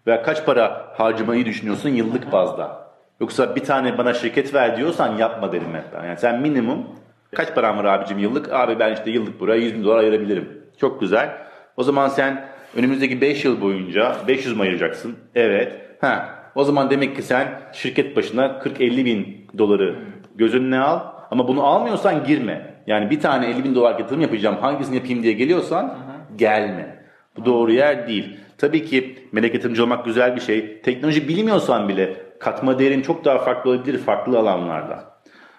Veya 0.07 0.23
kaç 0.23 0.47
para 0.47 0.85
harcamayı 0.97 1.47
düşünüyorsun 1.47 1.89
yıllık 1.89 2.33
bazda? 2.33 2.83
Yoksa 3.21 3.57
bir 3.57 3.65
tane 3.65 3.99
bana 3.99 4.15
şirket 4.15 4.55
ver 4.55 4.77
diyorsan 4.77 5.17
yapma 5.17 5.53
derim 5.53 5.75
hep 5.75 5.85
ben. 5.99 6.07
Yani 6.09 6.19
sen 6.19 6.41
minimum 6.41 6.87
kaç 7.37 7.55
param 7.55 7.79
var 7.79 7.85
abicim 7.85 8.19
yıllık? 8.19 8.53
Abi 8.53 8.79
ben 8.79 8.93
işte 8.95 9.11
yıllık 9.11 9.41
buraya 9.41 9.61
100 9.61 9.75
bin 9.75 9.85
dolar 9.85 9.99
ayırabilirim. 9.99 10.49
Çok 10.81 11.01
güzel. 11.01 11.31
O 11.77 11.83
zaman 11.83 12.09
sen 12.09 12.49
önümüzdeki 12.77 13.21
5 13.21 13.45
yıl 13.45 13.61
boyunca 13.61 14.17
500 14.29 14.57
mi 14.57 14.63
ayıracaksın? 14.63 15.17
Evet. 15.35 15.73
Ha. 16.01 16.29
O 16.55 16.65
zaman 16.65 16.91
demek 16.91 17.17
ki 17.17 17.23
sen 17.23 17.61
şirket 17.73 18.17
başına 18.17 18.47
40-50 18.47 19.05
bin 19.05 19.47
doları 19.59 19.97
göz 20.35 20.55
önüne 20.55 20.79
al. 20.79 21.01
Ama 21.31 21.49
bunu 21.49 21.65
almıyorsan 21.65 22.25
girme. 22.25 22.75
Yani 22.87 23.11
bir 23.11 23.21
tane 23.21 23.47
50 23.47 23.65
bin 23.65 23.75
dolar 23.75 23.99
yatırım 23.99 24.21
yapacağım 24.21 24.57
hangisini 24.61 24.97
yapayım 24.97 25.23
diye 25.23 25.33
geliyorsan 25.33 25.99
gelme. 26.37 27.05
Bu 27.37 27.45
doğru 27.45 27.73
yer 27.73 28.09
değil. 28.09 28.37
Tabii 28.59 28.85
ki 28.85 29.29
melek 29.33 29.55
yatırımcı 29.55 29.83
olmak 29.83 30.05
güzel 30.05 30.37
bir 30.37 30.41
şey. 30.41 30.81
Teknoloji 30.83 31.29
bilmiyorsan 31.29 31.89
bile 31.89 32.17
katma 32.39 32.79
değerin 32.79 33.03
çok 33.03 33.25
daha 33.25 33.39
farklı 33.39 33.71
olabilir 33.71 33.99
farklı 33.99 34.39
alanlarda. 34.39 35.12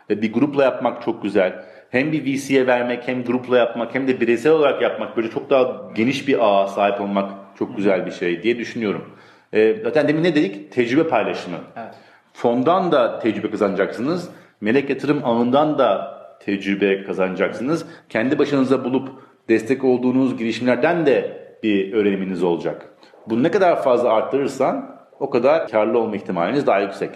Ve 0.09 0.21
bir 0.21 0.33
grupla 0.33 0.63
yapmak 0.63 1.01
çok 1.01 1.23
güzel. 1.23 1.65
Hem 1.89 2.11
bir 2.11 2.25
VC'ye 2.25 2.67
vermek 2.67 3.07
hem 3.07 3.23
grupla 3.23 3.57
yapmak 3.57 3.95
hem 3.95 4.07
de 4.07 4.21
bireysel 4.21 4.51
olarak 4.51 4.81
yapmak 4.81 5.17
böyle 5.17 5.29
çok 5.29 5.49
daha 5.49 5.91
geniş 5.95 6.27
bir 6.27 6.37
ağa 6.41 6.67
sahip 6.67 7.01
olmak 7.01 7.31
çok 7.59 7.77
güzel 7.77 8.05
bir 8.05 8.11
şey 8.11 8.43
diye 8.43 8.57
düşünüyorum. 8.57 9.05
Ee, 9.53 9.75
zaten 9.83 10.07
demin 10.07 10.23
ne 10.23 10.35
dedik? 10.35 10.71
Tecrübe 10.71 11.07
paylaşımı. 11.07 11.57
Evet. 11.77 11.95
Fondan 12.33 12.91
da 12.91 13.19
tecrübe 13.19 13.51
kazanacaksınız. 13.51 14.29
Melek 14.61 14.89
yatırım 14.89 15.21
ağından 15.23 15.77
da 15.77 16.19
tecrübe 16.39 17.03
kazanacaksınız. 17.03 17.85
Kendi 18.09 18.39
başınıza 18.39 18.83
bulup 18.83 19.09
destek 19.49 19.83
olduğunuz 19.83 20.37
girişimlerden 20.37 21.05
de 21.05 21.43
bir 21.63 21.93
öğreniminiz 21.93 22.43
olacak. 22.43 22.89
Bunu 23.27 23.43
ne 23.43 23.51
kadar 23.51 23.83
fazla 23.83 24.13
arttırırsan 24.13 24.99
o 25.19 25.29
kadar 25.29 25.67
karlı 25.67 25.99
olma 25.99 26.15
ihtimaliniz 26.15 26.67
daha 26.67 26.79
yüksek. 26.79 27.11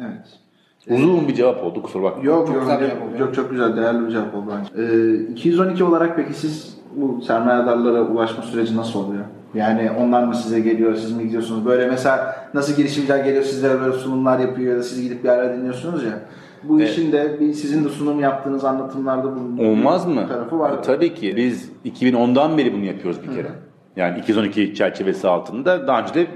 Evet. 0.00 0.45
Uzun 0.90 1.28
bir 1.28 1.34
cevap 1.34 1.64
oldu 1.64 1.82
kusura 1.82 2.02
bakma. 2.02 2.24
Yok 2.24 2.46
Çok 2.46 2.54
yok, 2.56 2.64
güzel 2.64 2.80
yok, 2.82 2.90
cevap 2.90 3.02
oldu. 3.08 3.18
çok 3.18 3.34
çok 3.34 3.50
güzel 3.50 3.76
değerli 3.76 4.06
bir 4.06 4.10
cevap 4.10 4.34
oldu 4.34 4.44
bence. 4.58 4.92
Ee, 5.28 5.32
212 5.32 5.84
olarak 5.84 6.16
peki 6.16 6.34
siz 6.34 6.76
bu 6.96 7.20
sermayedarlara 7.22 8.00
ulaşma 8.02 8.42
süreci 8.42 8.76
nasıl 8.76 8.98
oluyor? 9.04 9.24
Yani 9.54 9.90
onlar 10.00 10.24
mı 10.24 10.34
size 10.34 10.60
geliyor, 10.60 10.94
siz 10.94 11.12
mi 11.12 11.22
gidiyorsunuz? 11.22 11.66
Böyle 11.66 11.86
mesela 11.88 12.36
nasıl 12.54 12.76
girişimciler 12.76 13.24
geliyor 13.24 13.42
sizlere 13.44 13.80
böyle 13.80 13.92
sunumlar 13.92 14.38
yapıyor 14.38 14.72
ya 14.72 14.78
da 14.78 14.82
siz 14.82 15.02
gidip 15.02 15.24
bir 15.24 15.28
yerler 15.28 15.56
dinliyorsunuz 15.56 16.04
ya. 16.04 16.20
Bu 16.62 16.80
Evet. 16.80 16.90
işin 16.90 17.12
de 17.12 17.40
bir 17.40 17.52
sizin 17.52 17.84
de 17.84 17.88
sunum 17.88 18.20
yaptığınız 18.20 18.64
anlatımlarda 18.64 19.36
bunun 19.36 19.58
Olmaz 19.58 20.06
mı? 20.06 20.28
tarafı 20.28 20.58
var. 20.58 20.82
Tabii 20.82 21.14
ki. 21.14 21.36
Biz 21.36 21.70
2010'dan 21.84 22.58
beri 22.58 22.74
bunu 22.74 22.84
yapıyoruz 22.84 23.20
bir 23.22 23.34
kere. 23.34 23.48
Yani 23.96 24.18
212 24.18 24.74
çerçevesi 24.74 25.28
altında. 25.28 25.86
Daha 25.86 26.02
önce 26.02 26.14
de 26.14 26.26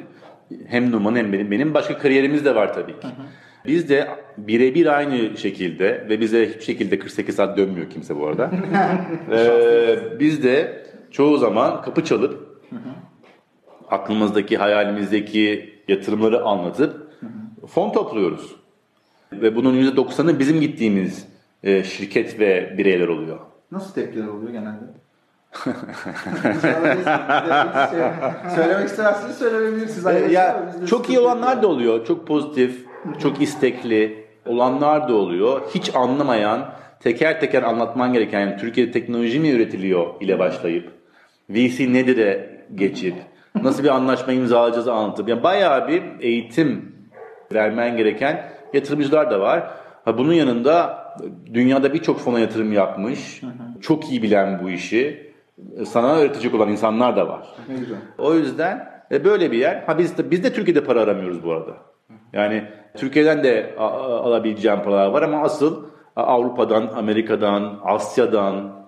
hem 0.67 0.91
Numan 0.93 1.17
hem 1.17 1.33
benim, 1.33 1.51
benim 1.51 1.75
başka 1.75 1.99
kariyerimiz 1.99 2.45
de 2.45 2.55
var 2.55 2.75
tabii 2.75 2.93
ki. 3.01 3.07
Biz 3.67 3.89
de 3.89 4.09
birebir 4.39 4.87
aynı 4.87 5.37
şekilde 5.37 6.07
ve 6.09 6.21
bize 6.21 6.49
hiçbir 6.49 6.65
şekilde 6.65 6.99
48 6.99 7.35
saat 7.35 7.57
dönmüyor 7.57 7.91
kimse 7.91 8.17
bu 8.17 8.27
arada. 8.27 8.51
Ee, 9.33 9.99
biz 10.21 10.43
de 10.43 10.87
çoğu 11.11 11.39
zaman 11.39 11.83
kapı 11.83 12.05
çalıp 12.05 12.61
aklımızdaki, 13.91 14.57
hayalimizdeki 14.57 15.75
yatırımları 15.89 16.45
anlatıp 16.45 17.11
fon 17.67 17.93
topluyoruz. 17.93 18.57
Ve 19.33 19.57
bunun 19.57 19.75
%90'ı 19.75 20.39
bizim 20.39 20.61
gittiğimiz 20.61 21.27
e, 21.63 21.85
şirket 21.85 22.41
ve 22.41 22.75
bireyler 22.79 23.09
oluyor. 23.09 23.39
Nasıl 23.73 23.95
tepkiler 23.95 24.27
oluyor 24.27 24.53
genelde? 24.53 24.85
Söylemek 28.55 28.89
istemezseniz 28.89 29.37
söylemeyebilirsiniz. 29.37 30.07
Ee, 30.07 30.33
ya 30.33 30.73
çok 30.87 31.09
iyi 31.09 31.19
olanlar 31.19 31.63
da 31.63 31.69
oluyor. 31.69 32.07
Çok 32.07 32.27
pozitif, 32.27 32.85
çok 33.23 33.43
istekli 33.43 34.25
olanlar 34.47 35.09
da 35.09 35.15
oluyor. 35.15 35.63
Hiç 35.75 35.95
anlamayan, 35.95 36.73
teker 37.01 37.41
teker 37.41 37.63
anlatman 37.63 38.13
gereken 38.13 38.41
yani 38.41 38.57
Türkiye'de 38.57 38.91
teknoloji 38.91 39.41
mi 39.41 39.51
üretiliyor 39.51 40.21
ile 40.21 40.39
başlayıp 40.39 40.93
VC 41.51 41.93
nedir'e 41.93 42.61
geçip 42.75 43.15
nasıl 43.63 43.85
bir 43.85 43.89
anlaşma 43.89 44.33
imzalayacağız 44.33 44.89
anlatıp 44.89 45.29
yani 45.29 45.43
bayağı 45.43 45.89
bir 45.89 46.03
eğitim 46.21 46.95
vermen 47.53 47.97
gereken 47.97 48.53
yatırımcılar 48.73 49.31
da 49.31 49.41
var. 49.41 49.71
Ha 50.05 50.19
bunun 50.19 50.33
yanında 50.33 51.01
dünyada 51.55 51.95
birçok 51.95 52.21
fona 52.21 52.41
yatırım 52.41 52.73
yapmış, 52.73 53.41
çok 53.81 54.11
iyi 54.11 54.23
bilen 54.23 54.61
bu 54.65 54.71
işi 54.71 55.33
sana 55.87 56.17
öğretecek 56.17 56.55
olan 56.55 56.69
insanlar 56.69 57.17
da 57.17 57.29
var. 57.29 57.47
O 58.19 58.35
yüzden 58.35 58.91
e, 59.13 59.25
böyle 59.25 59.53
bir 59.53 59.59
yer. 59.59 59.83
Ha 59.87 59.99
biz 59.99 60.19
de, 60.19 60.31
biz 60.31 60.45
de 60.45 60.53
Türkiye'de 60.53 60.85
para 60.85 61.01
aramıyoruz 61.01 61.45
bu 61.45 61.53
arada. 61.53 61.77
Yani 62.33 62.65
Türkiye'den 62.97 63.45
de 63.45 63.75
alabileceğim 63.77 64.83
paralar 64.83 65.07
var 65.07 65.23
ama 65.23 65.43
asıl 65.43 65.85
Avrupa'dan, 66.17 66.87
Amerika'dan, 66.97 67.81
Asya'dan, 67.85 68.81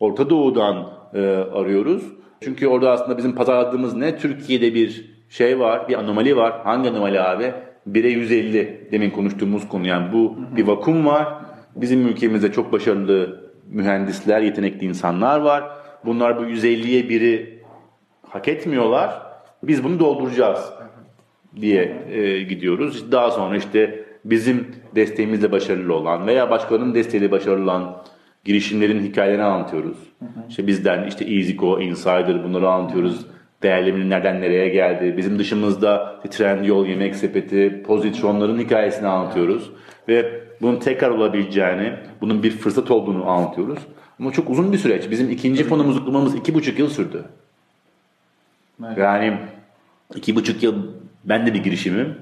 Orta 0.00 0.30
Doğu'dan 0.30 0.90
e, 1.14 1.20
arıyoruz. 1.54 2.02
Çünkü 2.40 2.66
orada 2.66 2.90
aslında 2.90 3.18
bizim 3.18 3.34
pazarladığımız 3.34 3.96
ne? 3.96 4.16
Türkiye'de 4.16 4.74
bir 4.74 5.18
şey 5.28 5.60
var, 5.60 5.88
bir 5.88 5.98
anomali 5.98 6.36
var. 6.36 6.60
Hangi 6.64 6.90
anomali 6.90 7.20
abi? 7.20 7.52
1'e 7.90 8.08
150 8.08 8.88
demin 8.92 9.10
konuştuğumuz 9.10 9.68
konu. 9.68 9.86
Yani 9.86 10.12
bu 10.12 10.36
bir 10.56 10.66
vakum 10.66 11.06
var. 11.06 11.28
Bizim 11.76 12.08
ülkemizde 12.08 12.52
çok 12.52 12.72
başarılı 12.72 13.50
mühendisler, 13.66 14.40
yetenekli 14.40 14.86
insanlar 14.86 15.40
var. 15.40 15.64
Bunlar 16.04 16.38
bu 16.38 16.42
150'ye 16.42 17.08
biri 17.08 17.62
hak 18.28 18.48
etmiyorlar. 18.48 19.22
Biz 19.62 19.84
bunu 19.84 20.00
dolduracağız 20.00 20.72
diye 21.60 22.02
e, 22.12 22.42
gidiyoruz. 22.42 23.12
Daha 23.12 23.30
sonra 23.30 23.56
işte 23.56 24.04
bizim 24.24 24.66
desteğimizle 24.94 25.52
başarılı 25.52 25.94
olan 25.94 26.26
veya 26.26 26.50
başkalarının 26.50 26.94
desteğiyle 26.94 27.30
başarılı 27.30 27.62
olan 27.64 28.02
girişimlerin 28.44 29.02
hikayelerini 29.02 29.44
anlatıyoruz. 29.44 29.98
İşte 30.48 30.66
bizden 30.66 31.06
işte 31.06 31.24
EasyCo, 31.24 31.80
Insider 31.80 32.44
bunları 32.44 32.68
anlatıyoruz. 32.68 33.26
Değerleminin 33.62 34.10
nereden 34.10 34.40
nereye 34.40 34.68
geldi. 34.68 35.14
Bizim 35.16 35.38
dışımızda 35.38 36.20
Trendyol, 36.30 36.86
Yemek 36.86 37.16
Sepeti, 37.16 37.82
Positronların 37.86 38.58
hikayesini 38.58 39.08
anlatıyoruz. 39.08 39.70
Ve 40.08 40.40
bunun 40.62 40.76
tekrar 40.76 41.10
olabileceğini, 41.10 41.92
bunun 42.20 42.42
bir 42.42 42.50
fırsat 42.50 42.90
olduğunu 42.90 43.30
anlatıyoruz. 43.30 43.78
Ama 44.20 44.32
çok 44.32 44.50
uzun 44.50 44.72
bir 44.72 44.78
süreç. 44.78 45.10
Bizim 45.10 45.30
ikinci 45.30 45.64
fonumuzu 45.64 46.04
kurmamız 46.04 46.34
iki 46.34 46.54
buçuk 46.54 46.78
yıl 46.78 46.88
sürdü. 46.88 47.24
Yani 48.96 49.38
iki 50.16 50.36
buçuk 50.36 50.62
yıl 50.62 50.86
ben 51.28 51.46
de 51.46 51.54
bir 51.54 51.62
girişimim. 51.64 52.14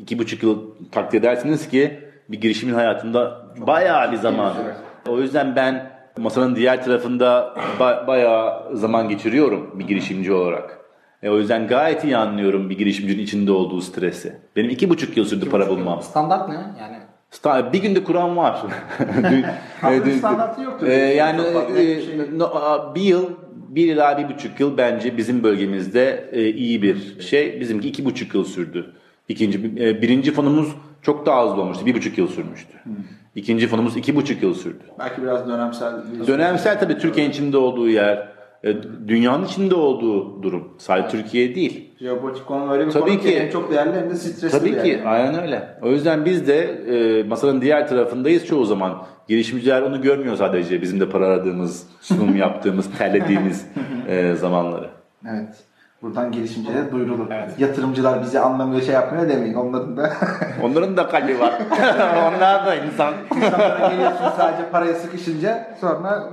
İki 0.00 0.18
buçuk 0.18 0.42
yıl 0.42 0.62
takdir 0.92 1.18
edersiniz 1.18 1.68
ki 1.68 2.00
bir 2.28 2.40
girişimin 2.40 2.74
hayatında 2.74 3.46
bayağı 3.66 4.12
bir 4.12 4.16
zaman. 4.16 4.52
O 5.08 5.20
yüzden 5.20 5.56
ben 5.56 5.90
masanın 6.18 6.56
diğer 6.56 6.84
tarafında 6.84 7.54
ba- 7.80 8.06
bayağı 8.06 8.76
zaman 8.76 9.08
geçiriyorum 9.08 9.70
bir 9.78 9.86
girişimci 9.86 10.32
olarak. 10.32 10.78
E, 11.22 11.30
o 11.30 11.38
yüzden 11.38 11.66
gayet 11.66 12.04
iyi 12.04 12.16
anlıyorum 12.16 12.70
bir 12.70 12.78
girişimcinin 12.78 13.22
içinde 13.22 13.52
olduğu 13.52 13.80
stresi. 13.80 14.36
Benim 14.56 14.70
iki 14.70 14.90
buçuk 14.90 15.16
yıl 15.16 15.24
sürdü 15.24 15.50
para 15.50 15.68
bulmam. 15.68 16.02
Standart 16.02 16.48
ne? 16.48 16.54
Yani 16.54 16.96
Sta- 17.32 17.72
Bir 17.72 17.82
günde 17.82 18.04
kuran 18.04 18.36
var. 18.36 18.62
Dün- 19.30 19.44
e, 19.90 20.04
dün- 20.04 20.18
standartı 20.18 20.62
yoktur. 20.62 20.86
e, 20.86 20.94
yani 20.94 21.36
Çok 21.36 21.52
fazla 21.52 21.78
e, 21.80 22.02
şey 22.02 22.16
yok. 22.16 22.32
no- 22.32 22.54
a- 22.54 22.94
bir 22.94 23.00
yıl 23.02 23.30
bir 23.76 23.92
ila 23.92 24.18
bir 24.18 24.34
buçuk 24.34 24.60
yıl 24.60 24.76
bence 24.76 25.16
bizim 25.16 25.42
bölgemizde 25.42 26.30
e, 26.32 26.48
iyi 26.48 26.82
bir 26.82 27.20
şey. 27.20 27.60
Bizimki 27.60 27.88
iki 27.88 28.04
buçuk 28.04 28.34
yıl 28.34 28.44
sürdü. 28.44 28.92
İkinci, 29.28 29.58
e, 29.58 30.02
birinci 30.02 30.32
fonumuz 30.32 30.68
çok 31.02 31.26
daha 31.26 31.46
hızlı 31.46 31.62
olmuştu. 31.62 31.86
Bir 31.86 31.94
buçuk 31.94 32.18
yıl 32.18 32.28
sürmüştü. 32.28 32.72
İkinci 33.34 33.66
fonumuz 33.66 33.96
iki 33.96 34.16
buçuk 34.16 34.42
yıl 34.42 34.54
sürdü. 34.54 34.84
Belki 34.98 35.22
biraz 35.22 35.48
dönemsel 35.48 35.94
bir 36.20 36.26
Dönemsel 36.26 36.80
tabii 36.80 36.98
Türkiye'nin 36.98 37.30
içinde 37.30 37.56
olduğu 37.56 37.88
yer, 37.88 38.28
e, 38.64 38.74
dünyanın 39.08 39.44
içinde 39.44 39.74
olduğu 39.74 40.42
durum. 40.42 40.68
Sadece 40.78 41.08
Türkiye 41.08 41.54
değil. 41.54 41.85
Jeopolitik 42.00 42.46
konu 42.46 42.72
öyle 42.72 42.86
bir 42.86 42.90
Tabii 42.90 43.04
konu 43.04 43.18
ki, 43.18 43.28
ki. 43.28 43.48
çok 43.52 43.70
değerli 43.70 43.96
hem 44.00 44.10
de 44.10 44.14
stresli 44.14 44.58
Tabii 44.58 44.82
ki 44.82 45.02
aynen 45.06 45.42
öyle. 45.42 45.68
O 45.82 45.88
yüzden 45.90 46.24
biz 46.24 46.48
de 46.48 46.58
e, 46.62 47.22
masanın 47.22 47.60
diğer 47.60 47.88
tarafındayız 47.88 48.46
çoğu 48.46 48.64
zaman. 48.64 49.02
Girişimciler 49.28 49.82
onu 49.82 50.02
görmüyor 50.02 50.36
sadece 50.36 50.82
bizim 50.82 51.00
de 51.00 51.08
para 51.08 51.26
aradığımız, 51.26 51.86
sunum 52.00 52.36
yaptığımız, 52.46 52.98
terlediğimiz 52.98 53.66
e, 54.08 54.34
zamanları. 54.34 54.88
Evet. 55.30 55.48
Buradan 56.02 56.32
girişimcilere 56.32 56.92
duyurulur. 56.92 57.26
Yatırımcılar 57.58 58.22
bizi 58.22 58.40
anlamıyor 58.40 58.82
şey 58.82 58.94
yapmıyor 58.94 59.28
demeyin. 59.28 59.54
Onların 59.54 59.96
da 59.96 60.12
Onların 60.62 60.96
da 60.96 61.08
kalbi 61.08 61.40
var. 61.40 61.54
Onlar 62.16 62.66
da 62.66 62.74
insan. 62.74 63.14
insanlara 63.36 63.88
geliyorsun 63.88 64.24
sadece 64.36 64.68
paraya 64.72 64.94
sıkışınca 64.94 65.74
sonra 65.80 66.00
bizi. 66.04 66.30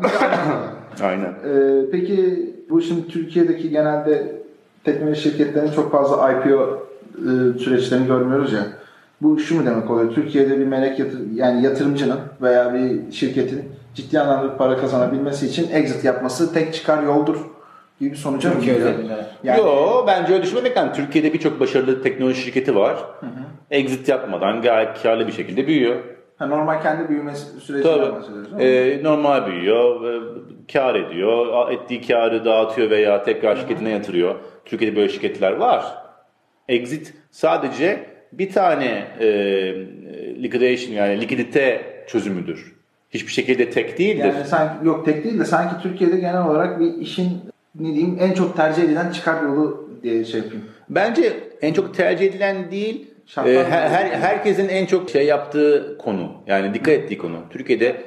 Aynen. 1.05 1.25
Ee, 1.29 1.91
peki 1.91 2.49
bu 2.69 2.81
şimdi 2.81 3.07
Türkiye'deki 3.07 3.69
genelde 3.69 4.42
teknoloji 4.83 5.21
şirketlerinin 5.21 5.71
çok 5.71 5.91
fazla 5.91 6.31
IPO 6.31 6.87
e, 7.17 7.59
süreçlerini 7.59 8.07
görmüyoruz 8.07 8.53
ya. 8.53 8.65
Bu 9.21 9.39
şu 9.39 9.55
mu 9.55 9.65
demek 9.65 9.91
oluyor? 9.91 10.13
Türkiye'de 10.13 10.59
bir 10.59 10.65
melek 10.65 10.99
yatır, 10.99 11.19
yani 11.33 11.63
yatırımcının 11.65 12.19
veya 12.41 12.73
bir 12.73 13.11
şirketin 13.11 13.63
ciddi 13.95 14.19
anlamda 14.19 14.57
para 14.57 14.77
kazanabilmesi 14.77 15.47
için 15.47 15.71
exit 15.71 16.03
yapması 16.03 16.53
tek 16.53 16.73
çıkar 16.73 17.03
yoldur 17.03 17.37
gibi 17.99 18.11
bir 18.11 18.15
sonuca 18.15 18.49
mı 18.49 18.55
özelinde. 18.59 19.25
Yani, 19.43 19.59
Yo 19.59 20.03
bence 20.07 20.33
öyle 20.33 20.43
düşünmemek 20.43 20.77
lazım. 20.77 20.93
Türkiye'de 20.93 21.33
birçok 21.33 21.59
başarılı 21.59 22.03
teknoloji 22.03 22.41
şirketi 22.41 22.75
var. 22.75 23.05
Exit 23.71 24.09
yapmadan 24.09 24.61
gayet 24.61 25.03
karlı 25.03 25.27
bir 25.27 25.31
şekilde 25.31 25.67
büyüyor. 25.67 25.95
Ha, 26.43 26.47
normal 26.47 26.81
kendi 26.81 27.09
büyümesi 27.09 27.59
sürecinden 27.59 27.99
mi? 27.99 28.63
Ee, 28.63 29.03
normal 29.03 29.47
büyüyor, 29.47 30.13
e, 30.13 30.21
kar 30.73 30.95
ediyor, 30.95 31.71
ettiği 31.71 32.01
karı 32.07 32.45
dağıtıyor 32.45 32.89
veya 32.89 33.23
tekrar 33.23 33.55
şirketine 33.55 33.89
yatırıyor. 33.89 34.35
Türkiye'de 34.65 34.95
böyle 34.95 35.09
şirketler 35.09 35.51
var. 35.51 35.85
Exit 36.67 37.13
sadece 37.31 38.05
bir 38.31 38.51
tane 38.51 39.07
e, 39.19 39.27
liquidation 40.43 40.95
yani 40.95 41.21
likidite 41.21 41.81
çözümüdür. 42.07 42.73
Hiçbir 43.09 43.31
şekilde 43.31 43.69
tek 43.69 43.97
değildir. 43.97 44.25
Yani 44.25 44.45
sanki 44.45 44.85
yok 44.85 45.05
tek 45.05 45.23
değil 45.23 45.39
de 45.39 45.45
sanki 45.45 45.83
Türkiye'de 45.83 46.15
genel 46.17 46.45
olarak 46.47 46.79
bir 46.79 46.93
işin 46.93 47.29
ne 47.79 47.87
diyeyim 47.87 48.17
en 48.21 48.33
çok 48.33 48.55
tercih 48.55 48.83
edilen 48.83 49.11
çıkar 49.11 49.43
yolu 49.43 49.89
diye 50.03 50.25
şey 50.25 50.39
yapayım. 50.39 50.65
Bence 50.89 51.33
en 51.61 51.73
çok 51.73 51.93
tercih 51.93 52.25
edilen 52.25 52.71
değil, 52.71 53.12
Şartlar 53.25 53.53
e, 53.53 53.63
her, 53.65 53.89
her- 53.89 54.19
herkesin 54.19 54.69
en 54.69 54.85
çok 54.85 55.09
şey 55.09 55.25
yaptığı 55.25 55.97
konu. 55.97 56.31
Yani 56.47 56.73
dikkat 56.73 56.93
ettiği 56.93 57.17
konu. 57.17 57.37
Türkiye'de 57.49 58.01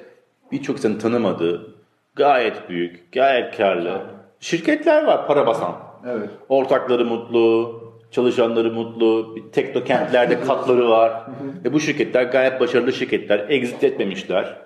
birçok 0.52 0.76
insanın 0.76 0.98
tanımadığı, 0.98 1.74
gayet 2.16 2.68
büyük, 2.68 3.12
gayet 3.12 3.56
karlı 3.56 4.00
şirketler 4.40 5.04
var 5.04 5.26
para 5.26 5.46
basan. 5.46 5.74
Evet. 6.10 6.30
Ortakları 6.48 7.04
mutlu, 7.04 7.74
çalışanları 8.10 8.72
mutlu, 8.72 9.34
teknokentlerde 9.52 10.40
katları 10.46 10.88
var. 10.88 11.22
Ve 11.64 11.72
bu 11.72 11.80
şirketler 11.80 12.22
gayet 12.22 12.60
başarılı 12.60 12.92
şirketler. 12.92 13.46
Exit 13.48 13.84
etmemişler. 13.84 14.56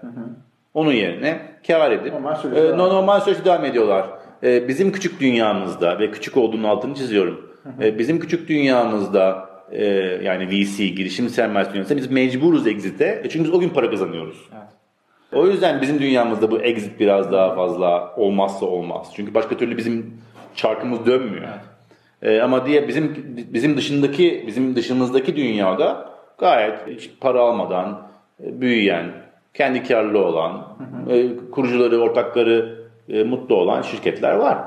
Onun 0.75 0.93
yerine 0.93 1.41
kar 1.67 1.91
edip 1.91 2.13
Normal 2.13 2.37
e, 2.53 2.57
devam. 2.57 2.79
normal 2.79 3.21
süreçte 3.21 3.45
devam 3.45 3.65
ediyorlar. 3.65 4.07
E, 4.43 4.69
bizim 4.69 4.93
küçük 4.93 5.21
dünyamızda 5.21 5.99
ve 5.99 6.11
küçük 6.11 6.37
olduğunun 6.37 6.65
altını 6.65 6.95
çiziyorum. 6.95 7.51
E, 7.83 7.99
bizim 7.99 8.21
küçük 8.21 8.49
dünyamızda 8.49 9.50
e, 9.73 9.85
yani 10.23 10.49
VC, 10.49 10.89
girişim 10.89 11.29
sermayesi 11.29 11.73
dünyasında 11.73 11.99
biz 11.99 12.11
mecburuz 12.11 12.67
exit'e. 12.67 13.23
E, 13.25 13.29
çünkü 13.29 13.45
biz 13.45 13.55
o 13.55 13.61
gün 13.61 13.69
para 13.69 13.91
kazanıyoruz. 13.91 14.49
O 15.33 15.47
yüzden 15.47 15.83
bizim 15.83 15.99
dünyamızda 15.99 16.51
bu 16.51 16.61
exit 16.61 17.01
biraz 17.01 17.33
daha 17.33 17.55
fazla 17.55 18.15
olmazsa 18.17 18.67
olmaz. 18.67 19.13
Çünkü 19.17 19.35
başka 19.35 19.57
türlü 19.57 19.77
bizim 19.77 20.21
çarkımız 20.55 21.07
dönmüyor. 21.07 21.49
Ee, 22.23 22.41
ama 22.41 22.67
diye 22.67 22.89
bizim 22.89 23.35
bizim 23.53 23.77
dışındaki 23.77 24.45
bizim 24.47 24.77
dışımızdaki 24.77 25.37
dünyada 25.37 26.11
gayet 26.39 26.87
hiç 26.87 27.11
para 27.21 27.41
almadan 27.41 28.03
e, 28.45 28.61
büyüyen, 28.61 29.13
kendi 29.55 29.83
karlı 29.83 30.25
olan, 30.25 30.77
e, 31.11 31.29
kurucuları, 31.51 32.01
ortakları 32.01 32.85
e, 33.09 33.23
mutlu 33.25 33.55
olan 33.55 33.83
şirketler 33.83 34.33
var. 34.35 34.59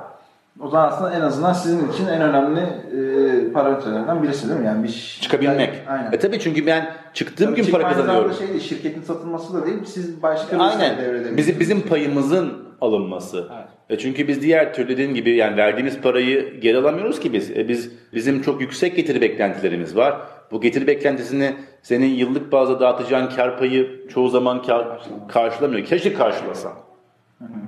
O 0.64 0.70
zaman 0.70 0.88
aslında 0.88 1.14
en 1.14 1.22
azından 1.22 1.54
sizin 1.54 1.92
için 1.92 2.08
en 2.08 2.22
önemli 2.22 2.60
e, 2.60 3.52
parametrelerden 3.52 4.24
birisi 4.24 4.50
değil 4.50 4.60
mi? 4.60 4.66
Yani 4.66 4.84
bir 4.84 4.88
ş- 4.90 5.22
Çıkabilmek. 5.22 5.70
Aynen. 5.88 6.12
E 6.12 6.20
tabii 6.20 6.40
çünkü 6.40 6.66
ben 6.66 6.94
çıktığım 7.14 7.52
Tabii 7.56 7.62
gün 7.62 7.72
para 7.72 7.84
aynı 7.84 7.96
zamanda 7.96 8.14
kazanıyorum. 8.14 8.38
Şey 8.38 8.48
değil, 8.48 8.60
şirketin 8.60 9.02
satılması 9.02 9.54
da 9.54 9.66
değil, 9.66 9.78
siz 9.86 10.24
başka 10.24 10.56
bir 10.56 10.62
Aynen. 10.62 10.98
devredebilirsiniz. 10.98 11.38
Bizim 11.38 11.60
bizim 11.60 11.82
payımızın 11.82 12.54
alınması. 12.82 13.48
E 13.90 13.98
çünkü 13.98 14.28
biz 14.28 14.42
diğer 14.42 14.74
türlü 14.74 14.90
dediğim 14.90 15.16
gibi 15.16 15.36
yani 15.36 15.58
verdiğimiz 15.58 16.02
parayı 16.02 16.60
geri 16.60 16.78
alamıyoruz 16.78 17.20
ki 17.20 17.34
biz. 17.34 17.52
E 17.52 17.68
biz 17.68 17.92
bizim 18.14 18.42
çok 18.42 18.62
yüksek 18.62 18.96
getiri 18.96 19.22
beklentilerimiz 19.22 19.96
var. 19.96 20.16
Bu 20.52 20.62
getiri 20.62 20.88
beklentisini 20.88 21.54
senin 21.82 22.10
yıllık 22.10 22.52
bazda 22.52 22.80
dağıtacağın 22.80 23.30
kar 23.30 23.58
payı 23.60 24.08
çoğu 24.14 24.30
zaman 24.30 24.62
kar, 24.62 25.08
karşılamıyor. 25.28 25.86
Keşke 25.86 26.14
karşılasa. 26.14 26.72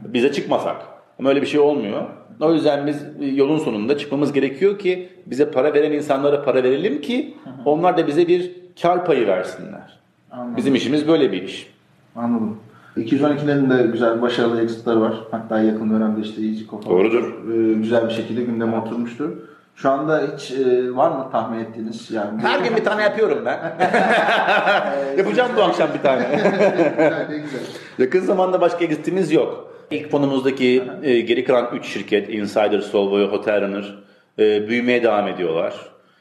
Bize 0.06 0.32
çıkmasak. 0.32 0.76
Ama 1.20 1.30
öyle 1.30 1.42
bir 1.42 1.48
şey 1.48 1.60
olmuyor. 1.60 2.02
O 2.40 2.54
yüzden 2.54 2.88
biz 2.88 3.06
yolun 3.38 3.58
sonunda 3.58 3.98
çıkmamız 3.98 4.34
gerekiyor 4.34 4.80
ki 4.80 5.10
bize 5.26 5.52
para 5.52 5.74
veren 5.74 5.92
insanlara 5.92 6.44
para 6.44 6.64
verelim 6.64 7.02
ki 7.02 7.34
onlar 7.66 7.98
da 7.98 8.08
bize 8.08 8.28
bir 8.28 8.52
kar 8.82 9.06
payı 9.06 9.28
versinler. 9.28 10.00
Anladım. 10.32 10.58
Bizim 10.58 10.76
işimiz 10.76 11.08
böyle 11.08 11.32
bir 11.32 11.44
iş. 11.44 11.74
Anladım. 12.16 12.58
212'lerin 12.98 13.70
de 13.70 13.88
güzel 13.92 14.22
başarılı 14.22 14.62
exitleri 14.62 15.00
var. 15.02 15.14
Hatta 15.32 15.60
yakın 15.60 15.90
dönemde 15.92 16.22
işte 16.22 16.42
EasyCo 16.46 16.82
falan. 16.82 16.98
Doğrudur. 16.98 17.54
E, 17.54 17.74
güzel 17.74 18.06
bir 18.10 18.14
şekilde 18.14 18.42
gündeme 18.44 18.78
oturmuştu. 18.78 19.34
Şu 19.76 19.90
anda 19.90 20.22
hiç 20.36 20.52
e, 20.52 20.96
var 20.96 21.12
mı 21.12 21.28
tahmin 21.32 21.60
ettiğiniz? 21.60 22.12
Yani 22.12 22.42
Her 22.42 22.60
gün 22.60 22.78
bir 22.78 22.84
tane 22.84 23.02
yapıyorum 23.04 23.38
ben. 23.46 23.60
Yapacağım 25.18 25.52
bu 25.58 25.62
akşam 25.64 25.90
bir 25.98 26.02
tane. 26.04 26.24
güzel, 26.36 27.28
ne 27.30 27.38
güzel. 27.38 27.60
Yakın 27.98 28.20
zamanda 28.20 28.62
başka 28.62 28.86
exitimiz 28.86 29.32
yok. 29.32 29.75
İlk 29.92 30.12
fonumuzdaki 30.12 30.84
e, 31.04 31.22
geri 31.22 31.44
kalan 31.44 31.76
3 31.76 31.86
şirket 31.86 32.30
Insider, 32.30 32.80
Solvay, 32.80 33.26
Hotel 33.26 33.62
Runner 33.62 33.96
e, 34.40 34.68
büyümeye 34.68 35.04
devam 35.04 35.28
ediyorlar. 35.28 35.76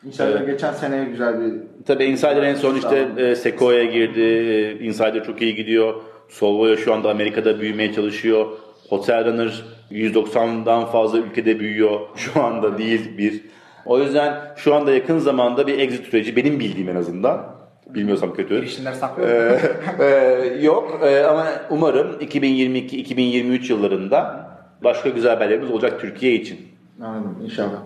İnşallah 0.06 0.46
geçen 0.46 0.72
seneye 0.72 1.04
güzel 1.04 1.40
bir 1.40 1.52
Tabii 1.86 2.04
Insider 2.04 2.42
en 2.42 2.54
son 2.54 2.74
işte 2.74 3.08
e, 3.16 3.34
Sequoia 3.34 3.84
girdi. 3.84 4.20
E, 4.20 4.84
Insider 4.84 5.24
çok 5.24 5.42
iyi 5.42 5.54
gidiyor. 5.54 5.94
Solvay 6.28 6.76
şu 6.76 6.94
anda 6.94 7.10
Amerika'da 7.10 7.60
büyümeye 7.60 7.92
çalışıyor. 7.92 8.46
Hotel 8.88 9.24
Runner 9.24 9.62
190'dan 9.90 10.86
fazla 10.86 11.18
ülkede 11.18 11.60
büyüyor. 11.60 12.00
Şu 12.16 12.42
anda 12.42 12.78
değil 12.78 13.18
bir. 13.18 13.40
O 13.86 13.98
yüzden 14.00 14.40
şu 14.56 14.74
anda 14.74 14.92
yakın 14.92 15.18
zamanda 15.18 15.66
bir 15.66 15.78
exit 15.78 16.06
süreci 16.06 16.36
benim 16.36 16.60
bildiğim 16.60 16.88
en 16.88 16.96
azından. 16.96 17.54
Bilmiyorsam 17.94 18.34
kötü. 18.34 18.54
Girişimler 18.54 18.92
saklıyor. 18.92 19.30
Ee, 19.30 20.04
e, 20.04 20.62
yok 20.62 21.00
Ee, 21.02 21.22
ama 21.24 21.46
umarım 21.70 22.06
2022-2023 22.20 23.72
yıllarında 23.72 24.46
başka 24.84 25.08
güzel 25.08 25.34
haberlerimiz 25.34 25.70
olacak 25.70 26.00
Türkiye 26.00 26.34
için. 26.34 26.58
Anladım 27.02 27.36
inşallah. 27.44 27.78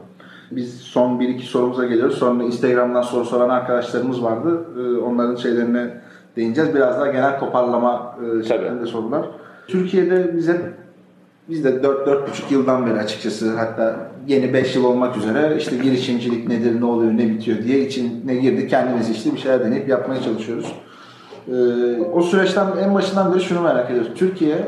Biz 0.50 0.80
son 0.80 1.20
bir 1.20 1.28
iki 1.28 1.46
sorumuza 1.46 1.84
geliyoruz. 1.84 2.18
Sonra 2.18 2.44
Instagram'dan 2.44 3.02
soru 3.02 3.24
soran 3.24 3.48
arkadaşlarımız 3.48 4.22
vardı. 4.22 4.66
Ee, 4.78 5.00
Onların 5.00 5.36
şeylerine 5.36 6.00
değineceğiz. 6.36 6.74
Biraz 6.74 7.00
daha 7.00 7.06
genel 7.06 7.40
toparlama 7.40 8.18
e, 8.40 8.42
şeklinde 8.42 8.86
sorular. 8.86 9.26
Türkiye'de 9.68 10.36
bize 10.36 10.77
biz 11.48 11.64
de 11.64 11.68
4-4,5 11.68 12.24
yıldan 12.50 12.86
beri 12.86 12.98
açıkçası 12.98 13.56
hatta 13.56 13.96
yeni 14.26 14.54
5 14.54 14.76
yıl 14.76 14.84
olmak 14.84 15.16
üzere 15.16 15.56
işte 15.56 15.76
girişimcilik 15.76 16.48
nedir, 16.48 16.80
ne 16.80 16.84
oluyor, 16.84 17.12
ne 17.12 17.28
bitiyor 17.28 17.58
diye 17.58 17.80
içine 17.80 18.34
girdik. 18.34 18.70
Kendimiz 18.70 19.10
işte 19.10 19.32
bir 19.32 19.38
şeyler 19.38 19.64
deneyip 19.64 19.88
yapmaya 19.88 20.22
çalışıyoruz. 20.22 20.72
Ee, 21.48 21.52
o 22.12 22.22
süreçten 22.22 22.66
en 22.76 22.94
başından 22.94 23.34
beri 23.34 23.40
şunu 23.40 23.60
merak 23.60 23.90
ediyoruz. 23.90 24.12
Türkiye 24.14 24.58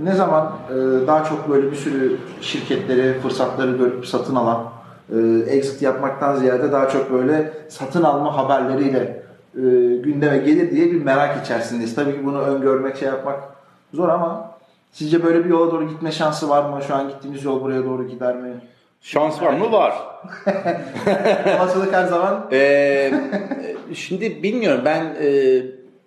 ne 0.00 0.14
zaman 0.14 0.52
e, 0.70 1.06
daha 1.06 1.24
çok 1.24 1.48
böyle 1.48 1.70
bir 1.70 1.76
sürü 1.76 2.16
şirketleri, 2.40 3.20
fırsatları 3.20 3.76
görüp 3.76 4.06
satın 4.06 4.34
alan, 4.34 4.64
e, 5.12 5.18
exit 5.48 5.82
yapmaktan 5.82 6.36
ziyade 6.36 6.72
daha 6.72 6.88
çok 6.88 7.12
böyle 7.12 7.52
satın 7.68 8.02
alma 8.02 8.36
haberleriyle 8.36 9.22
e, 9.54 9.60
gündeme 9.96 10.38
gelir 10.38 10.70
diye 10.70 10.86
bir 10.86 11.04
merak 11.04 11.44
içerisindeyiz. 11.44 11.94
Tabii 11.94 12.12
ki 12.12 12.26
bunu 12.26 12.40
öngörmek, 12.40 12.96
şey 12.96 13.08
yapmak 13.08 13.40
zor 13.94 14.08
ama 14.08 14.55
sizce 14.96 15.24
böyle 15.24 15.44
bir 15.44 15.50
yola 15.50 15.72
doğru 15.72 15.88
gitme 15.88 16.12
şansı 16.12 16.48
var 16.48 16.70
mı? 16.70 16.80
Şu 16.86 16.94
an 16.94 17.08
gittiğimiz 17.08 17.44
yol 17.44 17.62
buraya 17.62 17.84
doğru 17.84 18.08
gider 18.08 18.36
mi? 18.36 18.54
Şans 19.00 19.42
var 19.42 19.52
mı? 19.52 19.72
Var. 19.72 19.94
Olasılık 21.56 21.92
her 21.94 22.04
zaman 22.04 22.46
Ee, 22.52 23.12
şimdi 23.94 24.42
bilmiyorum 24.42 24.80
ben 24.84 25.04
e, 25.22 25.28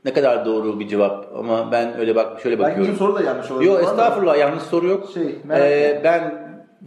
ne 0.05 0.13
kadar 0.13 0.45
doğru 0.45 0.79
bir 0.79 0.87
cevap 0.87 1.27
ama 1.37 1.71
ben 1.71 1.99
öyle 1.99 2.15
bak 2.15 2.41
şöyle 2.41 2.59
belki 2.59 2.69
bakıyorum. 2.71 2.93
bizim 2.93 3.07
soru 3.07 3.15
da 3.15 3.23
yanlış 3.23 3.51
olabilir. 3.51 3.69
Yok 3.71 3.81
estağfurullah 3.83 4.37
yanlış 4.37 4.63
soru 4.63 4.87
yok. 4.87 5.09
Şey, 5.13 5.35
Ee, 5.51 6.01
ben 6.03 6.33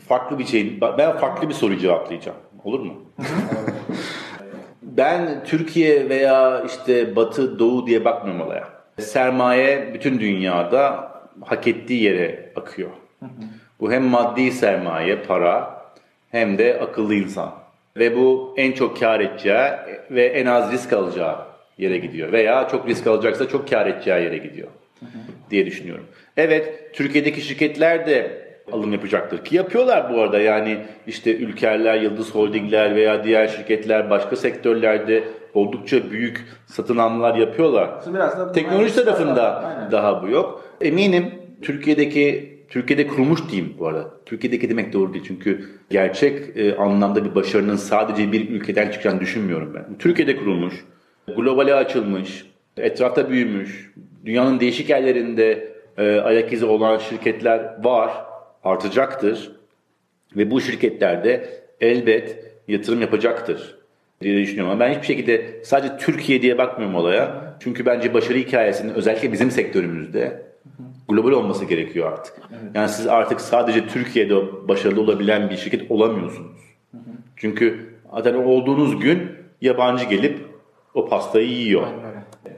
farklı 0.09 0.39
bir 0.39 0.45
şey, 0.45 0.81
ben 0.99 1.17
farklı 1.19 1.49
bir 1.49 1.55
soru 1.55 1.77
cevaplayacağım. 1.79 2.39
Olur 2.65 2.81
mu? 2.81 2.93
ben 4.83 5.45
Türkiye 5.45 6.09
veya 6.09 6.63
işte 6.67 7.17
Batı, 7.17 7.59
Doğu 7.59 7.87
diye 7.87 8.05
bakmıyorum 8.05 8.47
olaya. 8.47 8.69
Sermaye 9.01 9.91
bütün 9.95 10.21
dünyada 10.21 11.12
hak 11.41 11.69
ettiği 11.69 12.03
yere 12.03 12.53
akıyor. 12.57 12.91
Bu 13.81 13.93
hem 13.93 14.03
maddi 14.05 14.53
sermaye, 14.53 15.17
para 15.17 15.83
hem 16.31 16.59
de 16.59 16.81
akıllı 16.81 17.15
insan. 17.15 17.53
Ve 17.97 18.17
bu 18.17 18.55
en 18.57 18.73
çok 18.73 19.01
kar 19.01 19.21
edeceği 19.21 19.71
ve 20.11 20.25
en 20.25 20.47
az 20.47 20.73
risk 20.73 20.93
alacağı 20.93 21.37
yere 21.79 21.99
gidiyor. 21.99 22.33
Veya 22.33 22.69
çok 22.69 22.89
risk 22.89 23.07
alacaksa 23.07 23.49
çok 23.49 23.69
kar 23.69 23.87
edeceği 23.87 24.25
yere 24.25 24.37
gidiyor 24.37 24.69
diye 25.51 25.67
düşünüyorum. 25.67 26.05
Evet, 26.37 26.95
Türkiye'deki 26.95 27.41
şirketler 27.41 28.07
de 28.07 28.43
alım 28.73 28.93
yapacaktır 28.93 29.45
ki 29.45 29.57
yapıyorlar 29.57 30.15
bu 30.15 30.21
arada. 30.21 30.41
Yani 30.41 30.79
işte 31.07 31.37
Ülkerler, 31.37 32.01
Yıldız 32.01 32.35
Holdingler 32.35 32.95
veya 32.95 33.25
diğer 33.25 33.49
şirketler 33.49 34.11
başka 34.11 34.37
sektörlerde 34.37 35.25
oldukça 35.55 36.11
büyük 36.11 36.45
satın 36.67 36.97
almalar 36.97 37.35
yapıyorlar. 37.35 37.91
Biraz 38.15 38.39
da 38.39 38.53
Teknoloji 38.53 38.95
tarafında 38.95 39.65
Aynen. 39.65 39.91
daha 39.91 40.23
bu 40.23 40.29
yok. 40.29 40.65
Eminim 40.83 41.31
Türkiye'deki 41.63 42.53
Türkiye'de 42.69 43.07
kurulmuş 43.07 43.41
diyeyim 43.51 43.75
bu 43.79 43.87
arada. 43.87 44.11
Türkiye'deki 44.27 44.71
demek 44.71 44.93
doğru 44.93 45.15
değil 45.15 45.25
çünkü 45.29 45.69
gerçek 45.91 46.57
e, 46.57 46.77
anlamda 46.77 47.25
bir 47.25 47.35
başarının 47.35 47.77
sadece 47.77 48.33
bir 48.33 48.51
ülkeden 48.51 48.91
çıkacağını 48.91 49.21
düşünmüyorum 49.21 49.75
ben. 49.75 49.99
Türkiye'de 49.99 50.37
kurulmuş, 50.37 50.75
globale 51.37 51.75
açılmış, 51.75 52.47
etrafta 52.77 53.31
büyümüş, 53.31 53.93
dünyanın 54.25 54.61
değişik 54.61 54.91
yerlerinde 54.91 55.73
e, 55.99 56.21
ayak 56.21 56.53
izi 56.53 56.65
olan 56.65 56.99
şirketler 56.99 57.85
var, 57.85 58.11
artacaktır. 58.65 59.53
Ve 60.37 60.51
bu 60.51 60.61
şirketler 60.61 61.25
de 61.25 61.49
elbet 61.81 62.53
yatırım 62.69 63.01
yapacaktır 63.01 63.79
diye 64.23 64.43
düşünüyorum. 64.43 64.71
Ama 64.73 64.81
ben 64.81 64.91
hiçbir 64.91 65.07
şekilde 65.07 65.61
sadece 65.65 65.97
Türkiye 65.97 66.43
diye 66.43 66.59
bakmıyorum 66.59 66.97
olaya. 66.97 67.55
Çünkü 67.61 67.87
bence 67.87 68.15
başarı 68.15 68.39
hikayesinin 68.39 68.95
özellikle 68.95 69.33
bizim 69.33 69.51
sektörümüzde 69.51 70.52
global 71.13 71.31
olması 71.31 71.65
gerekiyor 71.65 72.13
artık. 72.13 72.35
Yani 72.75 72.89
siz 72.89 73.07
artık 73.07 73.41
sadece 73.41 73.87
Türkiye'de 73.89 74.69
başarılı 74.69 75.01
olabilen 75.01 75.51
bir 75.51 75.57
şirket 75.57 75.91
olamıyorsunuz. 75.91 76.61
Çünkü 77.37 77.95
zaten 78.15 78.35
olduğunuz 78.35 79.01
gün 79.01 79.23
yabancı 79.61 80.05
gelip 80.05 80.39
o 80.95 81.09
pastayı 81.09 81.49
yiyor 81.49 81.87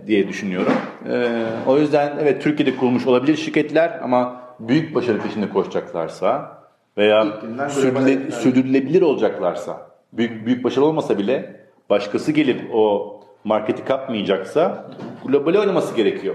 diye 0.06 0.28
düşünüyorum. 0.28 0.72
Ee, 1.10 1.28
o 1.66 1.78
yüzden 1.78 2.16
evet 2.20 2.42
Türkiye'de 2.42 2.76
kurulmuş 2.76 3.06
olabilir 3.06 3.36
şirketler 3.36 3.98
ama 4.02 4.40
büyük 4.60 4.94
başarı 4.94 5.18
peşinde 5.18 5.48
koşacaklarsa 5.48 6.58
veya 6.98 7.22
sürdürüle- 7.68 8.30
sürdürülebilir 8.32 9.02
olacaklarsa 9.02 9.90
büyük 10.12 10.46
büyük 10.46 10.64
başarı 10.64 10.84
olmasa 10.84 11.18
bile 11.18 11.60
başkası 11.90 12.32
gelip 12.32 12.60
o 12.74 13.14
marketi 13.44 13.84
kapmayacaksa 13.84 14.90
global 15.26 15.54
oynaması 15.54 15.96
gerekiyor. 15.96 16.34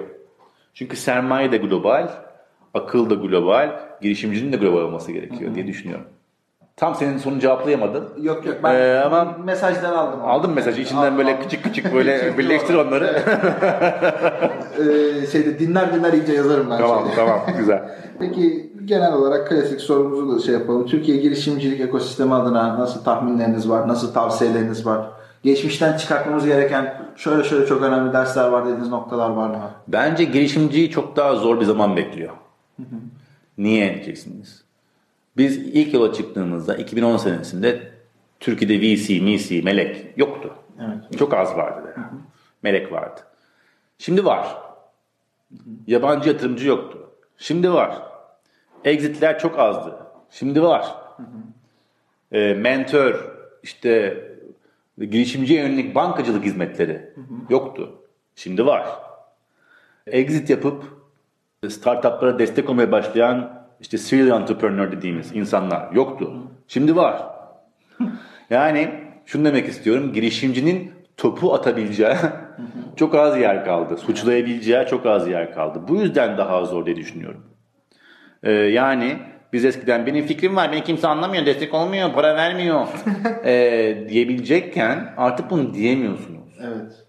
Çünkü 0.80 0.98
sermaye 0.98 1.52
de 1.52 1.58
global, 1.58 2.08
akıl 2.74 3.10
da 3.10 3.14
global, 3.14 3.70
girişimcinin 4.02 4.54
de 4.54 4.58
global 4.58 4.82
olması 4.82 5.12
gerekiyor 5.12 5.56
diye 5.56 5.68
düşünüyorum. 5.68 6.06
Tam 6.78 6.96
senin 6.96 7.18
sorunu 7.18 7.40
cevaplayamadım. 7.40 8.04
Yok 8.22 8.46
yok 8.46 8.56
ben 8.64 8.76
Ee, 8.76 9.00
ama- 9.06 9.38
mesajdan 9.46 9.94
aldım. 9.94 10.20
Aldın 10.26 10.52
mesajı 10.54 10.82
içinden 10.82 11.02
Aldım, 11.02 11.18
böyle 11.18 11.30
aldım. 11.34 11.44
küçük 11.44 11.64
küçük 11.64 11.94
böyle 11.94 12.34
birleştir 12.38 12.74
onları. 12.74 13.06
Ee, 14.80 15.28
şeyde 15.28 15.60
dinler 15.60 15.94
dinler 15.94 16.14
iyice 16.14 16.34
yazarım 16.34 16.70
ben 16.70 16.78
tamam 16.78 17.00
şeyde. 17.04 17.16
tamam 17.16 17.40
güzel. 17.58 17.90
Peki 18.20 18.74
genel 18.86 19.14
olarak 19.14 19.48
klasik 19.50 19.82
sorumuzu 19.82 20.36
da 20.36 20.42
şey 20.42 20.54
yapalım. 20.54 20.86
Türkiye 20.86 21.18
girişimcilik 21.18 21.80
ekosistemi 21.82 22.34
adına 22.36 22.80
nasıl 22.80 23.04
tahminleriniz 23.04 23.70
var? 23.70 23.88
Nasıl 23.88 24.14
tavsiyeleriniz 24.14 24.86
var? 24.86 25.08
Geçmişten 25.44 25.98
çıkartmamız 25.98 26.46
gereken 26.46 27.02
şöyle 27.16 27.44
şöyle 27.44 27.66
çok 27.66 27.82
önemli 27.82 28.14
dersler 28.14 28.48
var 28.48 28.66
dediğiniz 28.66 28.90
noktalar 28.90 29.30
var 29.30 29.50
mı? 29.50 29.72
Bence 29.88 30.24
girişimciyi 30.24 30.90
çok 30.92 31.16
daha 31.16 31.36
zor 31.36 31.60
bir 31.60 31.66
zaman 31.66 31.98
bekliyor. 31.98 32.34
Niye 33.58 33.94
diyeceksiniz? 33.94 34.64
Biz 35.38 35.58
ilk 35.58 35.94
yola 35.94 36.14
çıktığımızda 36.14 36.76
2010 36.76 37.18
senesinde 37.18 37.92
Türkiye'de 38.40 38.82
VC, 38.82 39.20
MIC, 39.20 39.62
melek 39.62 40.18
yoktu. 40.18 40.54
Çok 41.20 41.34
az 41.34 41.58
vardı. 41.58 41.94
Yani. 41.98 42.08
Melek 42.64 42.92
vardı. 42.92 43.22
Şimdi 43.98 44.26
var. 44.26 44.58
Yabancı 45.88 46.30
yatırımcı 46.30 46.68
yoktu. 46.68 47.10
Şimdi 47.38 47.74
var. 47.74 48.02
Exitler 48.84 49.40
çok 49.40 49.60
azdı. 49.60 49.96
Şimdi 50.32 50.62
var. 50.62 50.96
E, 52.32 52.54
mentor, 52.54 53.32
işte 53.64 54.24
girişimciye 55.06 55.62
yönelik 55.62 55.96
bankacılık 55.96 56.46
hizmetleri 56.46 57.14
yoktu. 57.50 57.96
Şimdi 58.36 58.66
var. 58.66 58.88
Exit 60.08 60.50
yapıp 60.50 60.84
startuplara 61.70 62.40
destek 62.40 62.70
olmaya 62.70 62.92
başlayan 62.92 63.66
işte 63.82 63.98
serial 63.98 64.42
entrepreneur 64.42 64.92
dediğimiz 64.92 65.36
insanlar 65.36 65.92
yoktu. 65.92 66.34
Şimdi 66.68 66.96
var. 66.96 67.26
Yani 68.50 68.90
şunu 69.26 69.46
demek 69.46 69.68
istiyorum. 69.68 70.14
Girişimcinin 70.14 70.92
topu 71.18 71.54
atabileceği 71.54 72.16
çok 72.96 73.16
az 73.16 73.38
yer 73.38 73.66
kaldı. 73.66 73.98
Suçlayabileceği 73.98 74.86
çok 74.90 75.06
az 75.06 75.28
yer 75.28 75.54
kaldı. 75.54 75.82
Bu 75.88 75.96
yüzden 75.96 76.38
daha 76.38 76.66
zor 76.66 76.86
diye 76.86 76.96
düşünüyorum. 76.96 77.44
Ee, 78.44 78.52
yani 78.52 79.18
biz 79.54 79.66
eskiden 79.66 80.06
benim 80.06 80.26
fikrim 80.26 80.56
var, 80.56 80.72
beni 80.72 80.84
kimse 80.84 81.08
anlamıyor, 81.08 81.46
destek 81.46 81.74
olmuyor, 81.74 82.14
para 82.14 82.36
vermiyor 82.36 82.88
ee, 83.46 84.06
diyebilecekken 84.10 85.14
artık 85.18 85.50
bunu 85.50 85.74
diyemiyorsunuz. 85.74 86.60
Evet. 86.64 87.06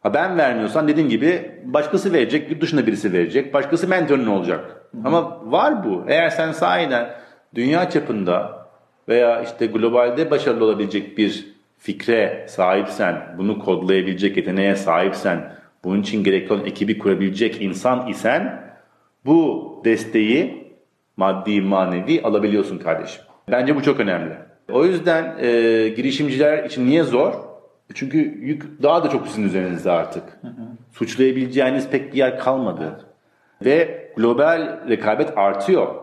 Ha 0.00 0.14
ben 0.14 0.38
vermiyorsam 0.38 0.88
dediğim 0.88 1.08
gibi 1.08 1.60
başkası 1.64 2.12
verecek, 2.12 2.50
yurt 2.50 2.62
dışında 2.62 2.86
birisi 2.86 3.12
verecek, 3.12 3.54
başkası 3.54 3.88
mentorun 3.88 4.26
olacak. 4.26 4.86
Ama 5.04 5.50
var 5.52 5.84
bu. 5.84 6.04
Eğer 6.08 6.30
sen 6.30 6.52
sahiden 6.52 7.10
dünya 7.54 7.90
çapında 7.90 8.66
veya 9.08 9.42
işte 9.42 9.66
globalde 9.66 10.30
başarılı 10.30 10.64
olabilecek 10.64 11.18
bir 11.18 11.54
fikre 11.78 12.46
sahipsen, 12.48 13.34
bunu 13.38 13.58
kodlayabilecek 13.58 14.36
yeteneğe 14.36 14.76
sahipsen, 14.76 15.52
bunun 15.84 16.02
için 16.02 16.24
gerekli 16.24 16.52
olan 16.52 16.66
ekibi 16.66 16.98
kurabilecek 16.98 17.62
insan 17.62 18.06
isen 18.06 18.62
bu 19.24 19.82
desteği 19.84 20.67
maddi 21.18 21.60
manevi 21.60 22.22
alabiliyorsun 22.22 22.78
kardeşim. 22.78 23.22
Bence 23.50 23.76
bu 23.76 23.82
çok 23.82 24.00
önemli. 24.00 24.32
O 24.72 24.84
yüzden 24.84 25.36
e, 25.40 25.48
girişimciler 25.88 26.64
için 26.64 26.86
niye 26.86 27.02
zor? 27.02 27.32
Çünkü 27.94 28.18
yük 28.18 28.82
daha 28.82 29.04
da 29.04 29.10
çok 29.10 29.28
sizin 29.28 29.42
üzerinizde 29.42 29.90
artık. 29.90 30.22
Suçlayabileceğiniz 30.92 31.88
pek 31.88 32.12
bir 32.12 32.18
yer 32.18 32.38
kalmadı. 32.38 33.00
Ve 33.64 34.08
global 34.16 34.80
rekabet 34.88 35.38
artıyor. 35.38 35.94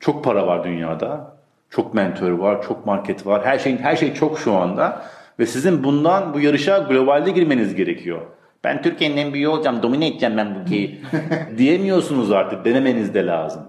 Çok 0.00 0.24
para 0.24 0.46
var 0.46 0.64
dünyada. 0.64 1.36
Çok 1.70 1.94
mentor 1.94 2.30
var, 2.30 2.62
çok 2.62 2.86
market 2.86 3.26
var. 3.26 3.44
Her 3.44 3.58
şeyin 3.58 3.76
her 3.76 3.96
şey 3.96 4.14
çok 4.14 4.38
şu 4.38 4.52
anda 4.52 5.02
ve 5.38 5.46
sizin 5.46 5.84
bundan 5.84 6.34
bu 6.34 6.40
yarışa 6.40 6.78
globalde 6.78 7.30
girmeniz 7.30 7.74
gerekiyor. 7.74 8.20
Ben 8.64 8.82
Türkiye'nin 8.82 9.16
en 9.16 9.32
büyüğü 9.32 9.48
olacağım, 9.48 9.82
domine 9.82 10.06
edeceğim 10.06 10.36
ben 10.36 10.54
bu 10.54 10.58
ülkeyi 10.58 11.00
diyemiyorsunuz 11.58 12.32
artık. 12.32 12.64
Denemeniz 12.64 13.14
de 13.14 13.26
lazım. 13.26 13.62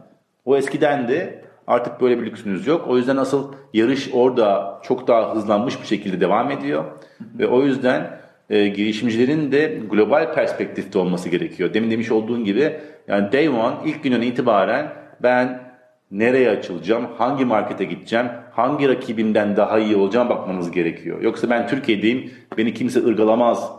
O 0.45 0.57
eskiden 0.57 1.07
de 1.07 1.43
artık 1.67 2.01
böyle 2.01 2.19
bir 2.19 2.25
lüksünüz 2.25 2.67
yok. 2.67 2.85
O 2.87 2.97
yüzden 2.97 3.17
asıl 3.17 3.53
yarış 3.73 4.09
orada 4.13 4.79
çok 4.83 5.07
daha 5.07 5.35
hızlanmış 5.35 5.81
bir 5.81 5.87
şekilde 5.87 6.21
devam 6.21 6.51
ediyor. 6.51 6.83
Ve 7.39 7.47
o 7.47 7.63
yüzden 7.63 8.19
e, 8.49 8.67
girişimcilerin 8.67 9.51
de 9.51 9.81
global 9.89 10.33
perspektifte 10.33 10.99
olması 10.99 11.29
gerekiyor. 11.29 11.73
Demin 11.73 11.91
demiş 11.91 12.11
olduğun 12.11 12.43
gibi 12.43 12.79
yani 13.07 13.31
day 13.31 13.49
one 13.49 13.75
ilk 13.85 14.03
günden 14.03 14.21
itibaren 14.21 14.93
ben 15.23 15.73
nereye 16.11 16.49
açılacağım, 16.49 17.07
hangi 17.17 17.45
markete 17.45 17.85
gideceğim, 17.85 18.27
hangi 18.51 18.89
rakibimden 18.89 19.55
daha 19.55 19.79
iyi 19.79 19.95
olacağım 19.95 20.29
bakmanız 20.29 20.71
gerekiyor. 20.71 21.21
Yoksa 21.21 21.49
ben 21.49 21.67
Türkiye'deyim, 21.67 22.31
beni 22.57 22.73
kimse 22.73 23.05
ırgalamaz 23.05 23.71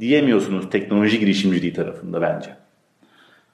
diyemiyorsunuz 0.00 0.70
teknoloji 0.70 1.18
girişimciliği 1.20 1.72
tarafında 1.72 2.20
bence. 2.20 2.50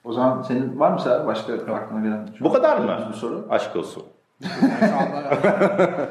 O 0.03 0.13
zaman 0.13 0.41
senin 0.41 0.79
var 0.79 0.91
mı 0.91 0.99
Serhat 0.99 1.27
başka 1.27 1.53
aklına 1.53 2.01
gelen? 2.01 2.29
Bu 2.41 2.53
kadar 2.53 2.77
mı? 2.77 2.97
Bir 3.09 3.13
soru. 3.13 3.47
Aşk 3.49 3.75
olsun. 3.75 4.03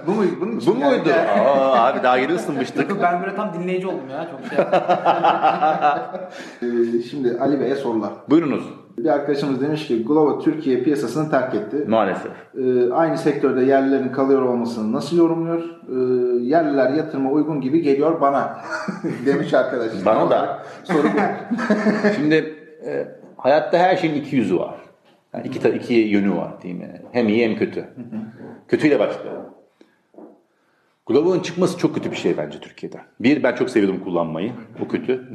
Bu 0.06 0.12
muydu? 0.12 0.32
Bunun 0.40 0.56
için 0.58 0.76
Bu 0.76 0.78
yani- 0.80 0.96
muydu? 0.96 1.10
Aa, 1.38 1.86
abi 1.86 2.02
daha 2.02 2.16
yeni 2.16 2.32
ısınmıştık. 2.34 3.02
Ben 3.02 3.20
böyle 3.22 3.34
tam 3.34 3.52
dinleyici 3.54 3.86
oldum 3.86 4.08
ya. 4.10 4.28
Çok 4.30 4.40
şey. 4.46 4.58
Ee, 6.62 7.02
şimdi 7.02 7.38
Ali 7.40 7.60
Bey'e 7.60 7.74
sorular. 7.76 8.10
Buyurunuz. 8.30 8.64
Bir 8.98 9.08
arkadaşımız 9.08 9.60
demiş 9.60 9.86
ki 9.86 10.04
Glovo 10.06 10.38
Türkiye 10.40 10.82
piyasasını 10.82 11.30
terk 11.30 11.54
etti. 11.54 11.84
Maalesef. 11.88 12.32
Ee, 12.58 12.92
aynı 12.92 13.18
sektörde 13.18 13.60
yerlilerin 13.64 14.08
kalıyor 14.08 14.42
olmasını 14.42 14.92
nasıl 14.92 15.16
yorumluyor? 15.16 15.60
Ee, 15.62 15.94
yerliler 16.44 16.90
yatırıma 16.90 17.30
uygun 17.30 17.60
gibi 17.60 17.82
geliyor 17.82 18.20
bana 18.20 18.56
demiş 19.26 19.54
arkadaş. 19.54 19.88
Bana 20.06 20.30
da. 20.30 20.58
Soru 20.84 21.02
bu. 21.04 21.18
Şimdi 22.16 22.34
e, 22.86 23.08
hayatta 23.38 23.78
her 23.78 23.96
şeyin 23.96 24.14
iki 24.14 24.36
yüzü 24.36 24.58
var. 24.58 24.74
Yani 25.34 25.46
iki, 25.46 25.68
iki 25.68 25.94
yönü 25.94 26.36
var 26.36 26.62
değil 26.62 26.74
mi? 26.74 27.02
Hem 27.12 27.28
iyi 27.28 27.44
hem 27.48 27.56
kötü. 27.56 27.84
Kötüyle 28.68 28.98
başlayalım. 28.98 29.48
Glovo'nun 31.06 31.40
çıkması 31.40 31.78
çok 31.78 31.94
kötü 31.94 32.10
bir 32.10 32.16
şey 32.16 32.36
bence 32.36 32.60
Türkiye'de. 32.60 32.96
Bir, 33.20 33.42
ben 33.42 33.54
çok 33.54 33.70
seviyordum 33.70 34.04
kullanmayı. 34.04 34.52
O 34.84 34.88
kötü. 34.88 35.28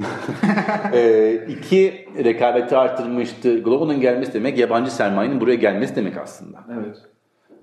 e, 0.94 1.34
iki, 1.48 2.08
rekabeti 2.24 2.78
arttırmıştı. 2.78 3.60
Glovo'nun 3.64 4.02
gelmesi 4.02 4.34
demek 4.34 4.58
yabancı 4.58 4.92
sermayenin 4.96 5.42
buraya 5.42 5.56
gelmesi 5.56 5.96
demek 5.96 6.18
aslında. 6.18 6.60
Evet. 6.74 6.98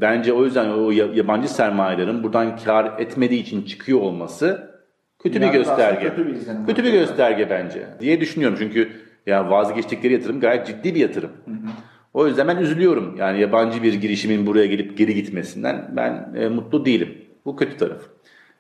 Bence 0.01 0.33
o 0.33 0.45
yüzden 0.45 0.71
o 0.71 0.91
ya- 0.91 1.15
yabancı 1.15 1.49
sermayelerin 1.49 2.23
buradan 2.23 2.57
kar 2.57 2.99
etmediği 2.99 3.43
için 3.43 3.63
çıkıyor 3.63 4.01
olması 4.01 4.71
kötü 5.19 5.41
bir 5.41 5.45
Yani 5.47 5.53
gösterge. 5.53 6.09
aslında 6.09 6.17
kötü 6.17 6.29
bir. 6.29 6.67
Kötü 6.67 6.85
bir 6.85 6.93
gösterge 6.93 7.51
bence 7.51 7.87
diye 8.01 8.21
düşünüyorum. 8.21 8.57
Çünkü 8.61 8.93
ya 9.27 9.51
vazgeçtikleri 9.51 10.13
yatırım 10.13 10.41
gayet 10.41 10.67
ciddi 10.67 10.95
bir 10.95 11.01
yatırım. 11.01 11.31
O 12.15 12.27
yüzden 12.27 12.49
ben 12.49 12.57
üzülüyorum. 12.57 13.17
Yani 13.19 13.41
yabancı 13.41 13.83
bir 13.83 13.95
girişimin 13.95 14.47
buraya 14.47 14.67
gelip 14.67 14.99
geri 14.99 15.15
gitmesinden 15.15 15.91
ben 15.97 16.35
e, 16.37 16.49
mutlu 16.49 16.85
değilim. 16.85 17.15
Bu 17.45 17.57
kötü 17.57 17.77
taraf. 17.77 18.01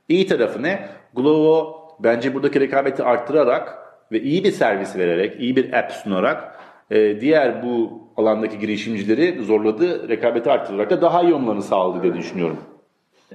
İyi 0.08 0.26
tarafı 0.26 0.62
ne? 0.62 0.88
Glovo 1.14 1.76
bence 2.00 2.34
buradaki 2.34 2.60
rekabeti 2.60 3.02
arttırarak 3.02 3.78
ve 4.12 4.22
iyi 4.22 4.44
bir 4.44 4.50
servis 4.52 4.96
vererek, 4.96 5.40
iyi 5.40 5.56
bir 5.56 5.72
app 5.72 5.92
sunarak 5.92 6.60
e, 6.90 7.20
diğer 7.20 7.62
bu 7.62 8.02
alandaki 8.16 8.58
girişimcileri 8.58 9.42
zorladı, 9.44 10.08
rekabeti 10.08 10.50
arttırarak 10.50 10.90
da 10.90 11.02
daha 11.02 11.22
iyi 11.22 11.34
olmalarını 11.34 11.62
sağladı 11.62 12.02
diye 12.02 12.14
düşünüyorum. 12.14 12.56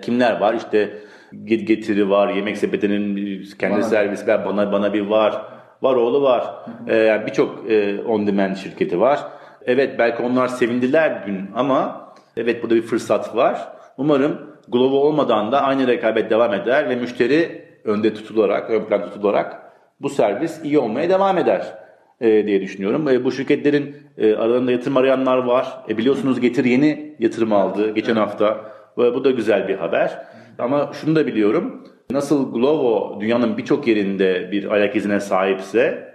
Kimler 0.02 0.40
var? 0.40 0.54
İşte 0.54 0.94
Get- 1.34 1.66
Getiri 1.66 2.10
var, 2.10 2.34
Yemek 2.34 2.58
Sepeti'nin 2.58 3.44
kendi 3.60 3.76
Bana. 3.76 3.84
servisi 3.84 4.28
var, 4.28 4.46
Bana 4.46 4.72
Bana 4.72 4.94
bir 4.94 5.02
var, 5.02 5.42
Varoğlu 5.86 6.22
var. 6.22 6.54
Ee, 6.88 6.96
yani 6.96 7.28
birçok 7.28 7.72
e, 7.72 8.02
on 8.02 8.28
demand 8.28 8.56
şirketi 8.56 9.00
var. 9.00 9.20
Evet 9.66 10.00
belki 10.00 10.24
onlar 10.24 10.48
sevindiler 10.48 11.24
dün 11.28 11.50
ama 11.56 12.10
evet 12.38 12.64
burada 12.64 12.76
bir 12.76 12.82
fırsat 12.82 13.36
var. 13.36 13.68
Umarım 13.98 14.56
Glovo 14.68 14.96
olmadan 14.96 15.52
da 15.52 15.62
aynı 15.62 15.88
rekabet 15.88 16.30
devam 16.30 16.54
eder 16.54 16.90
ve 16.90 16.96
müşteri 16.96 17.66
önde 17.84 18.14
tutularak, 18.14 18.70
ön 18.70 18.86
plan 18.86 19.02
tutularak 19.02 19.62
bu 20.02 20.10
servis 20.10 20.64
iyi 20.64 20.80
olmaya 20.80 21.10
devam 21.10 21.38
eder 21.38 21.74
e, 22.22 22.48
diye 22.48 22.62
düşünüyorum. 22.62 23.10
E, 23.10 23.24
bu 23.24 23.32
şirketlerin 23.32 23.96
e, 24.18 24.36
aralarında 24.36 24.72
yatırım 24.72 24.98
arayanlar 24.98 25.38
var. 25.38 25.78
E, 25.90 25.98
biliyorsunuz 25.98 26.40
Getir 26.40 26.66
yeni 26.66 27.16
yatırım 27.20 27.54
aldı 27.54 27.94
geçen 27.94 28.16
hafta. 28.16 28.72
Ve 28.98 29.14
bu 29.14 29.24
da 29.24 29.32
güzel 29.32 29.68
bir 29.68 29.76
haber. 29.76 30.26
Ama 30.60 30.92
şunu 30.94 31.16
da 31.16 31.28
biliyorum. 31.28 31.84
Nasıl 32.12 32.54
Glovo 32.54 33.18
dünyanın 33.22 33.58
birçok 33.58 33.88
yerinde 33.88 34.52
bir 34.52 34.72
ayak 34.72 34.96
izine 34.96 35.20
sahipse 35.20 36.14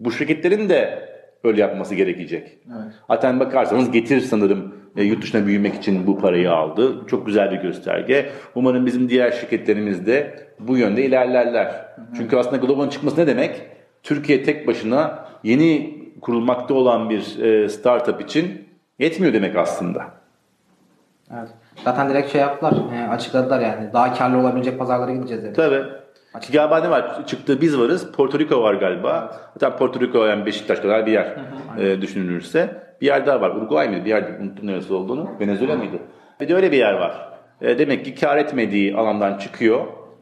bu 0.00 0.12
şirketlerin 0.12 0.68
de 0.68 1.08
öyle 1.44 1.60
yapması 1.60 1.94
gerekecek. 1.94 2.58
Evet. 2.66 2.92
Zaten 3.08 3.40
bakarsanız 3.40 3.90
Getir 3.90 4.20
sanırım 4.20 4.74
e, 4.96 5.02
yurt 5.02 5.22
dışına 5.22 5.46
büyümek 5.46 5.74
için 5.74 6.06
bu 6.06 6.18
parayı 6.18 6.52
aldı. 6.52 7.06
Çok 7.06 7.26
güzel 7.26 7.50
bir 7.50 7.56
gösterge. 7.56 8.30
Umarım 8.54 8.86
bizim 8.86 9.08
diğer 9.08 9.30
şirketlerimiz 9.30 10.06
de 10.06 10.46
bu 10.60 10.76
yönde 10.76 11.04
ilerlerler. 11.04 11.86
Çünkü 12.16 12.36
aslında 12.36 12.56
Glovo'nun 12.56 12.88
çıkması 12.88 13.20
ne 13.20 13.26
demek? 13.26 13.62
Türkiye 14.02 14.42
tek 14.42 14.66
başına 14.66 15.28
yeni 15.44 15.98
kurulmakta 16.20 16.74
olan 16.74 17.10
bir 17.10 17.38
e, 17.42 17.68
startup 17.68 18.20
için 18.20 18.68
yetmiyor 18.98 19.34
demek 19.34 19.56
aslında. 19.56 20.04
Evet. 21.34 21.48
Zaten 21.86 22.08
direkt 22.10 22.32
şey 22.32 22.40
yaptılar. 22.40 22.72
e, 22.94 23.08
açıkladılar 23.08 23.60
yani. 23.60 23.92
Daha 23.92 24.14
karlı 24.14 24.38
olabilecek 24.38 24.78
pazarlara 24.78 25.12
gideceğiz 25.12 25.44
dedi. 25.44 25.52
Tabii. 25.52 25.82
Ki 26.40 26.52
galiba 26.52 26.80
ne 26.80 26.90
var? 26.90 27.26
Çıktı 27.26 27.60
biz 27.60 27.78
varız. 27.78 28.12
Porto 28.12 28.38
Rico 28.38 28.62
var 28.62 28.74
galiba. 28.74 29.36
Hatta 29.54 29.76
Porto 29.76 30.00
Rico 30.00 30.24
yani 30.26 30.46
Beşiktaş 30.46 30.80
kadar 30.80 31.06
bir 31.06 31.12
yer 31.12 31.36
e, 31.78 32.00
düşünülürse. 32.02 32.82
Bir 33.00 33.06
yer 33.06 33.26
daha 33.26 33.40
var. 33.40 33.50
Uruguay 33.50 33.88
mıydı? 33.88 34.04
Bir 34.04 34.10
yer 34.10 34.22
unuttum 34.40 34.66
neresi 34.66 34.94
olduğunu. 34.94 35.30
Venezuela 35.40 35.76
mıydı? 35.76 35.96
Bir 36.40 36.48
de 36.48 36.54
öyle 36.54 36.72
bir 36.72 36.76
yer 36.76 36.92
var. 36.92 37.28
E, 37.60 37.78
demek 37.78 38.04
ki 38.04 38.14
kar 38.14 38.36
etmediği 38.36 38.96
alandan 38.96 39.38
çıkıyor. 39.38 39.80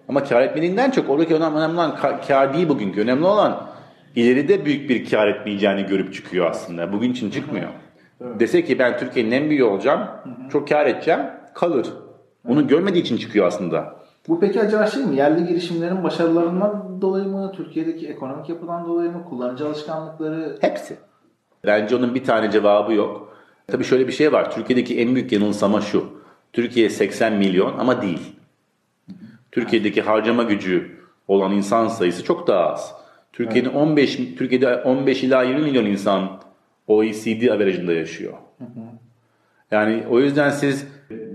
Ama 0.08 0.24
kar 0.24 0.42
etmediğinden 0.42 0.90
çok 0.90 1.10
oradaki 1.10 1.34
önemli, 1.34 1.58
önemli 1.58 1.74
olan 1.74 1.90
ka- 1.90 2.26
kar 2.28 2.54
değil 2.54 2.68
bugünkü. 2.68 3.00
Önemli 3.00 3.26
olan 3.26 3.66
ileride 4.16 4.64
büyük 4.64 4.90
bir 4.90 5.10
kar 5.10 5.26
etmeyeceğini 5.28 5.86
görüp 5.86 6.14
çıkıyor 6.14 6.50
aslında. 6.50 6.92
Bugün 6.92 7.12
için 7.12 7.30
çıkmıyor. 7.30 7.68
Dese 8.20 8.64
ki 8.64 8.78
ben 8.78 8.98
Türkiye'nin 8.98 9.30
en 9.30 9.50
büyüğü 9.50 9.64
olacağım. 9.64 10.00
Çok 10.52 10.68
kar 10.68 10.86
edeceğim. 10.86 11.20
Kalır. 11.54 11.92
Onu 12.48 12.66
görmediği 12.68 13.02
için 13.02 13.16
çıkıyor 13.16 13.46
aslında. 13.46 13.96
Bu 14.28 14.40
peki 14.40 14.60
acaba 14.60 14.86
şey 14.86 15.04
mi? 15.04 15.16
Yerli 15.16 15.46
girişimlerin 15.46 16.04
başarılarından 16.04 17.02
dolayı 17.02 17.24
mı? 17.24 17.52
Türkiye'deki 17.56 18.08
ekonomik 18.08 18.48
yapıdan 18.48 18.86
dolayı 18.88 19.10
mı? 19.10 19.24
Kullanıcı 19.28 19.66
alışkanlıkları? 19.66 20.58
Hepsi. 20.60 20.96
Bence 21.66 21.96
onun 21.96 22.14
bir 22.14 22.24
tane 22.24 22.50
cevabı 22.50 22.92
yok. 22.92 23.36
Tabii 23.66 23.84
şöyle 23.84 24.06
bir 24.06 24.12
şey 24.12 24.32
var. 24.32 24.50
Türkiye'deki 24.50 25.00
en 25.00 25.14
büyük 25.14 25.32
yanılsama 25.32 25.80
şu. 25.80 26.06
Türkiye 26.52 26.90
80 26.90 27.32
milyon 27.32 27.78
ama 27.78 28.02
değil. 28.02 28.36
Türkiye'deki 29.52 30.02
harcama 30.02 30.42
gücü 30.42 30.90
olan 31.28 31.52
insan 31.52 31.88
sayısı 31.88 32.24
çok 32.24 32.46
daha 32.46 32.70
az. 32.70 32.94
Türkiye'nin 33.32 33.68
15 33.68 34.16
Türkiye'de 34.16 34.76
15 34.76 35.24
ila 35.24 35.42
20 35.42 35.62
milyon 35.62 35.84
insan 35.84 36.40
OECD 36.88 37.48
averajında 37.48 37.92
yaşıyor. 37.92 38.32
Yani 39.70 40.04
o 40.10 40.20
yüzden 40.20 40.50
siz 40.50 40.86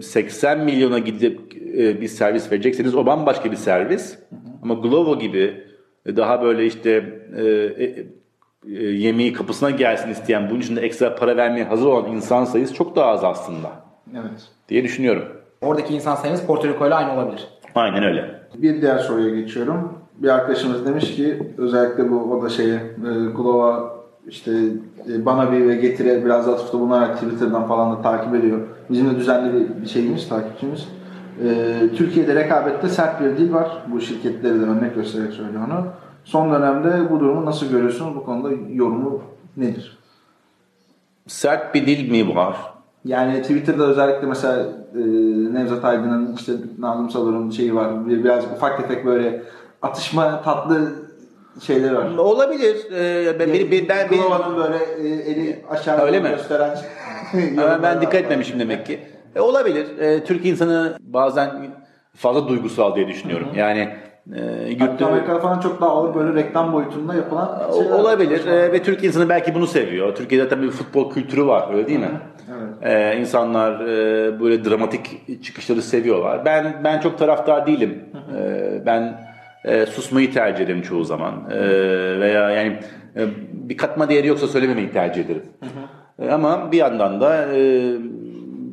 80 0.01 0.59
milyona 0.59 0.99
gidip 0.99 1.39
e, 1.77 2.01
bir 2.01 2.07
servis 2.07 2.51
verecekseniz 2.51 2.95
o 2.95 3.05
bambaşka 3.05 3.51
bir 3.51 3.55
servis. 3.55 4.19
Ama 4.63 4.73
Glovo 4.73 5.19
gibi 5.19 5.63
e, 6.05 6.15
daha 6.15 6.41
böyle 6.41 6.65
işte 6.65 7.19
e, 7.37 7.43
e, 7.43 8.05
e, 8.67 8.85
yemeği 8.85 9.33
kapısına 9.33 9.69
gelsin 9.69 10.09
isteyen 10.09 10.49
bunun 10.49 10.59
için 10.59 10.75
de 10.75 10.81
ekstra 10.81 11.15
para 11.15 11.37
vermeye 11.37 11.63
hazır 11.63 11.85
olan 11.85 12.11
insan 12.11 12.45
sayısı 12.45 12.73
çok 12.73 12.95
daha 12.95 13.11
az 13.11 13.23
aslında 13.23 13.71
Evet. 14.13 14.47
diye 14.69 14.83
düşünüyorum. 14.83 15.23
Oradaki 15.61 15.93
insan 15.93 16.15
sayımız 16.15 16.41
Porto 16.45 16.67
Rico 16.67 16.87
ile 16.87 16.93
aynı 16.95 17.13
olabilir. 17.13 17.47
Aynen 17.75 18.03
öyle. 18.03 18.39
Bir 18.55 18.81
diğer 18.81 18.97
soruya 18.97 19.35
geçiyorum. 19.35 19.93
Bir 20.17 20.29
arkadaşımız 20.29 20.85
demiş 20.85 21.15
ki 21.15 21.53
özellikle 21.57 22.11
bu 22.11 22.15
o 22.15 22.41
da 22.41 22.49
şeye 22.49 22.75
e, 22.75 23.31
Glova 23.35 23.98
işte 24.29 24.51
e, 25.09 25.25
bana 25.25 25.51
bir 25.51 25.67
ve 25.67 25.75
getire 25.75 26.25
biraz 26.25 26.47
atıfta 26.47 26.79
bulunarak 26.79 27.15
Twitter'dan 27.15 27.67
falan 27.67 27.97
da 27.97 28.01
takip 28.01 28.35
ediyor. 28.35 28.59
Bizim 28.89 29.09
de 29.09 29.15
düzenli 29.15 29.67
bir, 29.81 29.87
şeyimiz, 29.87 30.29
takipçimiz. 30.29 30.87
E, 31.45 31.79
Türkiye'de 31.95 32.35
rekabette 32.35 32.89
sert 32.89 33.21
bir 33.21 33.37
dil 33.37 33.53
var. 33.53 33.83
Bu 33.91 34.01
şirketleri 34.01 34.61
de 34.61 34.65
örnek 34.65 34.95
göstererek 34.95 35.33
söylüyor 35.33 35.63
onu. 35.67 35.85
Son 36.23 36.51
dönemde 36.53 37.09
bu 37.11 37.19
durumu 37.19 37.45
nasıl 37.45 37.69
görüyorsunuz? 37.69 38.15
Bu 38.15 38.23
konuda 38.25 38.49
yorumu 38.73 39.21
nedir? 39.57 39.97
Sert 41.27 41.75
bir 41.75 41.87
dil 41.87 42.11
mi 42.11 42.35
var? 42.35 42.57
Yani 43.05 43.41
Twitter'da 43.41 43.83
özellikle 43.83 44.27
mesela 44.27 44.63
e, 44.95 44.99
Nevzat 45.53 45.85
Aydın'ın 45.85 46.35
işte 46.35 46.53
Nazım 46.79 47.09
Salur'un 47.09 47.49
şeyi 47.49 47.75
var. 47.75 48.07
Bir- 48.09 48.23
Biraz 48.23 48.43
ufak 48.55 48.77
tefek 48.77 49.05
böyle 49.05 49.41
atışma 49.81 50.41
tatlı 50.41 50.91
şeyleri 51.61 51.95
var. 51.95 52.17
Olabilir. 52.17 52.77
Ee, 52.91 53.39
ben, 53.39 53.53
ben, 53.53 53.71
ben, 53.71 53.87
ben, 53.89 54.07
Glova'nın 54.07 54.57
böyle 54.57 54.77
e, 54.77 55.07
eli 55.31 55.65
aşağı 55.69 56.01
Öyle 56.01 56.19
mi? 56.19 56.29
gösteren 56.29 56.77
Ama 57.57 57.79
ben 57.83 58.01
dikkat 58.01 58.15
etmemişim 58.15 58.59
demek 58.59 58.85
ki. 58.85 58.99
E, 59.35 59.39
olabilir. 59.39 59.97
E, 59.99 60.23
Türk 60.23 60.45
insanı 60.45 60.97
bazen 60.99 61.49
fazla 62.15 62.47
duygusal 62.47 62.95
diye 62.95 63.07
düşünüyorum. 63.07 63.47
Yani 63.55 63.89
e, 64.35 64.39
yurtta- 64.69 65.05
Amerika'da 65.05 65.39
falan 65.39 65.59
çok 65.59 65.81
daha 65.81 65.89
ağır 65.89 66.15
böyle 66.15 66.43
reklam 66.43 66.73
boyutunda 66.73 67.13
yapılan 67.15 67.71
şeyler 67.75 67.91
olabilir 67.91 68.45
E, 68.47 68.71
ve 68.71 68.83
Türk 68.83 69.03
insanı 69.03 69.29
belki 69.29 69.55
bunu 69.55 69.67
seviyor. 69.67 70.15
Türkiye'de 70.15 70.49
tabii 70.49 70.63
bir 70.65 70.71
futbol 70.71 71.11
kültürü 71.11 71.45
var 71.45 71.73
öyle 71.73 71.87
değil 71.87 71.99
mi? 71.99 72.19
Evet. 72.83 73.15
E, 73.15 73.19
insanlar 73.19 73.79
e, 73.79 74.39
böyle 74.39 74.65
dramatik 74.65 75.21
çıkışları 75.43 75.81
seviyorlar. 75.81 76.45
Ben 76.45 76.81
ben 76.83 76.99
çok 76.99 77.17
taraftar 77.17 77.67
değilim. 77.67 78.03
E, 78.37 78.85
ben 78.85 79.28
e, 79.65 79.85
susmayı 79.85 80.33
tercih 80.33 80.63
ederim 80.63 80.81
çoğu 80.81 81.03
zaman. 81.03 81.49
E, 81.51 81.59
veya 82.19 82.49
yani 82.49 82.79
e, 83.15 83.27
bir 83.51 83.77
katma 83.77 84.09
değeri 84.09 84.27
yoksa 84.27 84.47
söylememeyi 84.47 84.91
tercih 84.91 85.25
ederim. 85.25 85.43
E, 86.19 86.29
ama 86.29 86.71
bir 86.71 86.77
yandan 86.77 87.21
da 87.21 87.55
e, 87.55 87.93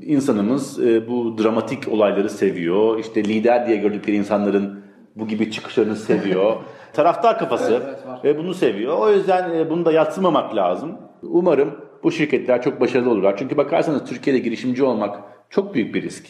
insanımız 0.03 0.81
e, 0.87 1.09
bu 1.09 1.39
dramatik 1.39 1.89
olayları 1.89 2.31
seviyor. 2.31 2.99
İşte 2.99 3.25
lider 3.25 3.67
diye 3.67 3.77
gördükleri 3.77 4.17
insanların 4.17 4.81
bu 5.17 5.29
gibi 5.29 5.51
çıkışlarını 5.51 5.97
seviyor. 5.97 6.57
Taraftar 6.93 7.39
kafası 7.39 7.83
ve 8.25 8.39
bunu 8.39 8.55
seviyor. 8.55 8.99
O 8.99 9.13
yüzden 9.13 9.55
e, 9.55 9.71
bunu 9.71 9.85
da 9.85 9.93
yatsımamak 9.93 10.57
lazım. 10.57 10.99
Umarım 11.23 11.71
bu 12.03 12.13
şirketler 12.13 12.63
çok 12.63 12.81
başarılı 12.81 13.11
olurlar. 13.11 13.37
Çünkü 13.37 13.57
bakarsanız 13.57 14.05
Türkiye'de 14.05 14.39
girişimci 14.39 14.85
olmak 14.85 15.21
çok 15.51 15.75
büyük 15.75 15.95
bir 15.95 16.03
risk. 16.03 16.27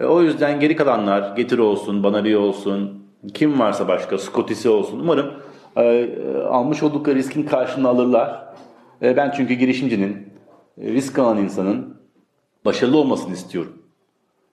E, 0.00 0.04
o 0.04 0.22
yüzden 0.22 0.60
geri 0.60 0.76
kalanlar 0.76 1.36
Getir 1.36 1.58
olsun, 1.58 2.02
Bana 2.02 2.24
bir 2.24 2.34
olsun, 2.34 3.04
kim 3.34 3.60
varsa 3.60 3.88
başka, 3.88 4.18
Scottis'i 4.18 4.68
olsun. 4.68 5.00
Umarım 5.00 5.32
e, 5.76 5.82
e, 5.82 6.36
almış 6.36 6.82
oldukları 6.82 7.16
riskin 7.16 7.42
karşılığını 7.42 7.88
alırlar. 7.88 8.44
E, 9.02 9.16
ben 9.16 9.30
çünkü 9.36 9.54
girişimcinin, 9.54 10.28
e, 10.78 10.92
risk 10.92 11.18
alan 11.18 11.38
insanın 11.38 11.96
başarılı 12.64 12.98
olmasını 12.98 13.32
istiyorum. 13.32 13.72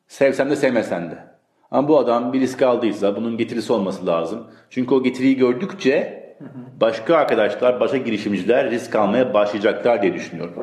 Sevsen 0.08 0.50
de 0.50 0.56
sevmesen 0.56 1.12
de. 1.12 1.18
Ama 1.72 1.88
bu 1.88 2.00
adam 2.00 2.34
bir 2.34 2.40
risk 2.40 2.62
aldıysa 2.62 3.16
bunun 3.16 3.38
getirisi 3.38 3.74
olması 3.74 4.06
lazım. 4.08 4.48
Çünkü 4.70 4.96
o 4.96 5.04
getiriyi 5.04 5.38
gördükçe 5.38 6.28
başka 6.82 7.16
arkadaşlar, 7.16 7.80
başka 7.80 7.98
girişimciler 7.98 8.72
risk 8.72 8.96
almaya 8.96 9.34
başlayacaklar 9.34 10.02
diye 10.02 10.14
düşünüyorum. 10.14 10.54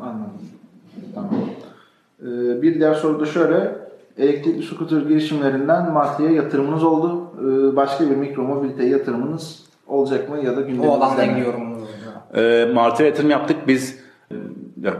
Anladım. 0.00 0.32
Tamam. 1.14 1.30
Ee, 2.22 2.62
bir 2.62 2.74
diğer 2.74 2.94
soru 2.94 3.20
da 3.20 3.26
şöyle. 3.26 3.87
Elektrikli 4.18 4.62
scooter 4.62 5.00
girişimlerinden 5.00 5.92
markaya 5.92 6.30
yatırımınız 6.30 6.84
oldu. 6.84 7.22
Ee, 7.40 7.76
başka 7.76 8.10
bir 8.10 8.16
mikromobilite 8.16 8.84
yatırımınız 8.86 9.64
olacak 9.86 10.28
mı 10.28 10.36
ya 10.44 10.56
da 10.56 10.60
O 10.60 10.66
gündeminizde 10.66 10.88
alanda 10.88 11.26
mi? 11.26 11.34
gidiyorum. 11.34 11.62
E, 12.34 12.68
Mart'a 12.74 13.04
yatırım 13.04 13.30
yaptık 13.30 13.56
biz. 13.68 13.98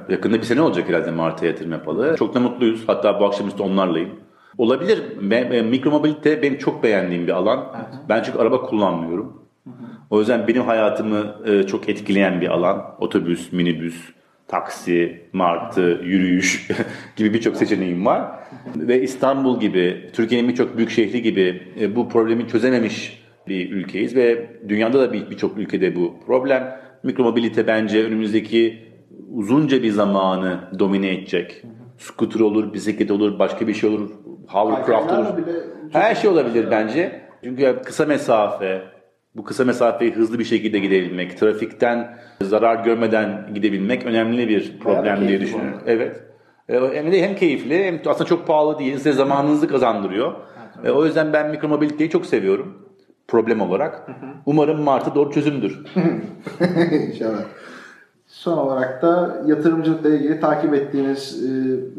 Yakında 0.09 0.37
bir 0.37 0.43
sene 0.43 0.61
olacak 0.63 0.89
herhalde 0.89 1.11
Mart'a 1.11 1.47
yatırım 1.47 1.73
yapalı. 1.73 2.17
Çok 2.19 2.35
da 2.35 2.41
mutluyuz. 2.41 2.85
Hatta 2.87 3.21
bu 3.21 3.25
akşamüstü 3.25 3.63
onlarlayım. 3.63 4.11
Olabilir. 4.59 5.03
E, 5.33 5.63
Mikromobilite 5.63 6.43
benim 6.43 6.59
çok 6.59 6.83
beğendiğim 6.83 7.27
bir 7.27 7.33
alan. 7.33 7.65
Ben 8.09 8.23
çünkü 8.23 8.39
araba 8.39 8.61
kullanmıyorum. 8.61 9.43
O 10.11 10.19
yüzden 10.19 10.49
benim 10.49 10.63
hayatımı 10.63 11.35
e, 11.47 11.63
çok 11.63 11.89
etkileyen 11.89 12.41
bir 12.41 12.49
alan. 12.49 12.83
Otobüs, 13.01 13.53
minibüs, 13.53 13.97
taksi, 14.49 15.21
martı, 15.33 16.01
yürüyüş 16.05 16.69
gibi 17.17 17.35
birçok 17.35 17.57
seçeneğim 17.57 18.07
var. 18.07 18.23
Ve 18.77 19.03
İstanbul 19.03 19.61
gibi, 19.61 20.11
Türkiye'nin 20.13 20.49
birçok 20.49 20.77
büyük 20.77 20.91
şehri 20.91 21.23
gibi 21.23 21.63
e, 21.81 21.97
bu 21.97 22.09
problemi 22.09 22.49
çözememiş 22.49 23.23
bir 23.49 23.71
ülkeyiz 23.73 24.17
ve 24.17 24.47
dünyada 24.69 25.01
da 25.01 25.13
bir- 25.13 25.31
birçok 25.31 25.59
ülkede 25.59 25.97
bu 25.97 26.15
problem. 26.27 26.81
Mikromobilite 27.03 27.67
bence 27.67 28.05
önümüzdeki 28.05 28.79
uzunca 29.35 29.83
bir 29.83 29.91
zamanı 29.91 30.61
domine 30.79 31.15
edecek. 31.15 31.63
Scooter 31.99 32.41
olur, 32.41 32.73
bisiklet 32.75 33.11
olur, 33.11 33.39
başka 33.39 33.69
bir 33.69 33.75
şey 33.75 33.91
olur, 33.91 34.11
hovercraft 34.49 35.13
olur. 35.13 35.27
Her 35.93 36.15
şey 36.15 36.31
olabilir 36.31 36.67
bence. 36.71 37.21
Çünkü 37.45 37.77
kısa 37.85 38.07
mesafe, 38.07 38.83
bu 39.35 39.45
kısa 39.45 39.65
mesafeyi 39.65 40.13
hızlı 40.13 40.39
bir 40.39 40.45
şekilde 40.45 40.79
gidebilmek, 40.79 41.39
trafikten 41.39 42.19
zarar 42.43 42.85
görmeden 42.85 43.51
gidebilmek 43.55 44.07
önemli 44.07 44.49
bir 44.49 44.79
problem 44.81 45.29
diye 45.29 45.41
düşünüyorum. 45.41 45.81
Evet. 45.87 46.23
E, 46.69 46.81
Hem 46.95 47.13
de 47.13 47.23
hem 47.23 47.37
keyifli 47.37 47.85
hem 47.85 48.01
aslında 48.07 48.25
çok 48.29 48.47
pahalı 48.47 48.79
değil. 48.79 48.95
Size 48.97 49.13
zamanınızı 49.13 49.69
kazandırıyor. 49.69 50.33
E, 50.85 50.91
O 50.91 51.05
yüzden 51.05 51.33
ben 51.33 51.51
mikromobiliteyi 51.51 52.11
çok 52.11 52.27
seviyorum. 52.27 52.89
Problem 53.29 53.61
olarak. 53.61 54.07
Umarım 54.47 54.81
Mart'a 54.83 55.15
doğru 55.15 55.31
çözümdür. 55.31 55.81
İnşallah. 57.09 57.45
Son 58.27 58.59
olarak 58.59 59.03
da 59.03 59.43
yatırımcılıkla 59.47 60.09
ilgili 60.09 60.41
takip 60.41 60.75
ettiğiniz 60.75 61.45
e, 61.45 61.49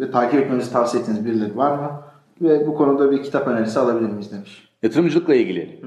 ve 0.02 0.12
takip 0.12 0.40
etmenizi 0.40 0.72
tavsiye 0.74 1.02
ettiğiniz 1.04 1.26
birileri 1.26 1.58
var 1.58 1.78
mı? 1.78 2.02
Ve 2.42 2.68
bu 2.68 2.76
konuda 2.76 3.12
bir 3.12 3.24
kitap 3.24 3.48
önerisi 3.48 3.80
alabilir 3.80 4.10
miyiz 4.10 4.32
demiş. 4.32 4.70
Yatırımcılıkla 4.84 5.36
ilgili. 5.36 5.82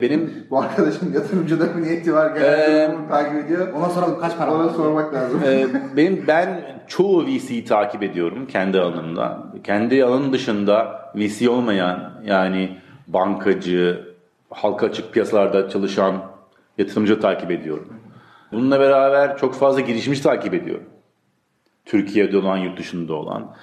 Benim 0.00 0.46
Bu 0.50 0.60
arkadaşın 0.60 1.12
yatırımcıda 1.12 1.76
bir 1.76 1.82
niyeti 1.82 2.14
var. 2.14 2.34
Genelde 2.36 2.84
Ee, 2.84 3.08
takip 3.08 3.44
ediyor. 3.44 3.72
Ona 3.72 3.88
soralım 3.88 4.20
kaç 4.20 4.36
para 4.38 4.54
Ona 4.54 4.64
var? 4.64 4.70
sormak 4.70 5.14
lazım. 5.14 5.40
Ee, 5.46 5.66
benim 5.96 6.24
ben 6.26 6.60
çoğu 6.88 7.26
VC'yi 7.26 7.64
takip 7.64 8.02
ediyorum 8.02 8.46
kendi 8.46 8.80
alanımda. 8.80 9.52
Kendi 9.64 10.04
alanım 10.04 10.32
dışında 10.32 11.00
VC 11.14 11.50
olmayan 11.50 12.12
yani 12.24 12.78
bankacı, 13.08 14.08
halka 14.50 14.86
açık 14.86 15.12
piyasalarda 15.12 15.68
çalışan 15.68 16.14
yatırımcı 16.78 17.20
takip 17.20 17.50
ediyorum. 17.50 17.88
Bununla 18.52 18.80
beraber 18.80 19.36
çok 19.38 19.54
fazla 19.54 19.80
girişimci 19.80 20.22
takip 20.22 20.54
ediyorum. 20.54 20.88
Türkiye'de 21.84 22.38
olan, 22.38 22.56
yurt 22.56 22.78
dışında 22.78 23.14
olan. 23.14 23.54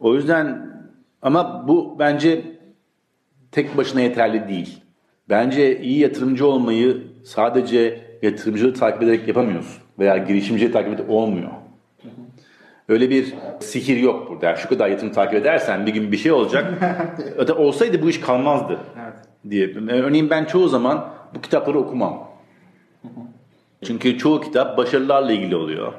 O 0.00 0.14
yüzden 0.14 0.70
ama 1.22 1.68
bu 1.68 1.96
bence 1.98 2.44
tek 3.52 3.76
başına 3.76 4.00
yeterli 4.00 4.48
değil. 4.48 4.80
Bence 5.30 5.80
iyi 5.80 5.98
yatırımcı 5.98 6.46
olmayı 6.46 7.02
sadece 7.24 8.00
yatırımcılığı 8.22 8.74
takip 8.74 9.02
ederek 9.02 9.28
yapamıyorsun. 9.28 9.82
Veya 9.98 10.16
girişimciyi 10.16 10.72
takip 10.72 10.94
ederek 10.94 11.10
olmuyor. 11.10 11.50
Öyle 12.88 13.10
bir 13.10 13.34
sihir 13.60 13.96
yok 13.96 14.30
burada. 14.30 14.46
Yani 14.46 14.58
şu 14.58 14.68
kadar 14.68 14.88
yatırım 14.88 15.12
takip 15.12 15.34
edersen 15.34 15.86
bir 15.86 15.92
gün 15.92 16.12
bir 16.12 16.16
şey 16.16 16.32
olacak. 16.32 16.74
Öte 17.36 17.52
olsaydı 17.52 18.02
bu 18.02 18.10
iş 18.10 18.20
kalmazdı. 18.20 18.78
Diye. 19.50 19.74
Örneğin 19.88 20.30
ben 20.30 20.44
çoğu 20.44 20.68
zaman 20.68 21.08
bu 21.34 21.40
kitapları 21.40 21.78
okumam. 21.78 22.28
Çünkü 23.84 24.18
çoğu 24.18 24.40
kitap 24.40 24.78
başarılarla 24.78 25.32
ilgili 25.32 25.56
oluyor. 25.56 25.92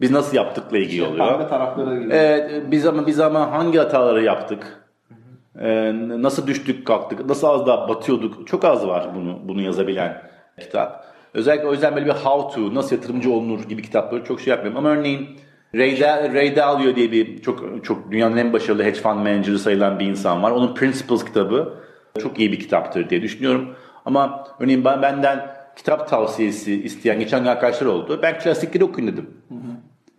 Biz 0.00 0.10
nasıl 0.10 0.36
yaptıkla 0.36 0.78
ilgili 0.78 1.06
oluyor. 1.06 1.28
Pembe 1.28 1.48
tarafları 1.48 1.94
geliyor. 1.94 2.10
Evet, 2.12 2.62
biz 2.70 2.86
ama 2.86 3.06
biz 3.06 3.20
ama 3.20 3.52
hangi 3.52 3.78
hataları 3.78 4.24
yaptık? 4.24 4.85
Ee, 5.60 5.92
nasıl 6.22 6.46
düştük 6.46 6.86
kalktık? 6.86 7.26
Nasıl 7.26 7.46
az 7.46 7.66
daha 7.66 7.88
batıyorduk? 7.88 8.46
Çok 8.48 8.64
az 8.64 8.86
var 8.86 9.06
bunu 9.14 9.38
bunu 9.44 9.62
yazabilen 9.62 10.22
kitap. 10.60 11.04
Özellikle 11.34 11.68
o 11.68 11.72
yüzden 11.72 11.96
böyle 11.96 12.06
bir 12.06 12.12
how 12.12 12.54
to, 12.54 12.74
nasıl 12.74 12.96
yatırımcı 12.96 13.32
olunur 13.32 13.60
gibi 13.68 13.82
kitapları 13.82 14.24
çok 14.24 14.40
şey 14.40 14.50
yapmıyorum. 14.50 14.78
Ama 14.78 14.88
örneğin 14.88 15.28
Ray, 15.74 16.00
Da- 16.00 16.34
Ray 16.34 16.56
Dalio 16.56 16.96
diye 16.96 17.12
bir 17.12 17.42
çok 17.42 17.84
çok 17.84 18.10
dünyanın 18.12 18.36
en 18.36 18.52
başarılı 18.52 18.82
hedge 18.84 19.00
fund 19.00 19.16
manager'ı 19.18 19.58
sayılan 19.58 19.98
bir 19.98 20.06
insan 20.06 20.42
var. 20.42 20.50
Onun 20.50 20.74
Principles 20.74 21.24
kitabı 21.24 21.74
çok 22.18 22.38
iyi 22.40 22.52
bir 22.52 22.58
kitaptır 22.60 23.10
diye 23.10 23.22
düşünüyorum. 23.22 23.74
Ama 24.04 24.44
örneğin 24.60 24.84
ben 24.84 25.02
benden 25.02 25.46
kitap 25.76 26.08
tavsiyesi 26.08 26.82
isteyen 26.84 27.18
geçen 27.18 27.40
gün 27.40 27.46
arkadaşlar 27.48 27.86
oldu. 27.86 28.18
Ben 28.22 28.38
klasikleri 28.38 28.84
okuyun 28.84 29.12
dedim. 29.12 29.30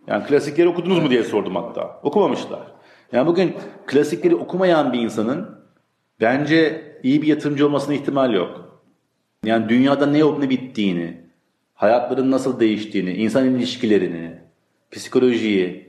Yani 0.06 0.24
klasikleri 0.24 0.68
okudunuz 0.68 0.98
mu 0.98 1.10
diye 1.10 1.22
sordum 1.22 1.56
hatta. 1.56 2.00
Okumamışlar. 2.02 2.60
Yani 3.12 3.26
bugün 3.26 3.54
klasikleri 3.86 4.36
okumayan 4.36 4.92
bir 4.92 4.98
insanın 4.98 5.48
bence 6.20 6.82
iyi 7.02 7.22
bir 7.22 7.26
yatırımcı 7.26 7.66
olmasına 7.66 7.94
ihtimal 7.94 8.34
yok. 8.34 8.80
Yani 9.44 9.68
dünyada 9.68 10.06
ne 10.06 10.24
olup 10.24 10.38
ne 10.38 10.50
bittiğini, 10.50 11.20
hayatların 11.74 12.30
nasıl 12.30 12.60
değiştiğini, 12.60 13.12
insan 13.12 13.44
ilişkilerini, 13.44 14.38
psikolojiyi, 14.90 15.88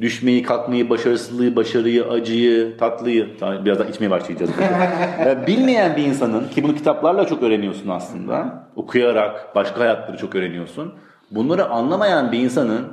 düşmeyi, 0.00 0.42
kalkmayı, 0.42 0.90
başarısızlığı, 0.90 1.56
başarıyı, 1.56 2.04
acıyı, 2.04 2.76
tatlıyı, 2.76 3.28
birazdan 3.64 3.88
içmeye 3.88 4.10
başlayacağız. 4.10 4.50
Yani 5.26 5.46
Bilmeyen 5.46 5.96
bir 5.96 6.02
insanın, 6.02 6.48
ki 6.48 6.62
bunu 6.62 6.74
kitaplarla 6.74 7.26
çok 7.26 7.42
öğreniyorsun 7.42 7.88
aslında, 7.88 8.68
okuyarak 8.76 9.54
başka 9.54 9.80
hayatları 9.80 10.16
çok 10.16 10.34
öğreniyorsun. 10.34 10.94
Bunları 11.30 11.68
anlamayan 11.68 12.32
bir 12.32 12.38
insanın 12.38 12.86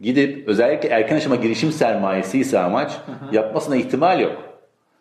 gidip 0.00 0.48
özellikle 0.48 0.88
erken 0.88 1.16
aşama 1.16 1.36
girişim 1.36 1.72
sermayesi 1.72 2.38
ise 2.38 2.58
amaç 2.58 2.92
yapmasına 3.32 3.76
ihtimal 3.76 4.20
yok. 4.20 4.32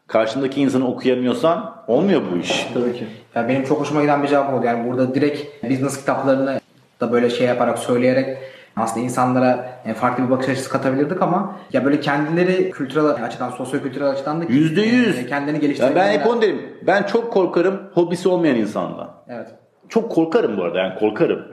Karşındaki 0.08 0.62
insanı 0.62 0.88
okuyamıyorsan 0.88 1.76
olmuyor 1.88 2.22
bu 2.34 2.38
iş. 2.38 2.68
Tabii 2.74 2.94
ki. 2.94 3.08
Ya 3.36 3.48
benim 3.48 3.64
çok 3.66 3.80
hoşuma 3.80 4.02
giden 4.02 4.24
bir 4.24 4.28
cevap 4.28 4.54
oldu. 4.54 4.66
Yani 4.66 4.90
burada 4.92 5.16
direkt 5.16 5.64
business 5.64 6.00
kitaplarını 6.00 6.60
da 7.02 7.12
böyle 7.12 7.30
şey 7.30 7.48
yaparak 7.48 7.80
söyleyerek 7.80 8.38
aslında 8.76 9.06
insanlara 9.06 9.80
e, 9.86 9.94
farklı 9.94 10.26
bir 10.26 10.30
bakış 10.30 10.50
açısı 10.50 10.70
katabilirdik 10.70 11.22
ama 11.22 11.56
ya 11.74 11.86
böyle 11.86 12.00
kendileri 12.00 12.72
kültürel 12.72 13.06
açıdan, 13.26 13.50
sosyo-kültürel 13.50 14.10
açıdan 14.10 14.42
da 14.42 14.46
Yüzde 14.46 14.82
yüz. 14.82 15.18
e, 15.20 15.26
kendini 15.28 15.56
Ya 15.56 15.60
geliştirmeleri. 15.62 15.96
ben 15.96 16.20
hep 16.20 16.28
onu 16.28 16.42
derim. 16.42 16.62
Ben 16.88 17.04
çok 17.04 17.34
korkarım 17.34 17.82
hobisi 17.94 18.30
olmayan 18.30 18.56
insandan. 18.56 19.12
Evet. 19.30 19.48
Çok 19.90 20.12
korkarım 20.12 20.58
bu 20.58 20.64
arada 20.64 20.78
yani 20.80 21.00
korkarım. 21.00 21.46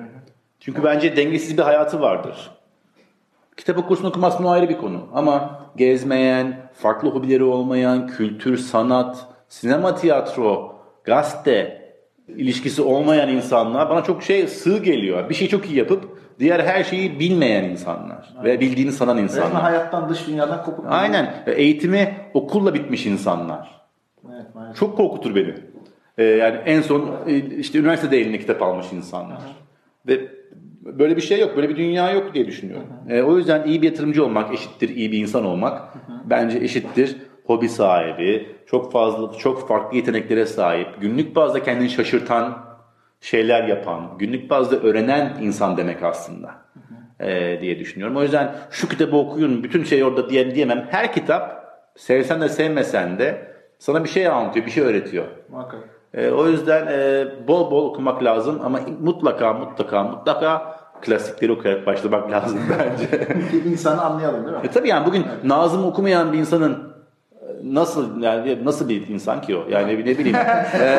Çünkü 0.60 0.84
bence 0.84 1.16
dengesiz 1.16 1.58
bir 1.58 1.62
hayatı 1.62 2.00
vardır. 2.00 2.50
Kitap 3.56 3.78
okursun 3.78 4.04
okumazsın 4.04 4.44
o 4.44 4.50
ayrı 4.50 4.68
bir 4.68 4.78
konu. 4.78 5.00
Ama 5.14 5.60
gezmeyen, 5.76 6.70
farklı 6.74 7.08
hobileri 7.08 7.44
olmayan, 7.44 8.06
kültür, 8.06 8.58
sanat, 8.58 9.26
sinema, 9.48 9.94
tiyatro, 9.94 10.76
gazete 11.04 11.86
ilişkisi 12.28 12.82
olmayan 12.82 13.28
insanlar 13.28 13.90
bana 13.90 14.04
çok 14.04 14.22
şey 14.22 14.46
sığ 14.46 14.78
geliyor. 14.78 15.30
Bir 15.30 15.34
şey 15.34 15.48
çok 15.48 15.66
iyi 15.70 15.78
yapıp 15.78 16.18
diğer 16.38 16.60
her 16.60 16.84
şeyi 16.84 17.20
bilmeyen 17.20 17.64
insanlar 17.64 18.34
ve 18.44 18.60
bildiğini 18.60 18.92
sanan 18.92 19.16
Resmen 19.16 19.24
insanlar. 19.24 19.62
hayattan 19.62 20.08
dış 20.08 20.26
dünyadan 20.26 20.64
kopuk. 20.64 20.84
Aynen. 20.88 21.34
Eğitimi 21.46 22.14
okulla 22.34 22.74
bitmiş 22.74 23.06
insanlar. 23.06 23.86
Evet, 24.34 24.54
maalesef. 24.54 24.80
Çok 24.80 24.96
korkutur 24.96 25.34
beni. 25.34 25.54
Ee, 26.18 26.24
yani 26.24 26.56
en 26.56 26.82
son 26.82 27.16
e, 27.26 27.36
işte 27.36 27.78
üniversitede 27.78 28.20
eline 28.20 28.38
kitap 28.38 28.62
almış 28.62 28.92
insanlar. 28.92 29.38
Ve 30.06 30.28
böyle 30.98 31.16
bir 31.16 31.22
şey 31.22 31.40
yok, 31.40 31.56
böyle 31.56 31.68
bir 31.68 31.76
dünya 31.76 32.10
yok 32.10 32.34
diye 32.34 32.46
düşünüyorum. 32.46 32.86
Ee, 33.08 33.22
o 33.22 33.36
yüzden 33.36 33.66
iyi 33.66 33.82
bir 33.82 33.86
yatırımcı 33.86 34.24
olmak 34.24 34.54
eşittir 34.54 34.88
iyi 34.88 35.12
bir 35.12 35.18
insan 35.18 35.44
olmak. 35.44 35.82
Bence 36.24 36.58
eşittir 36.58 37.16
hobi 37.44 37.68
sahibi, 37.68 38.56
çok 38.66 38.92
fazla, 38.92 39.38
çok 39.38 39.68
farklı 39.68 39.96
yeteneklere 39.96 40.46
sahip, 40.46 41.00
günlük 41.00 41.36
bazda 41.36 41.62
kendini 41.62 41.90
şaşırtan 41.90 42.58
şeyler 43.20 43.64
yapan, 43.64 44.18
günlük 44.18 44.50
bazda 44.50 44.76
öğrenen 44.76 45.36
insan 45.42 45.76
demek 45.76 46.02
aslında. 46.02 46.50
Ee, 47.20 47.58
diye 47.60 47.78
düşünüyorum. 47.78 48.16
O 48.16 48.22
yüzden 48.22 48.54
şu 48.70 48.88
kitabı 48.88 49.16
okuyun, 49.16 49.64
bütün 49.64 49.84
şey 49.84 50.04
orada 50.04 50.30
diye 50.30 50.54
diyemem. 50.54 50.86
Her 50.90 51.12
kitap 51.12 51.66
sevsen 51.96 52.40
de 52.40 52.48
sevmesen 52.48 53.18
de 53.18 53.48
sana 53.78 54.04
bir 54.04 54.08
şey 54.08 54.28
anlatıyor, 54.28 54.66
bir 54.66 54.70
şey 54.70 54.84
öğretiyor. 54.84 55.24
Muhakkak. 55.50 55.80
Ee, 56.14 56.30
o 56.30 56.46
yüzden 56.46 56.86
e, 56.86 57.26
bol 57.48 57.70
bol 57.70 57.90
okumak 57.90 58.24
lazım 58.24 58.60
ama 58.64 58.80
mutlaka 59.00 59.52
mutlaka 59.52 60.02
mutlaka 60.04 60.75
klasikleri 61.02 61.52
okuyarak 61.52 61.86
başlamak 61.86 62.30
lazım 62.32 62.58
bence. 62.70 63.28
Ki 63.50 63.68
insanı 63.68 64.02
anlayalım 64.02 64.46
değil 64.46 64.56
mi? 64.56 64.62
e 64.64 64.70
tabii 64.70 64.88
yani 64.88 65.06
bugün 65.06 65.24
Nazım 65.44 65.84
okumayan 65.84 66.32
bir 66.32 66.38
insanın 66.38 66.72
e, 67.32 67.46
nasıl 67.62 68.22
yani 68.22 68.64
nasıl 68.64 68.88
bir 68.88 69.08
insan 69.08 69.42
ki 69.42 69.56
o? 69.56 69.64
Yani 69.70 69.92
ne 69.92 70.18
bileyim. 70.18 70.36
Ee, 70.80 70.98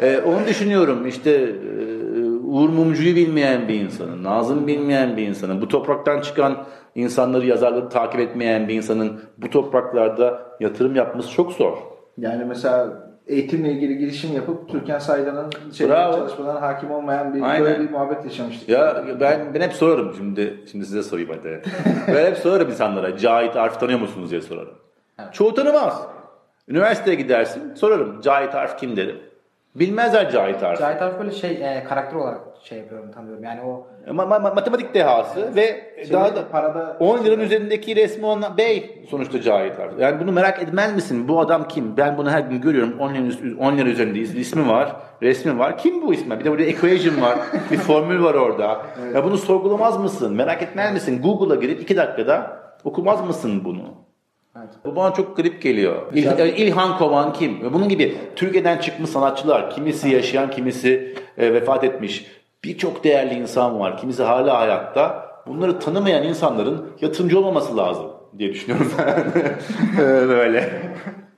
e, 0.06 0.20
onu 0.20 0.46
düşünüyorum 0.46 1.06
işte 1.06 1.30
e, 1.30 1.98
Uğur 2.44 2.68
Mumcu'yu 2.68 3.16
bilmeyen 3.16 3.68
bir 3.68 3.80
insanın, 3.80 4.24
Nazım 4.24 4.66
bilmeyen 4.66 5.16
bir 5.16 5.26
insanın, 5.26 5.60
bu 5.60 5.68
topraktan 5.68 6.20
çıkan 6.20 6.64
insanları, 6.94 7.46
yazarları 7.46 7.88
takip 7.88 8.20
etmeyen 8.20 8.68
bir 8.68 8.74
insanın 8.74 9.20
bu 9.38 9.50
topraklarda 9.50 10.42
yatırım 10.60 10.94
yapması 10.94 11.30
çok 11.30 11.52
zor. 11.52 11.76
Yani 12.18 12.44
mesela 12.44 13.07
eğitimle 13.28 13.72
ilgili 13.72 13.98
girişim 13.98 14.34
yapıp 14.34 14.68
Türkan 14.68 14.98
Saylan'ın 14.98 15.50
şey, 15.72 15.88
çalışmalarına 15.88 16.62
hakim 16.62 16.90
olmayan 16.90 17.34
bir 17.34 17.42
Aynen. 17.42 17.64
böyle 17.64 17.80
bir 17.80 17.90
muhabbet 17.90 18.24
yaşamıştık. 18.24 18.68
Ya 18.68 19.04
ben 19.20 19.54
ben 19.54 19.60
hep 19.60 19.72
sorarım 19.72 20.14
şimdi 20.16 20.64
şimdi 20.70 20.86
size 20.86 21.02
sorayım 21.02 21.30
hadi. 21.30 21.62
ben 22.08 22.26
hep 22.26 22.36
sorarım 22.36 22.70
insanlara 22.70 23.16
Cahit 23.16 23.56
Arif 23.56 23.80
tanıyor 23.80 24.00
musunuz 24.00 24.30
diye 24.30 24.40
sorarım. 24.40 24.74
Çoğu 25.32 25.54
tanımaz. 25.54 26.02
Üniversiteye 26.68 27.16
gidersin 27.16 27.74
sorarım 27.74 28.20
Cahit 28.20 28.54
Arif 28.54 28.78
kim 28.78 28.96
derim. 28.96 29.16
Bilmezler 29.78 30.30
Cahit 30.30 30.62
Arif. 30.62 30.78
Cahit 30.78 31.02
Arif 31.02 31.18
böyle 31.18 31.30
şey 31.30 31.50
e, 31.50 31.84
karakter 31.88 32.16
olarak 32.16 32.40
şey 32.62 32.78
yapıyorum 32.78 33.10
tanıyorum. 33.12 33.44
Yani 33.44 33.60
o 33.62 33.86
Ma- 34.08 34.24
ma- 34.28 34.54
matematik 34.54 34.94
dehası 34.94 35.56
ve 35.56 35.80
daha 36.12 36.36
da 36.36 36.48
parada 36.48 36.96
10 37.00 37.24
liranın 37.24 37.40
üzerindeki 37.40 37.96
resmi 37.96 38.26
olan 38.26 38.56
bey 38.58 39.04
sonuçta 39.10 39.40
Cahit 39.40 39.80
Arif. 39.80 39.98
Yani 39.98 40.20
bunu 40.20 40.32
merak 40.32 40.62
etmez 40.62 40.94
misin? 40.94 41.28
Bu 41.28 41.40
adam 41.40 41.68
kim? 41.68 41.96
Ben 41.96 42.18
bunu 42.18 42.30
her 42.30 42.40
gün 42.40 42.60
görüyorum. 42.60 42.98
10 43.00 43.14
lira, 43.14 43.22
üst- 43.22 43.58
10 43.60 43.76
lira 43.76 43.88
üzerinde 43.88 44.18
is- 44.18 44.38
ismi 44.38 44.68
var, 44.68 44.96
resmi 45.22 45.58
var. 45.58 45.78
Kim 45.78 46.02
bu 46.02 46.14
ismi? 46.14 46.40
Bir 46.40 46.44
de 46.44 46.50
burada 46.50 46.62
equation 46.64 47.20
var. 47.22 47.38
bir 47.70 47.76
formül 47.76 48.22
var 48.24 48.34
orada. 48.34 48.82
Ya 49.14 49.24
bunu 49.24 49.36
sorgulamaz 49.38 50.00
mısın? 50.00 50.34
Merak 50.36 50.62
etmez 50.62 50.92
misin? 50.92 51.22
Google'a 51.22 51.54
girip 51.56 51.80
2 51.82 51.96
dakikada 51.96 52.60
okumaz 52.84 53.26
mısın 53.26 53.62
bunu? 53.64 54.07
Evet. 54.58 54.68
Bu 54.84 54.96
bana 54.96 55.14
çok 55.14 55.36
garip 55.36 55.62
geliyor. 55.62 55.96
İl- 56.14 56.38
e, 56.40 56.56
İlhan 56.56 56.98
Kovan 56.98 57.32
kim? 57.32 57.62
Ve 57.62 57.72
Bunun 57.72 57.88
gibi 57.88 58.16
Türkiye'den 58.36 58.78
çıkmış 58.78 59.10
sanatçılar, 59.10 59.70
kimisi 59.70 60.08
yaşayan, 60.08 60.50
kimisi 60.50 61.14
e, 61.38 61.54
vefat 61.54 61.84
etmiş. 61.84 62.26
Birçok 62.64 63.04
değerli 63.04 63.34
insan 63.34 63.80
var. 63.80 63.96
Kimisi 63.96 64.22
hala 64.22 64.60
hayatta. 64.60 65.28
Bunları 65.46 65.78
tanımayan 65.78 66.22
insanların 66.22 66.86
yatırımcı 67.00 67.38
olmaması 67.38 67.76
lazım 67.76 68.06
diye 68.38 68.50
düşünüyorum 68.52 68.92
ben. 68.98 69.24
Böyle. 70.28 70.70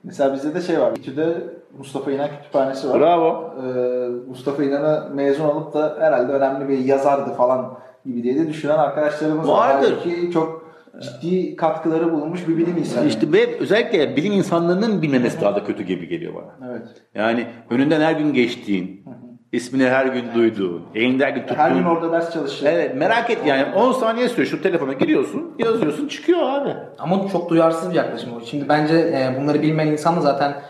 Mesela 0.03 0.33
bizde 0.33 0.55
de 0.55 0.61
şey 0.61 0.79
var. 0.79 0.91
İTÜ'de 0.97 1.37
Mustafa 1.77 2.11
İnan 2.11 2.29
Kütüphanesi 2.37 2.89
var. 2.89 2.99
Bravo. 2.99 3.53
Ee, 3.57 4.07
Mustafa 4.29 4.63
İnan'ı 4.63 5.09
mezun 5.15 5.45
olup 5.45 5.73
da 5.73 5.97
herhalde 5.99 6.31
önemli 6.31 6.69
bir 6.69 6.77
yazardı 6.77 7.33
falan 7.33 7.77
gibi 8.05 8.23
diye 8.23 8.35
de 8.35 8.47
düşünen 8.47 8.77
arkadaşlarımız 8.77 9.47
var. 9.49 9.57
Vardır. 9.75 9.97
Halbuki 10.03 10.31
çok 10.31 10.60
ciddi 10.99 11.55
katkıları 11.55 12.13
bulunmuş 12.13 12.47
bir 12.47 12.57
bilim 12.57 12.77
insanı. 12.77 13.07
İşte 13.07 13.33
ve 13.33 13.57
özellikle 13.59 14.15
bilim 14.15 14.33
insanlarının 14.33 15.01
bilmemesi 15.01 15.41
daha 15.41 15.55
da 15.55 15.63
kötü 15.63 15.83
gibi 15.83 16.07
geliyor 16.07 16.33
bana. 16.35 16.71
Evet. 16.71 16.87
Yani 17.15 17.47
önünden 17.69 18.01
her 18.01 18.13
gün 18.13 18.33
geçtiğin, 18.33 19.05
ismini 19.51 19.85
her 19.85 20.05
gün 20.05 20.25
duyduğun, 20.35 20.83
elinde 20.95 21.25
her 21.25 21.31
gün 21.31 21.41
tuttuğun. 21.41 21.55
Her 21.55 21.71
gün 21.71 21.83
orada 21.83 22.11
ders 22.11 22.33
çalışıyor. 22.33 22.73
Evet 22.73 22.95
merak 22.95 23.29
et 23.29 23.37
yani 23.45 23.75
10 23.75 23.91
saniye 23.91 24.29
sürüyor 24.29 24.47
şu 24.47 24.61
telefona 24.61 24.93
giriyorsun 24.93 25.55
yazıyorsun 25.59 26.07
çıkıyor 26.07 26.39
abi. 26.43 26.75
ama 26.99 27.27
çok 27.31 27.49
duyarsız 27.49 27.89
bir 27.89 27.95
yaklaşım 27.95 28.33
o. 28.33 28.41
Şimdi 28.41 28.69
bence 28.69 28.95
e, 28.95 29.41
bunları 29.41 29.61
bilmeyen 29.61 29.91
insan 29.91 30.15
da 30.15 30.21
zaten 30.21 30.61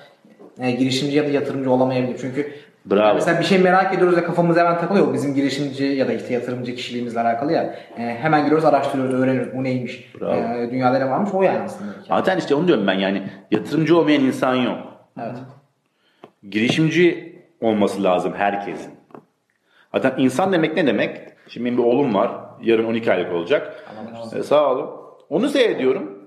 e, 0.59 0.71
girişimci 0.71 1.17
ya 1.17 1.27
da 1.27 1.29
yatırımcı 1.29 1.71
olamayabilir. 1.71 2.17
Çünkü 2.21 2.51
Bravo. 2.85 3.15
mesela 3.15 3.39
bir 3.39 3.45
şey 3.45 3.59
merak 3.59 3.93
ediyoruz 3.93 4.17
ve 4.17 4.23
kafamız 4.23 4.57
hemen 4.57 4.79
takılıyor. 4.79 5.13
Bizim 5.13 5.35
girişimci 5.35 5.83
ya 5.83 6.07
da 6.07 6.13
işte 6.13 6.33
yatırımcı 6.33 6.75
kişiliğimizle 6.75 7.19
alakalı 7.19 7.51
ya. 7.51 7.63
E, 7.97 8.01
hemen 8.01 8.43
giriyoruz 8.43 8.65
araştırıyoruz 8.65 9.13
öğreniyoruz 9.13 9.53
bu 9.57 9.63
neymiş. 9.63 10.13
Bravo. 10.21 10.33
E, 10.33 10.71
dünyada 10.71 10.97
ne 10.97 11.09
varmış 11.09 11.29
o 11.33 11.43
yani 11.43 11.59
aslında. 11.59 11.91
Zaten 12.07 12.37
işte 12.37 12.55
onu 12.55 12.67
diyorum 12.67 12.87
ben 12.87 12.93
yani 12.93 13.23
yatırımcı 13.51 13.97
olmayan 13.97 14.21
insan 14.23 14.55
yok. 14.55 14.77
Evet. 15.19 15.35
Girişimci 16.49 17.35
olması 17.61 18.03
lazım 18.03 18.33
herkesin. 18.37 18.91
Zaten 19.91 20.13
insan 20.17 20.53
demek 20.53 20.75
ne 20.75 20.87
demek? 20.87 21.17
Şimdi 21.47 21.65
benim 21.65 21.77
bir 21.77 21.83
oğlum 21.83 22.13
var. 22.13 22.31
Yarın 22.61 22.85
12 22.85 23.11
aylık 23.11 23.33
olacak. 23.33 23.85
Ee, 24.35 24.43
sağ 24.43 24.71
olun. 24.71 24.89
Onu 25.29 25.49
seyrediyorum. 25.49 26.21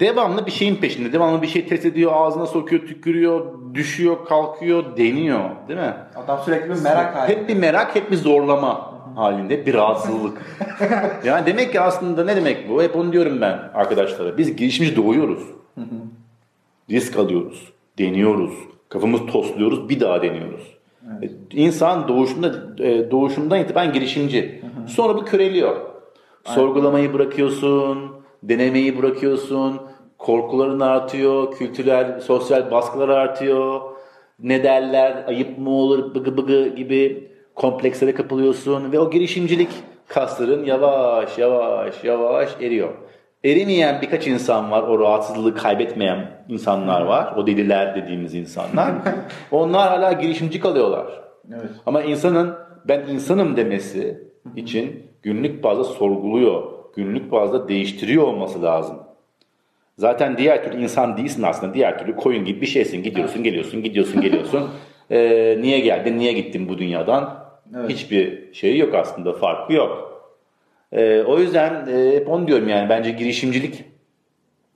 Devamlı 0.00 0.46
bir 0.46 0.50
şeyin 0.50 0.76
peşinde. 0.76 1.12
Devamlı 1.12 1.42
bir 1.42 1.46
şey 1.46 1.66
test 1.66 1.84
ediyor. 1.86 2.12
Ağzına 2.14 2.46
sokuyor, 2.46 2.86
tükürüyor, 2.86 3.59
düşüyor, 3.74 4.24
kalkıyor, 4.24 4.96
deniyor. 4.96 5.50
Değil 5.68 5.80
mi? 5.80 5.94
Adam 6.16 6.40
sürekli 6.44 6.70
bir 6.70 6.82
merak 6.82 7.16
halinde. 7.16 7.36
Hep 7.36 7.48
bir 7.48 7.56
merak, 7.56 7.96
hep 7.96 8.10
bir 8.10 8.16
zorlama 8.16 8.94
halinde. 9.16 9.66
Bir 9.66 9.74
rahatsızlık. 9.74 10.38
yani 11.24 11.46
demek 11.46 11.72
ki 11.72 11.80
aslında 11.80 12.24
ne 12.24 12.36
demek 12.36 12.68
bu? 12.68 12.82
Hep 12.82 12.96
onu 12.96 13.12
diyorum 13.12 13.40
ben 13.40 13.58
arkadaşlara. 13.74 14.38
Biz 14.38 14.56
girişimci 14.56 14.96
doğuyoruz. 14.96 15.42
Risk 16.90 17.18
alıyoruz. 17.18 17.72
Deniyoruz. 17.98 18.54
Kafamızı 18.88 19.26
tosluyoruz. 19.26 19.88
Bir 19.88 20.00
daha 20.00 20.22
deniyoruz. 20.22 20.76
E, 21.22 21.30
İnsan 21.52 22.08
doğuşunda 22.08 22.52
e, 22.84 23.10
doğuşundan 23.10 23.60
itibaren 23.60 23.92
girişimci. 23.92 24.62
Sonra 24.86 25.16
bu 25.16 25.24
köreliyor. 25.24 25.76
Sorgulamayı 26.44 27.12
bırakıyorsun, 27.12 27.98
denemeyi 28.42 28.98
bırakıyorsun, 28.98 29.80
korkuların 30.20 30.80
artıyor, 30.80 31.50
kültürel, 31.50 32.20
sosyal 32.20 32.70
baskılar 32.70 33.08
artıyor. 33.08 33.80
Ne 34.42 34.64
derler, 34.64 35.24
ayıp 35.26 35.58
mı 35.58 35.70
olur, 35.70 36.14
bıgı 36.14 36.36
bıgı 36.36 36.68
gibi 36.68 37.30
komplekslere 37.54 38.14
kapılıyorsun 38.14 38.92
ve 38.92 38.98
o 38.98 39.10
girişimcilik 39.10 39.68
kasların 40.08 40.64
yavaş 40.64 41.38
yavaş 41.38 42.04
yavaş 42.04 42.50
eriyor. 42.60 42.88
Erimeyen 43.44 44.02
birkaç 44.02 44.26
insan 44.26 44.70
var, 44.70 44.82
o 44.82 44.98
rahatsızlığı 44.98 45.54
kaybetmeyen 45.54 46.44
insanlar 46.48 47.02
var, 47.02 47.36
o 47.36 47.46
deliler 47.46 47.96
dediğimiz 47.96 48.34
insanlar. 48.34 48.92
Onlar 49.50 49.88
hala 49.88 50.12
girişimci 50.12 50.60
kalıyorlar. 50.60 51.06
Evet. 51.48 51.70
Ama 51.86 52.02
insanın 52.02 52.54
ben 52.88 53.00
insanım 53.00 53.56
demesi 53.56 54.28
için 54.56 55.06
günlük 55.22 55.64
bazda 55.64 55.84
sorguluyor, 55.84 56.62
günlük 56.96 57.32
bazda 57.32 57.68
değiştiriyor 57.68 58.22
olması 58.22 58.62
lazım. 58.62 59.09
Zaten 60.00 60.38
diğer 60.38 60.64
türlü 60.64 60.82
insan 60.82 61.16
değilsin 61.16 61.42
aslında. 61.42 61.74
Diğer 61.74 61.98
türlü 61.98 62.16
koyun 62.16 62.44
gibi 62.44 62.60
bir 62.60 62.66
şeysin. 62.66 63.02
Gidiyorsun, 63.02 63.42
geliyorsun, 63.44 63.82
gidiyorsun, 63.82 64.20
geliyorsun. 64.26 64.70
Ee, 65.10 65.58
niye 65.60 65.80
geldin, 65.80 66.18
niye 66.18 66.32
gittin 66.32 66.68
bu 66.68 66.78
dünyadan? 66.78 67.44
Evet. 67.76 67.90
Hiçbir 67.90 68.52
şey 68.52 68.78
yok 68.78 68.94
aslında, 68.94 69.32
farkı 69.32 69.72
yok. 69.72 70.22
Ee, 70.92 71.22
o 71.22 71.38
yüzden 71.38 71.86
e, 71.86 72.16
hep 72.16 72.28
onu 72.28 72.46
diyorum 72.46 72.68
yani 72.68 72.88
bence 72.88 73.10
girişimcilik 73.10 73.84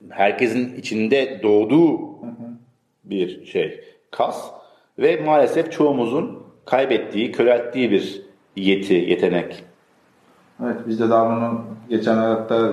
herkesin 0.09 0.75
içinde 0.75 1.39
doğduğu 1.43 1.99
bir 3.03 3.45
şey, 3.45 3.81
kas 4.11 4.51
ve 4.99 5.21
maalesef 5.25 5.71
çoğumuzun 5.71 6.43
kaybettiği, 6.65 7.31
körelttiği 7.31 7.91
bir 7.91 8.21
yeti, 8.55 8.93
yetenek. 8.93 9.63
Evet 10.63 10.77
biz 10.87 10.99
de 10.99 11.09
daha 11.09 11.35
bunu 11.35 11.65
geçen 11.89 12.17
hayatta 12.17 12.71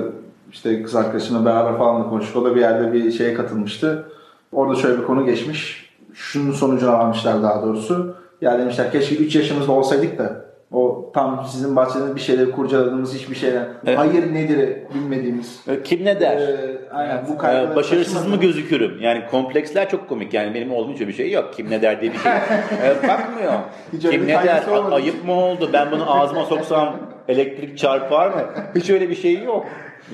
işte 0.53 0.83
kız 0.83 0.95
arkadaşımla 0.97 1.45
beraber 1.45 1.79
falan 1.79 2.05
da 2.05 2.09
konuştuk. 2.09 2.37
O 2.37 2.45
da 2.45 2.55
bir 2.55 2.61
yerde 2.61 2.93
bir 2.93 3.11
şeye 3.13 3.35
katılmıştı. 3.35 4.05
Orada 4.53 4.75
şöyle 4.75 4.99
bir 4.99 5.05
konu 5.05 5.27
geçmiş. 5.27 5.91
Şunun 6.15 6.53
sonucuna 6.53 6.93
varmışlar 6.93 7.43
daha 7.43 7.63
doğrusu. 7.63 8.17
Ya 8.41 8.59
demişler 8.59 8.93
keşke 8.93 9.17
3 9.17 9.37
yaşımızda 9.37 9.73
olsaydık 9.73 10.19
da 10.19 10.45
o 10.73 11.11
tam 11.15 11.45
sizin 11.53 11.77
bahçeniz 11.77 12.15
bir 12.17 12.21
şeyleri 12.21 12.51
kurcaladığımız 12.51 13.15
hiçbir 13.15 13.35
şeyden 13.35 13.69
Evet. 13.87 13.99
hayır 13.99 14.35
nedir 14.35 14.79
bilmediğimiz. 14.95 15.61
Ee, 15.69 15.83
Kim 15.83 16.05
ne 16.05 16.21
der? 16.21 16.37
Ee, 16.37 16.79
aynen 16.93 17.25
bu 17.29 17.47
Ee, 17.47 17.77
başarısız 17.77 18.27
mı 18.27 18.37
gözükürüm? 18.37 19.01
Yani 19.01 19.23
kompleksler 19.31 19.89
çok 19.89 20.09
komik. 20.09 20.35
Yani 20.35 20.55
benim 20.55 20.73
oğlum 20.73 20.93
hiç 20.93 21.01
öyle 21.01 21.09
bir 21.09 21.15
şey 21.17 21.31
yok. 21.31 21.53
Kim 21.57 21.71
ne 21.71 21.83
der 21.83 22.01
diye 22.01 22.13
bir 22.13 22.19
şey. 22.19 22.33
Ee, 22.33 23.09
bakmıyor. 23.09 23.53
Hiç 23.93 24.03
Kim 24.03 24.23
ne 24.23 24.29
der? 24.29 24.67
olmadı. 24.67 24.95
Ayıp 24.95 25.25
mı 25.25 25.33
oldu? 25.33 25.71
Ben 25.73 25.91
bunu 25.91 26.21
ağzıma 26.21 26.45
soksam 26.45 26.97
elektrik 27.29 27.79
çarpar 27.79 28.29
mı? 28.29 28.43
Hiç 28.75 28.91
öyle 28.91 29.11
bir 29.11 29.15
şey 29.15 29.43
yok. 29.43 29.67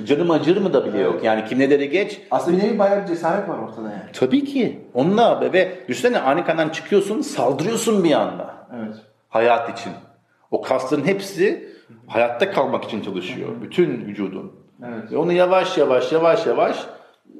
Canım 0.04 0.30
acır 0.30 0.56
mı 0.56 0.72
da 0.72 0.84
bile 0.86 0.98
yok. 0.98 1.24
Yani 1.24 1.44
kim 1.44 1.58
ne 1.58 1.70
dedi 1.70 1.90
geç. 1.90 2.20
Aslında 2.30 2.56
bir 2.58 2.62
nevi 2.62 2.78
bayağı 2.78 3.02
bir 3.02 3.06
cesaret 3.06 3.48
var 3.48 3.58
ortada 3.58 3.88
yani. 3.90 4.02
Tabii 4.12 4.44
ki. 4.44 4.80
Onunla 4.94 5.52
ve 5.52 5.72
düşünsene 5.88 6.18
anikadan 6.20 6.68
çıkıyorsun 6.68 7.20
saldırıyorsun 7.20 8.04
bir 8.04 8.12
anda. 8.12 8.54
Evet. 8.76 8.94
Hayat 9.28 9.78
için. 9.80 9.92
O 10.50 10.62
kasların 10.62 11.04
hepsi 11.04 11.68
hayatta 12.06 12.50
kalmak 12.50 12.84
için 12.84 13.02
çalışıyor. 13.02 13.48
Bütün 13.62 13.90
vücudun. 14.06 14.52
Evet. 14.88 15.12
Ve 15.12 15.16
onu 15.16 15.32
yavaş 15.32 15.78
yavaş 15.78 16.12
yavaş 16.12 16.46
yavaş 16.46 16.86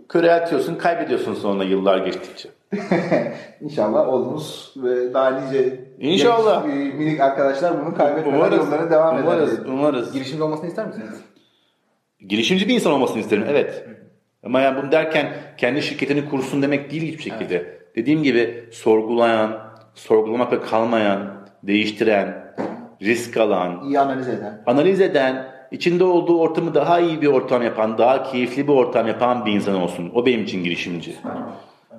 köreltiyorsun, 0.09 0.75
kaybediyorsun 0.75 1.35
sonra 1.35 1.65
yıllar 1.65 1.99
geçtikçe. 1.99 2.49
İnşallah 3.61 4.09
oğlumuz 4.09 4.75
ve 4.77 5.15
daha 5.15 5.31
nice 5.31 5.81
İnşallah. 5.99 6.65
genç, 6.65 6.75
e, 6.75 6.97
minik 6.97 7.21
arkadaşlar 7.21 7.87
bunu 7.87 7.95
kaybetmeden 7.95 8.57
yollarına 8.57 8.91
devam 8.91 9.19
umarız, 9.23 9.53
eder. 9.53 9.65
umarız. 9.67 10.13
Girişimci 10.13 10.43
olmasını 10.43 10.69
ister 10.69 10.87
misiniz? 10.87 11.21
Girişimci 12.29 12.69
bir 12.69 12.75
insan 12.75 12.93
olmasını 12.93 13.21
isterim, 13.21 13.45
evet. 13.49 13.85
Ama 14.45 14.61
yani 14.61 14.83
bunu 14.83 14.93
derken 14.93 15.33
kendi 15.57 15.83
şirketini 15.83 16.29
kursun 16.29 16.63
demek 16.63 16.91
değil 16.91 17.03
hiçbir 17.03 17.23
şekilde. 17.23 17.79
Dediğim 17.97 18.23
gibi 18.23 18.65
sorgulayan, 18.73 19.59
sorgulamakla 19.95 20.61
kalmayan, 20.63 21.35
değiştiren, 21.63 22.55
risk 23.03 23.37
alan, 23.37 23.85
İyi 23.85 24.01
analiz 24.01 24.29
eden. 24.29 24.63
analiz 24.67 25.01
eden, 25.01 25.47
içinde 25.71 26.05
olduğu 26.05 26.41
ortamı 26.41 26.75
daha 26.75 27.01
iyi 27.01 27.23
bir 27.23 27.27
ortam 27.27 27.63
yapan, 27.63 27.99
daha 27.99 28.23
keyifli 28.23 28.69
bir 28.69 28.73
ortam 28.73 29.07
yapan 29.07 29.47
bir 29.47 29.53
insan 29.53 29.75
olsun. 29.75 30.11
O 30.15 30.27
benim 30.27 30.43
için 30.45 30.65
girişimci. 30.65 31.17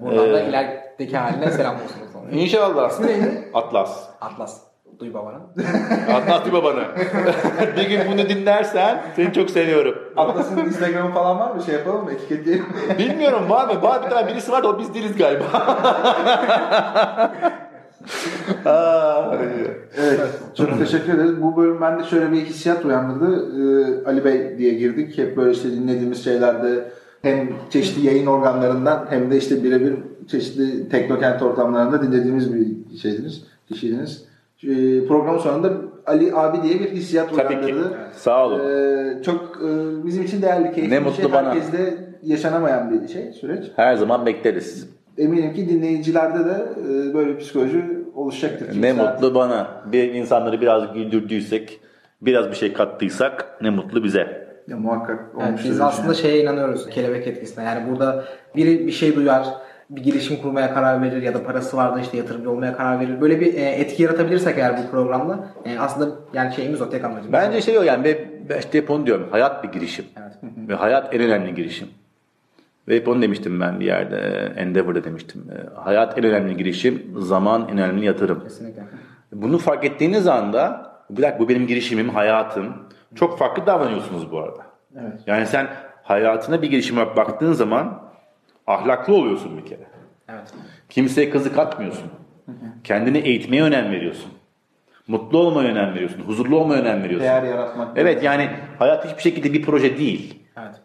Buradan 0.02 0.34
da 0.34 0.42
Ee, 0.42 0.50
ilerideki 0.50 1.18
haline 1.18 1.52
selam 1.52 1.76
olsun. 1.76 2.38
İnşallah. 2.40 2.90
İsmi 2.92 3.08
neydi? 3.08 3.50
Atlas. 3.54 4.10
Atlas. 4.22 4.62
Duy 5.00 5.14
babanın. 5.14 5.42
Anlat 6.16 6.48
bir 6.48 6.54
babana. 6.54 6.88
bir 7.78 7.90
gün 7.90 8.00
bunu 8.12 8.30
dinlersen 8.30 9.02
seni 9.16 9.34
çok 9.34 9.50
seviyorum. 9.50 9.96
Atlas'ın 10.18 10.58
Instagram'ı 10.58 11.14
falan 11.14 11.40
var 11.40 11.56
mı? 11.56 11.64
Şey 11.64 11.76
yapalım 11.76 12.04
mı? 12.04 12.12
Etiketleyelim 12.12 12.66
mi? 12.66 12.98
Bilmiyorum 12.98 13.50
var 13.50 13.76
mı? 13.76 13.82
Var 13.82 14.06
bir 14.06 14.10
tane 14.10 14.28
birisi 14.28 14.52
var 14.52 14.64
da 14.64 14.68
o 14.68 14.80
biz 14.80 14.94
değiliz 14.94 15.18
galiba. 15.18 15.46
Aa, 18.66 19.36
Evet. 19.98 20.20
Çok 20.58 20.80
teşekkür 20.80 21.14
ederiz. 21.14 21.42
Bu 21.42 21.58
bölüm 21.58 21.82
bende 21.82 22.04
şöyle 22.04 22.32
bir 22.32 22.42
hissiyat 22.46 22.86
uyandırdı. 22.86 23.46
Ee, 23.56 24.06
Ali 24.10 24.26
Bey 24.26 24.58
diye 24.58 24.74
girdik. 24.74 25.18
Hep 25.18 25.38
böyle 25.38 25.52
işte 25.52 25.72
dinlediğimiz 25.72 26.24
şeylerde 26.24 26.92
hem 27.22 27.50
çeşitli 27.70 28.06
yayın 28.06 28.26
organlarından 28.26 29.06
hem 29.10 29.32
de 29.32 29.38
işte 29.38 29.64
birebir 29.64 29.96
çeşitli 30.28 30.90
teknokent 30.90 31.42
ortamlarında 31.42 32.02
dinlediğimiz 32.02 32.54
bir 32.54 32.98
şeydiniz, 32.98 33.44
kişiydiniz. 33.68 34.29
Ee, 34.64 35.08
programın 35.08 35.38
sonunda 35.38 35.72
Ali 36.06 36.36
abi 36.36 36.64
diye 36.64 36.80
bir 36.80 36.92
hissiyat 36.92 37.36
Tabii 37.36 37.66
ki. 37.66 37.76
Sağ 38.14 38.46
olun. 38.46 38.60
Ee, 38.60 39.24
çok 39.24 39.42
e, 39.42 39.68
bizim 40.06 40.24
için 40.24 40.42
değerli, 40.42 40.72
keyifli 40.72 40.96
Ne 40.96 41.00
bir 41.00 41.06
mutlu 41.06 41.22
şey. 41.22 41.32
bana. 41.32 41.50
Herkeste 41.50 41.98
yaşanamayan 42.24 42.92
bir 42.92 43.08
şey, 43.08 43.32
süreç. 43.34 43.72
Her 43.76 43.96
zaman 43.96 44.26
bekleriz. 44.26 44.90
Eminim 45.18 45.54
ki 45.54 45.70
dinleyicilerde 45.70 46.46
de 46.46 46.66
e, 46.82 47.14
böyle 47.14 47.30
bir 47.30 47.38
psikoloji 47.38 47.84
oluşacaktır. 48.16 48.82
Ne 48.82 48.94
mutlu 48.94 49.36
bana. 49.36 49.68
Bir 49.92 50.14
insanları 50.14 50.62
biraz 50.62 50.94
güldürdüysek, 50.94 51.80
biraz 52.22 52.50
bir 52.50 52.56
şey 52.56 52.74
kattıysak 52.74 53.58
ne 53.62 53.70
mutlu 53.70 54.04
bize. 54.04 54.50
Ya, 54.68 54.78
muhakkak 54.78 55.20
Yani 55.40 55.60
biz 55.64 55.82
aslında 55.82 56.14
şey. 56.14 56.32
şeye 56.32 56.44
inanıyoruz 56.44 56.90
kelebek 56.90 57.28
etkisine. 57.28 57.64
Yani 57.64 57.90
burada 57.92 58.24
biri 58.56 58.88
bir 58.88 58.92
şey 58.92 59.16
duyar, 59.16 59.48
bir 59.90 60.04
girişim 60.04 60.38
kurmaya 60.42 60.74
karar 60.74 61.02
verir 61.02 61.22
ya 61.22 61.34
da 61.34 61.44
parası 61.44 61.78
vardı 61.78 62.00
işte 62.02 62.18
yatırımcı 62.18 62.52
olmaya 62.52 62.78
karar 62.78 63.00
verir. 63.00 63.22
Böyle 63.22 63.42
bir 63.42 63.54
e, 63.54 63.62
etki 63.62 64.04
yaratabilirsek 64.04 64.58
eğer 64.58 64.78
bu 64.78 64.92
programda 64.92 65.40
e, 65.66 65.80
aslında 65.80 66.16
yani 66.34 66.54
şeyimiz 66.54 66.82
o 66.82 66.90
tek 66.90 67.04
amacımız. 67.04 67.34
Bence 67.34 67.62
şey 67.62 67.78
o 67.78 67.82
yani 67.82 68.04
ve 68.04 68.28
işte 68.60 68.78
hep 68.78 68.90
onu 68.90 69.06
diyorum. 69.06 69.28
Hayat 69.32 69.64
bir 69.64 69.70
girişim. 69.72 70.06
Evet. 70.22 70.34
Ve 70.70 70.76
hayat 70.76 71.14
en 71.14 71.22
önemli 71.22 71.56
girişim. 71.56 71.88
Ve 72.88 72.96
hep 72.96 73.08
onu 73.08 73.22
demiştim 73.22 73.60
ben 73.60 73.80
bir 73.80 73.86
yerde. 73.86 74.18
e, 74.18 74.62
Endeavor'da 74.62 75.04
demiştim. 75.04 75.48
Hayat 75.76 76.18
en 76.18 76.24
önemli 76.24 76.58
girişim, 76.58 77.14
zaman 77.18 77.68
en 77.72 77.78
önemli 77.78 78.06
yatırım. 78.06 78.44
Kesinlikle. 78.44 78.84
Bunu 79.34 79.58
fark 79.58 79.86
ettiğiniz 79.86 80.28
anda 80.28 80.92
bir 81.10 81.22
dakika 81.22 81.40
bu 81.40 81.50
benim 81.50 81.68
girişimim, 81.68 82.10
hayatım. 82.10 82.66
Çok 83.16 83.40
farklı 83.40 83.66
davranıyorsunuz 83.66 84.32
bu 84.32 84.40
arada. 84.40 84.62
Evet. 85.02 85.20
Yani 85.28 85.46
sen 85.46 85.68
hayatına 86.04 86.62
bir 86.62 86.70
girişim 86.70 86.98
olarak 86.98 87.18
baktığın 87.18 87.54
zaman 87.54 88.09
ahlaklı 88.70 89.14
oluyorsun 89.14 89.58
bir 89.58 89.66
kere. 89.66 89.88
Evet. 90.30 90.54
Kimseye 90.90 91.30
kazık 91.30 91.58
atmıyorsun. 91.58 92.12
Kendini 92.84 93.18
eğitmeye 93.18 93.64
önem 93.64 93.92
veriyorsun. 93.92 94.32
Mutlu 95.08 95.38
olmaya 95.38 95.70
önem 95.70 95.94
veriyorsun. 95.94 96.22
Huzurlu 96.22 96.60
olmaya 96.60 96.82
önem 96.82 97.04
veriyorsun. 97.04 97.28
Değer 97.30 97.44
yaratmak. 97.44 97.98
Evet 97.98 98.24
yani 98.24 98.50
hayat 98.80 99.06
hiçbir 99.06 99.22
şekilde 99.22 99.54
bir 99.54 99.62
proje 99.62 99.98
değil. 99.98 100.44
Evet. 100.58 100.76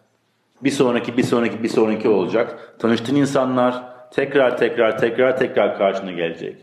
Bir 0.65 0.71
sonraki, 0.71 1.17
bir 1.17 1.23
sonraki, 1.23 1.63
bir 1.63 1.69
sonraki 1.69 2.09
olacak. 2.09 2.75
Tanıştığın 2.79 3.17
insanlar 3.17 3.85
tekrar 4.11 4.57
tekrar 4.57 4.99
tekrar 4.99 5.37
tekrar 5.37 5.79
karşına 5.79 6.13
gelecek. 6.13 6.57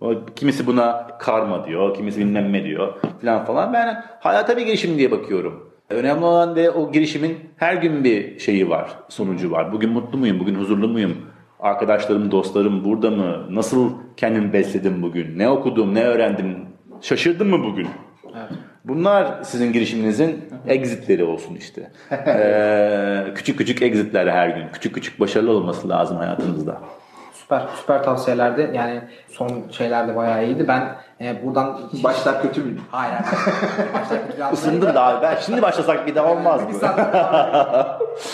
O, 0.00 0.14
kimisi 0.36 0.66
buna 0.66 1.06
karma 1.18 1.66
diyor, 1.66 1.94
kimisi 1.94 2.20
bilmem 2.20 2.52
ne 2.52 2.64
diyor 2.64 2.94
falan 3.20 3.44
falan. 3.44 3.72
Ben 3.72 4.04
hayata 4.20 4.56
bir 4.56 4.66
girişim 4.66 4.98
diye 4.98 5.10
bakıyorum. 5.10 5.65
Önemli 5.90 6.24
olan 6.24 6.56
ve 6.56 6.70
o 6.70 6.92
girişimin 6.92 7.38
her 7.56 7.74
gün 7.74 8.04
bir 8.04 8.38
şeyi 8.38 8.70
var, 8.70 8.90
sonucu 9.08 9.50
var. 9.50 9.72
Bugün 9.72 9.90
mutlu 9.90 10.18
muyum, 10.18 10.40
bugün 10.40 10.54
huzurlu 10.54 10.88
muyum? 10.88 11.16
Arkadaşlarım, 11.60 12.30
dostlarım 12.30 12.84
burada 12.84 13.10
mı? 13.10 13.46
Nasıl 13.50 13.90
kendimi 14.16 14.52
besledim 14.52 15.02
bugün? 15.02 15.38
Ne 15.38 15.48
okudum, 15.48 15.94
ne 15.94 16.02
öğrendim? 16.02 16.56
Şaşırdım 17.00 17.48
mı 17.48 17.64
bugün? 17.64 17.88
Evet. 18.24 18.50
Bunlar 18.84 19.42
sizin 19.42 19.72
girişiminizin 19.72 20.44
exitleri 20.68 21.24
olsun 21.24 21.54
işte. 21.54 21.90
Ee, 22.26 23.24
küçük 23.34 23.58
küçük 23.58 23.82
exitler 23.82 24.26
her 24.26 24.48
gün. 24.48 24.64
Küçük 24.72 24.94
küçük 24.94 25.20
başarılı 25.20 25.50
olması 25.50 25.88
lazım 25.88 26.16
hayatınızda. 26.16 26.80
Süper, 27.46 27.62
süper 27.80 28.02
tavsiyelerdi. 28.02 28.70
Yani 28.74 29.00
son 29.28 29.50
şeyler 29.70 30.08
de 30.08 30.16
bayağı 30.16 30.44
iyiydi. 30.44 30.68
Ben 30.68 30.82
e, 31.20 31.46
buradan. 31.46 31.80
Başlar 32.04 32.42
kötü 32.42 32.62
müydü? 32.64 32.80
Hayır. 32.90 33.14
Başlar 33.94 34.18
kötü 34.28 34.54
Isındım 34.54 34.94
da 34.94 35.06
abi. 35.06 35.22
Ben 35.22 35.36
şimdi 35.36 35.62
başlasak 35.62 36.06
bir 36.06 36.14
daha 36.14 36.32
olmaz 36.32 36.62
mı? 36.62 36.68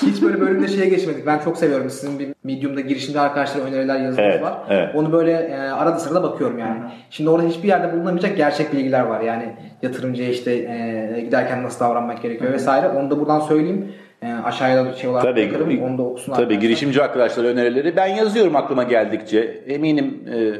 Hiç 0.02 0.22
böyle 0.22 0.40
bölümde 0.40 0.68
şeye 0.68 0.88
geçmedik. 0.88 1.26
Ben 1.26 1.38
çok 1.38 1.56
seviyorum. 1.56 1.90
Sizin 1.90 2.18
bir 2.18 2.34
Medium'da 2.44 2.80
girişimde 2.80 3.20
arkadaşlar 3.20 3.62
öneriler 3.62 3.96
yazınız 3.96 4.18
Evet, 4.18 4.42
var. 4.42 4.54
evet. 4.68 4.94
Onu 4.94 5.12
böyle 5.12 5.32
e, 5.32 5.58
arada 5.58 5.98
sırada 5.98 6.22
bakıyorum 6.22 6.58
yani. 6.58 6.80
Şimdi 7.10 7.30
orada 7.30 7.46
hiçbir 7.48 7.68
yerde 7.68 7.92
bulunamayacak 7.92 8.36
gerçek 8.36 8.72
bilgiler 8.72 9.00
var. 9.02 9.20
Yani 9.20 9.56
yatırımcıya 9.82 10.28
işte 10.28 10.52
e, 10.52 11.20
giderken 11.20 11.62
nasıl 11.62 11.80
davranmak 11.84 12.22
gerekiyor 12.22 12.52
vesaire. 12.52 12.88
Onu 12.88 13.10
da 13.10 13.20
buradan 13.20 13.40
söyleyeyim. 13.40 13.92
E, 14.22 14.32
aşağıya 14.32 14.86
da 14.86 14.92
şey 14.92 15.10
olarak 15.10 15.24
Tabii, 15.24 15.50
bırakırım. 15.50 15.82
Onu 15.82 15.98
da 15.98 16.02
okusun 16.02 16.32
tabii 16.32 16.42
arkadaşlar. 16.42 16.60
girişimci 16.62 17.02
arkadaşlar 17.02 17.44
önerileri 17.44 17.96
ben 17.96 18.06
yazıyorum 18.06 18.56
aklıma 18.56 18.82
geldikçe. 18.82 19.38
Eminim 19.66 20.24
e, 20.34 20.52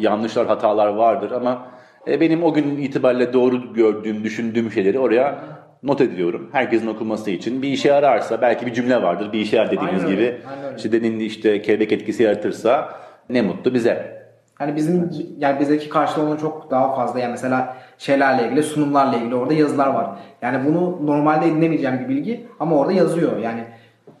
yanlışlar, 0.00 0.46
hatalar 0.46 0.86
vardır 0.86 1.30
ama 1.30 1.66
e, 2.08 2.20
benim 2.20 2.42
o 2.44 2.54
gün 2.54 2.76
itibariyle 2.76 3.32
doğru 3.32 3.74
gördüğüm, 3.74 4.24
düşündüğüm 4.24 4.72
şeyleri 4.72 4.98
oraya 4.98 5.38
not 5.82 6.00
ediyorum. 6.00 6.48
Herkesin 6.52 6.86
okuması 6.86 7.30
için. 7.30 7.62
Bir 7.62 7.68
işe 7.68 7.88
yararsa 7.88 8.40
belki 8.40 8.66
bir 8.66 8.72
cümle 8.72 9.02
vardır. 9.02 9.32
Bir 9.32 9.38
işe 9.38 9.56
yarar 9.56 9.70
dediğiniz 9.70 10.04
Aynen 10.04 10.06
öyle, 10.06 10.26
gibi. 10.26 10.36
aynen 10.50 10.64
öyle. 10.64 10.76
İşte 10.76 10.92
dediğin 10.92 11.20
işte 11.20 11.62
kelebek 11.62 11.92
etkisi 11.92 12.22
yaratırsa 12.22 12.88
ne 13.30 13.42
mutlu 13.42 13.74
bize. 13.74 14.21
Hani 14.62 14.76
bizim 14.76 15.10
yani 15.38 15.60
bizdeki 15.60 15.88
karşılığının 15.88 16.36
çok 16.36 16.70
daha 16.70 16.94
fazla. 16.94 17.20
Yani 17.20 17.30
mesela 17.30 17.76
şeylerle 17.98 18.46
ilgili, 18.46 18.62
sunumlarla 18.62 19.16
ilgili 19.16 19.34
orada 19.34 19.54
yazılar 19.54 19.86
var. 19.86 20.10
Yani 20.42 20.66
bunu 20.66 21.06
normalde 21.06 21.46
edinemeyeceğim 21.46 22.00
bir 22.00 22.08
bilgi 22.08 22.46
ama 22.60 22.76
orada 22.76 22.92
yazıyor. 22.92 23.36
Yani 23.36 23.64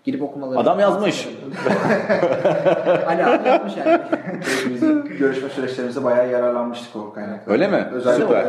girip 0.04 0.22
okumaları. 0.22 0.58
Adam 0.58 0.80
yazmış. 0.80 1.28
Ali 3.06 3.24
abi 3.24 3.48
yapmış 3.48 3.72
yani. 3.76 4.00
Bizim 4.74 5.04
görüşme 5.04 5.48
süreçlerimizde 5.48 6.04
bayağı 6.04 6.30
yararlanmıştık 6.30 6.96
o 6.96 7.12
kaynaklardan. 7.12 7.52
Öyle 7.52 7.68
mi? 7.68 7.88
Özellikle 7.92 8.24
Süper. 8.26 8.46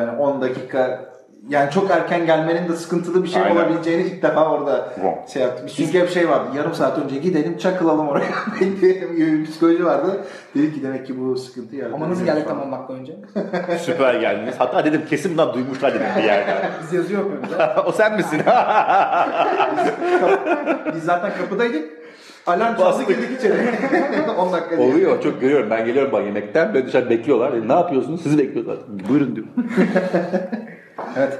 yani 0.00 0.18
10 0.18 0.40
dakika 0.40 1.00
yani 1.48 1.70
çok 1.70 1.90
erken 1.90 2.26
gelmenin 2.26 2.68
de 2.68 2.76
sıkıntılı 2.76 3.22
bir 3.22 3.28
şey 3.28 3.42
Aynen. 3.42 3.56
olabileceğini 3.56 4.02
ilk 4.02 4.22
defa 4.22 4.50
orada 4.50 4.88
Wrong. 4.94 5.28
şey 5.28 5.42
yaptım. 5.42 5.66
Çünkü 5.76 6.00
hep 6.00 6.10
şey 6.10 6.28
vardı. 6.28 6.48
Yarım 6.56 6.74
saat 6.74 6.98
önce 6.98 7.16
gidelim 7.16 7.58
çakılalım 7.58 8.08
oraya 8.08 8.26
bekleyelim 8.60 9.16
gibi 9.16 9.32
bir 9.32 9.44
psikoloji 9.44 9.84
vardı. 9.84 10.20
Dedik 10.56 10.74
ki 10.74 10.82
demek 10.82 11.06
ki 11.06 11.20
bu 11.20 11.36
sıkıntı 11.36 11.76
yaratıyor. 11.76 12.00
ama 12.00 12.10
nasıl 12.10 12.24
geldik 12.24 12.48
tam 12.48 12.62
10 12.62 12.72
dakika 12.72 12.92
önce? 12.92 13.12
Süper 13.78 14.14
geldiniz. 14.14 14.54
Hatta 14.58 14.84
dedim 14.84 15.02
kesin 15.10 15.32
bundan 15.32 15.54
duymuşlar 15.54 15.94
dedim 15.94 16.06
bir 16.18 16.22
yerden. 16.22 16.56
Biz 16.82 16.92
yazıyor 16.92 17.20
yapıyoruz. 17.20 17.48
o 17.86 17.92
sen 17.92 18.16
misin? 18.16 18.40
Biz 20.94 21.02
zaten 21.04 21.30
kapıdaydık. 21.40 21.84
Alarm 22.46 22.76
çaldı 22.76 23.02
girdik 23.02 23.38
içeri. 23.38 23.54
10 24.38 24.52
dakika 24.52 24.78
diye. 24.78 24.88
Oluyor 24.88 25.22
çok 25.22 25.40
görüyorum. 25.40 25.70
Ben 25.70 25.86
geliyorum 25.86 26.12
bak 26.12 26.24
yemekten. 26.24 26.74
Böyle 26.74 26.86
dışarı 26.86 27.10
bekliyorlar. 27.10 27.52
E, 27.52 27.68
ne 27.68 27.72
yapıyorsunuz? 27.72 28.22
Sizi 28.22 28.38
bekliyorlar. 28.38 28.76
Buyurun 29.08 29.36
diyor. 29.36 29.46
Evet. 31.16 31.38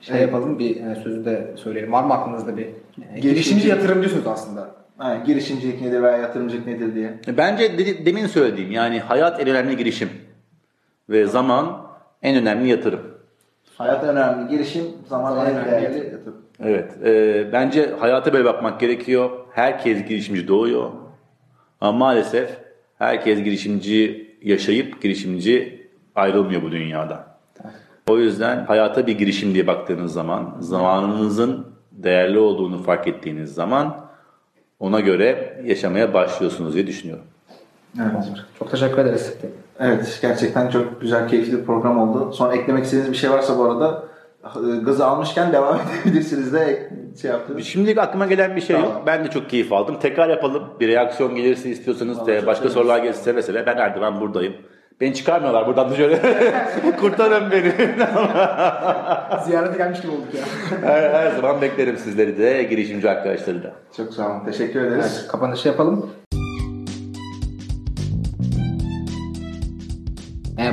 Şey 0.00 0.20
yapalım 0.20 0.58
bir 0.58 0.76
e, 0.86 0.94
sözü 0.94 1.24
de 1.24 1.52
söyleyelim. 1.56 1.92
Var 1.92 2.04
mı 2.04 2.14
aklınızda 2.14 2.56
bir 2.56 2.66
e, 3.14 3.20
Girişimci- 3.20 3.68
yatırımcısınız 3.68 4.26
aslında. 4.26 4.74
Ha, 4.98 5.16
girişimcilik 5.26 5.80
nedir 5.80 6.02
veya 6.02 6.16
yatırımcılık 6.16 6.66
nedir 6.66 6.94
diye. 6.94 7.14
Bence 7.36 7.78
dedi- 7.78 8.06
demin 8.06 8.26
söylediğim 8.26 8.70
yani 8.70 9.00
hayat 9.00 9.40
en 9.40 9.48
önemli 9.48 9.76
girişim. 9.76 10.08
Ve 11.08 11.26
zaman 11.26 11.86
en 12.22 12.36
önemli 12.36 12.68
yatırım. 12.68 13.00
Hayat 13.78 14.04
önemli. 14.04 14.48
Girişim 14.50 14.84
zaman, 15.08 15.30
Zaman 15.30 15.46
en 15.46 15.56
önemli. 15.56 15.70
değerli 15.70 15.98
yatırım. 16.12 16.36
Evet. 16.64 16.92
e, 17.04 17.52
bence 17.52 17.90
hayata 18.00 18.32
böyle 18.32 18.44
bakmak 18.44 18.80
gerekiyor. 18.80 19.30
Herkes 19.52 20.04
girişimci 20.08 20.48
doğuyor. 20.48 20.90
Ama 21.80 21.92
maalesef 21.98 22.50
herkes 22.98 23.42
girişimci 23.42 24.30
yaşayıp 24.42 25.02
girişimci 25.02 25.86
ayrılmıyor 26.14 26.62
bu 26.62 26.72
dünyadan. 26.72 27.26
O 28.10 28.18
yüzden 28.18 28.64
hayata 28.64 29.06
bir 29.06 29.18
girişim 29.18 29.54
diye 29.54 29.66
baktığınız 29.66 30.12
zaman, 30.12 30.56
zamanınızın 30.60 31.66
değerli 31.92 32.38
olduğunu 32.38 32.82
fark 32.82 33.08
ettiğiniz 33.08 33.54
zaman 33.54 33.96
ona 34.80 35.00
göre 35.00 35.60
yaşamaya 35.64 36.14
başlıyorsunuz 36.14 36.74
diye 36.74 36.86
düşünüyorum. 36.86 37.24
Evet. 38.00 38.24
Çok 38.58 38.70
teşekkür 38.70 38.98
ederiz. 38.98 39.34
Evet 39.80 40.18
gerçekten 40.22 40.68
çok 40.68 41.00
güzel 41.00 41.28
keyifli 41.28 41.58
bir 41.58 41.64
program 41.64 41.98
oldu. 41.98 42.32
Son 42.32 42.52
eklemek 42.52 42.84
istediğiniz 42.84 43.12
bir 43.12 43.16
şey 43.16 43.30
varsa 43.30 43.58
bu 43.58 43.64
arada 43.64 44.04
gazı 44.82 45.06
almışken 45.06 45.52
devam 45.52 45.80
edebilirsiniz 46.04 46.52
de 46.52 46.90
şey 47.22 47.30
yaptınız. 47.30 47.64
Şimdilik 47.64 47.98
aklıma 47.98 48.26
gelen 48.26 48.56
bir 48.56 48.60
şey 48.60 48.76
Tamam. 48.76 48.92
yok. 48.92 49.02
Ben 49.06 49.24
de 49.24 49.30
çok 49.30 49.50
keyif 49.50 49.72
aldım. 49.72 49.98
Tekrar 50.00 50.28
yapalım. 50.28 50.64
Bir 50.80 50.88
reaksiyon 50.88 51.34
gelirse 51.34 51.70
istiyorsanız 51.70 52.18
Vallahi 52.18 52.28
de 52.32 52.46
başka 52.46 52.68
sorular 52.68 52.98
gelirse 52.98 53.22
seve 53.22 53.42
seve 53.42 53.66
ben 53.66 53.76
her 53.76 53.94
zaman 53.94 54.20
buradayım. 54.20 54.54
Beni 55.00 55.14
çıkarmıyorlar 55.14 55.66
buradan 55.66 55.90
dışarı. 55.90 56.20
Kurtarın 57.00 57.50
beni. 57.50 57.72
Ziyarete 59.44 59.78
gelmiş 59.78 60.00
gibi 60.00 60.12
olduk 60.12 60.34
ya. 60.34 60.42
her, 60.88 61.10
her 61.10 61.30
zaman 61.30 61.62
beklerim 61.62 61.96
sizleri 61.96 62.38
de, 62.38 62.62
girişimci 62.62 63.10
arkadaşları 63.10 63.62
da. 63.62 63.72
Çok 63.96 64.14
sağ 64.14 64.30
olun. 64.30 64.44
Teşekkür 64.44 64.80
ederiz. 64.80 65.16
Evet, 65.18 65.28
kapanışı 65.28 65.68
yapalım. 65.68 66.10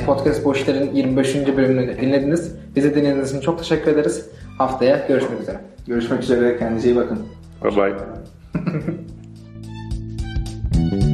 Podcast 0.06 0.44
Bu 0.44 0.54
İşler'in 0.54 0.94
25. 0.94 1.34
bölümünü 1.56 2.00
dinlediniz. 2.00 2.56
Bizi 2.76 2.94
dinlediğiniz 2.94 3.30
için 3.30 3.40
çok 3.40 3.58
teşekkür 3.58 3.92
ederiz. 3.92 4.30
Haftaya 4.58 5.06
görüşmek 5.08 5.40
üzere. 5.40 5.60
Görüşmek 5.86 6.22
üzere. 6.22 6.58
Kendinize 6.58 6.88
iyi 6.88 6.96
bakın. 6.96 7.18
Bye 7.64 7.76
bye. 7.76 7.94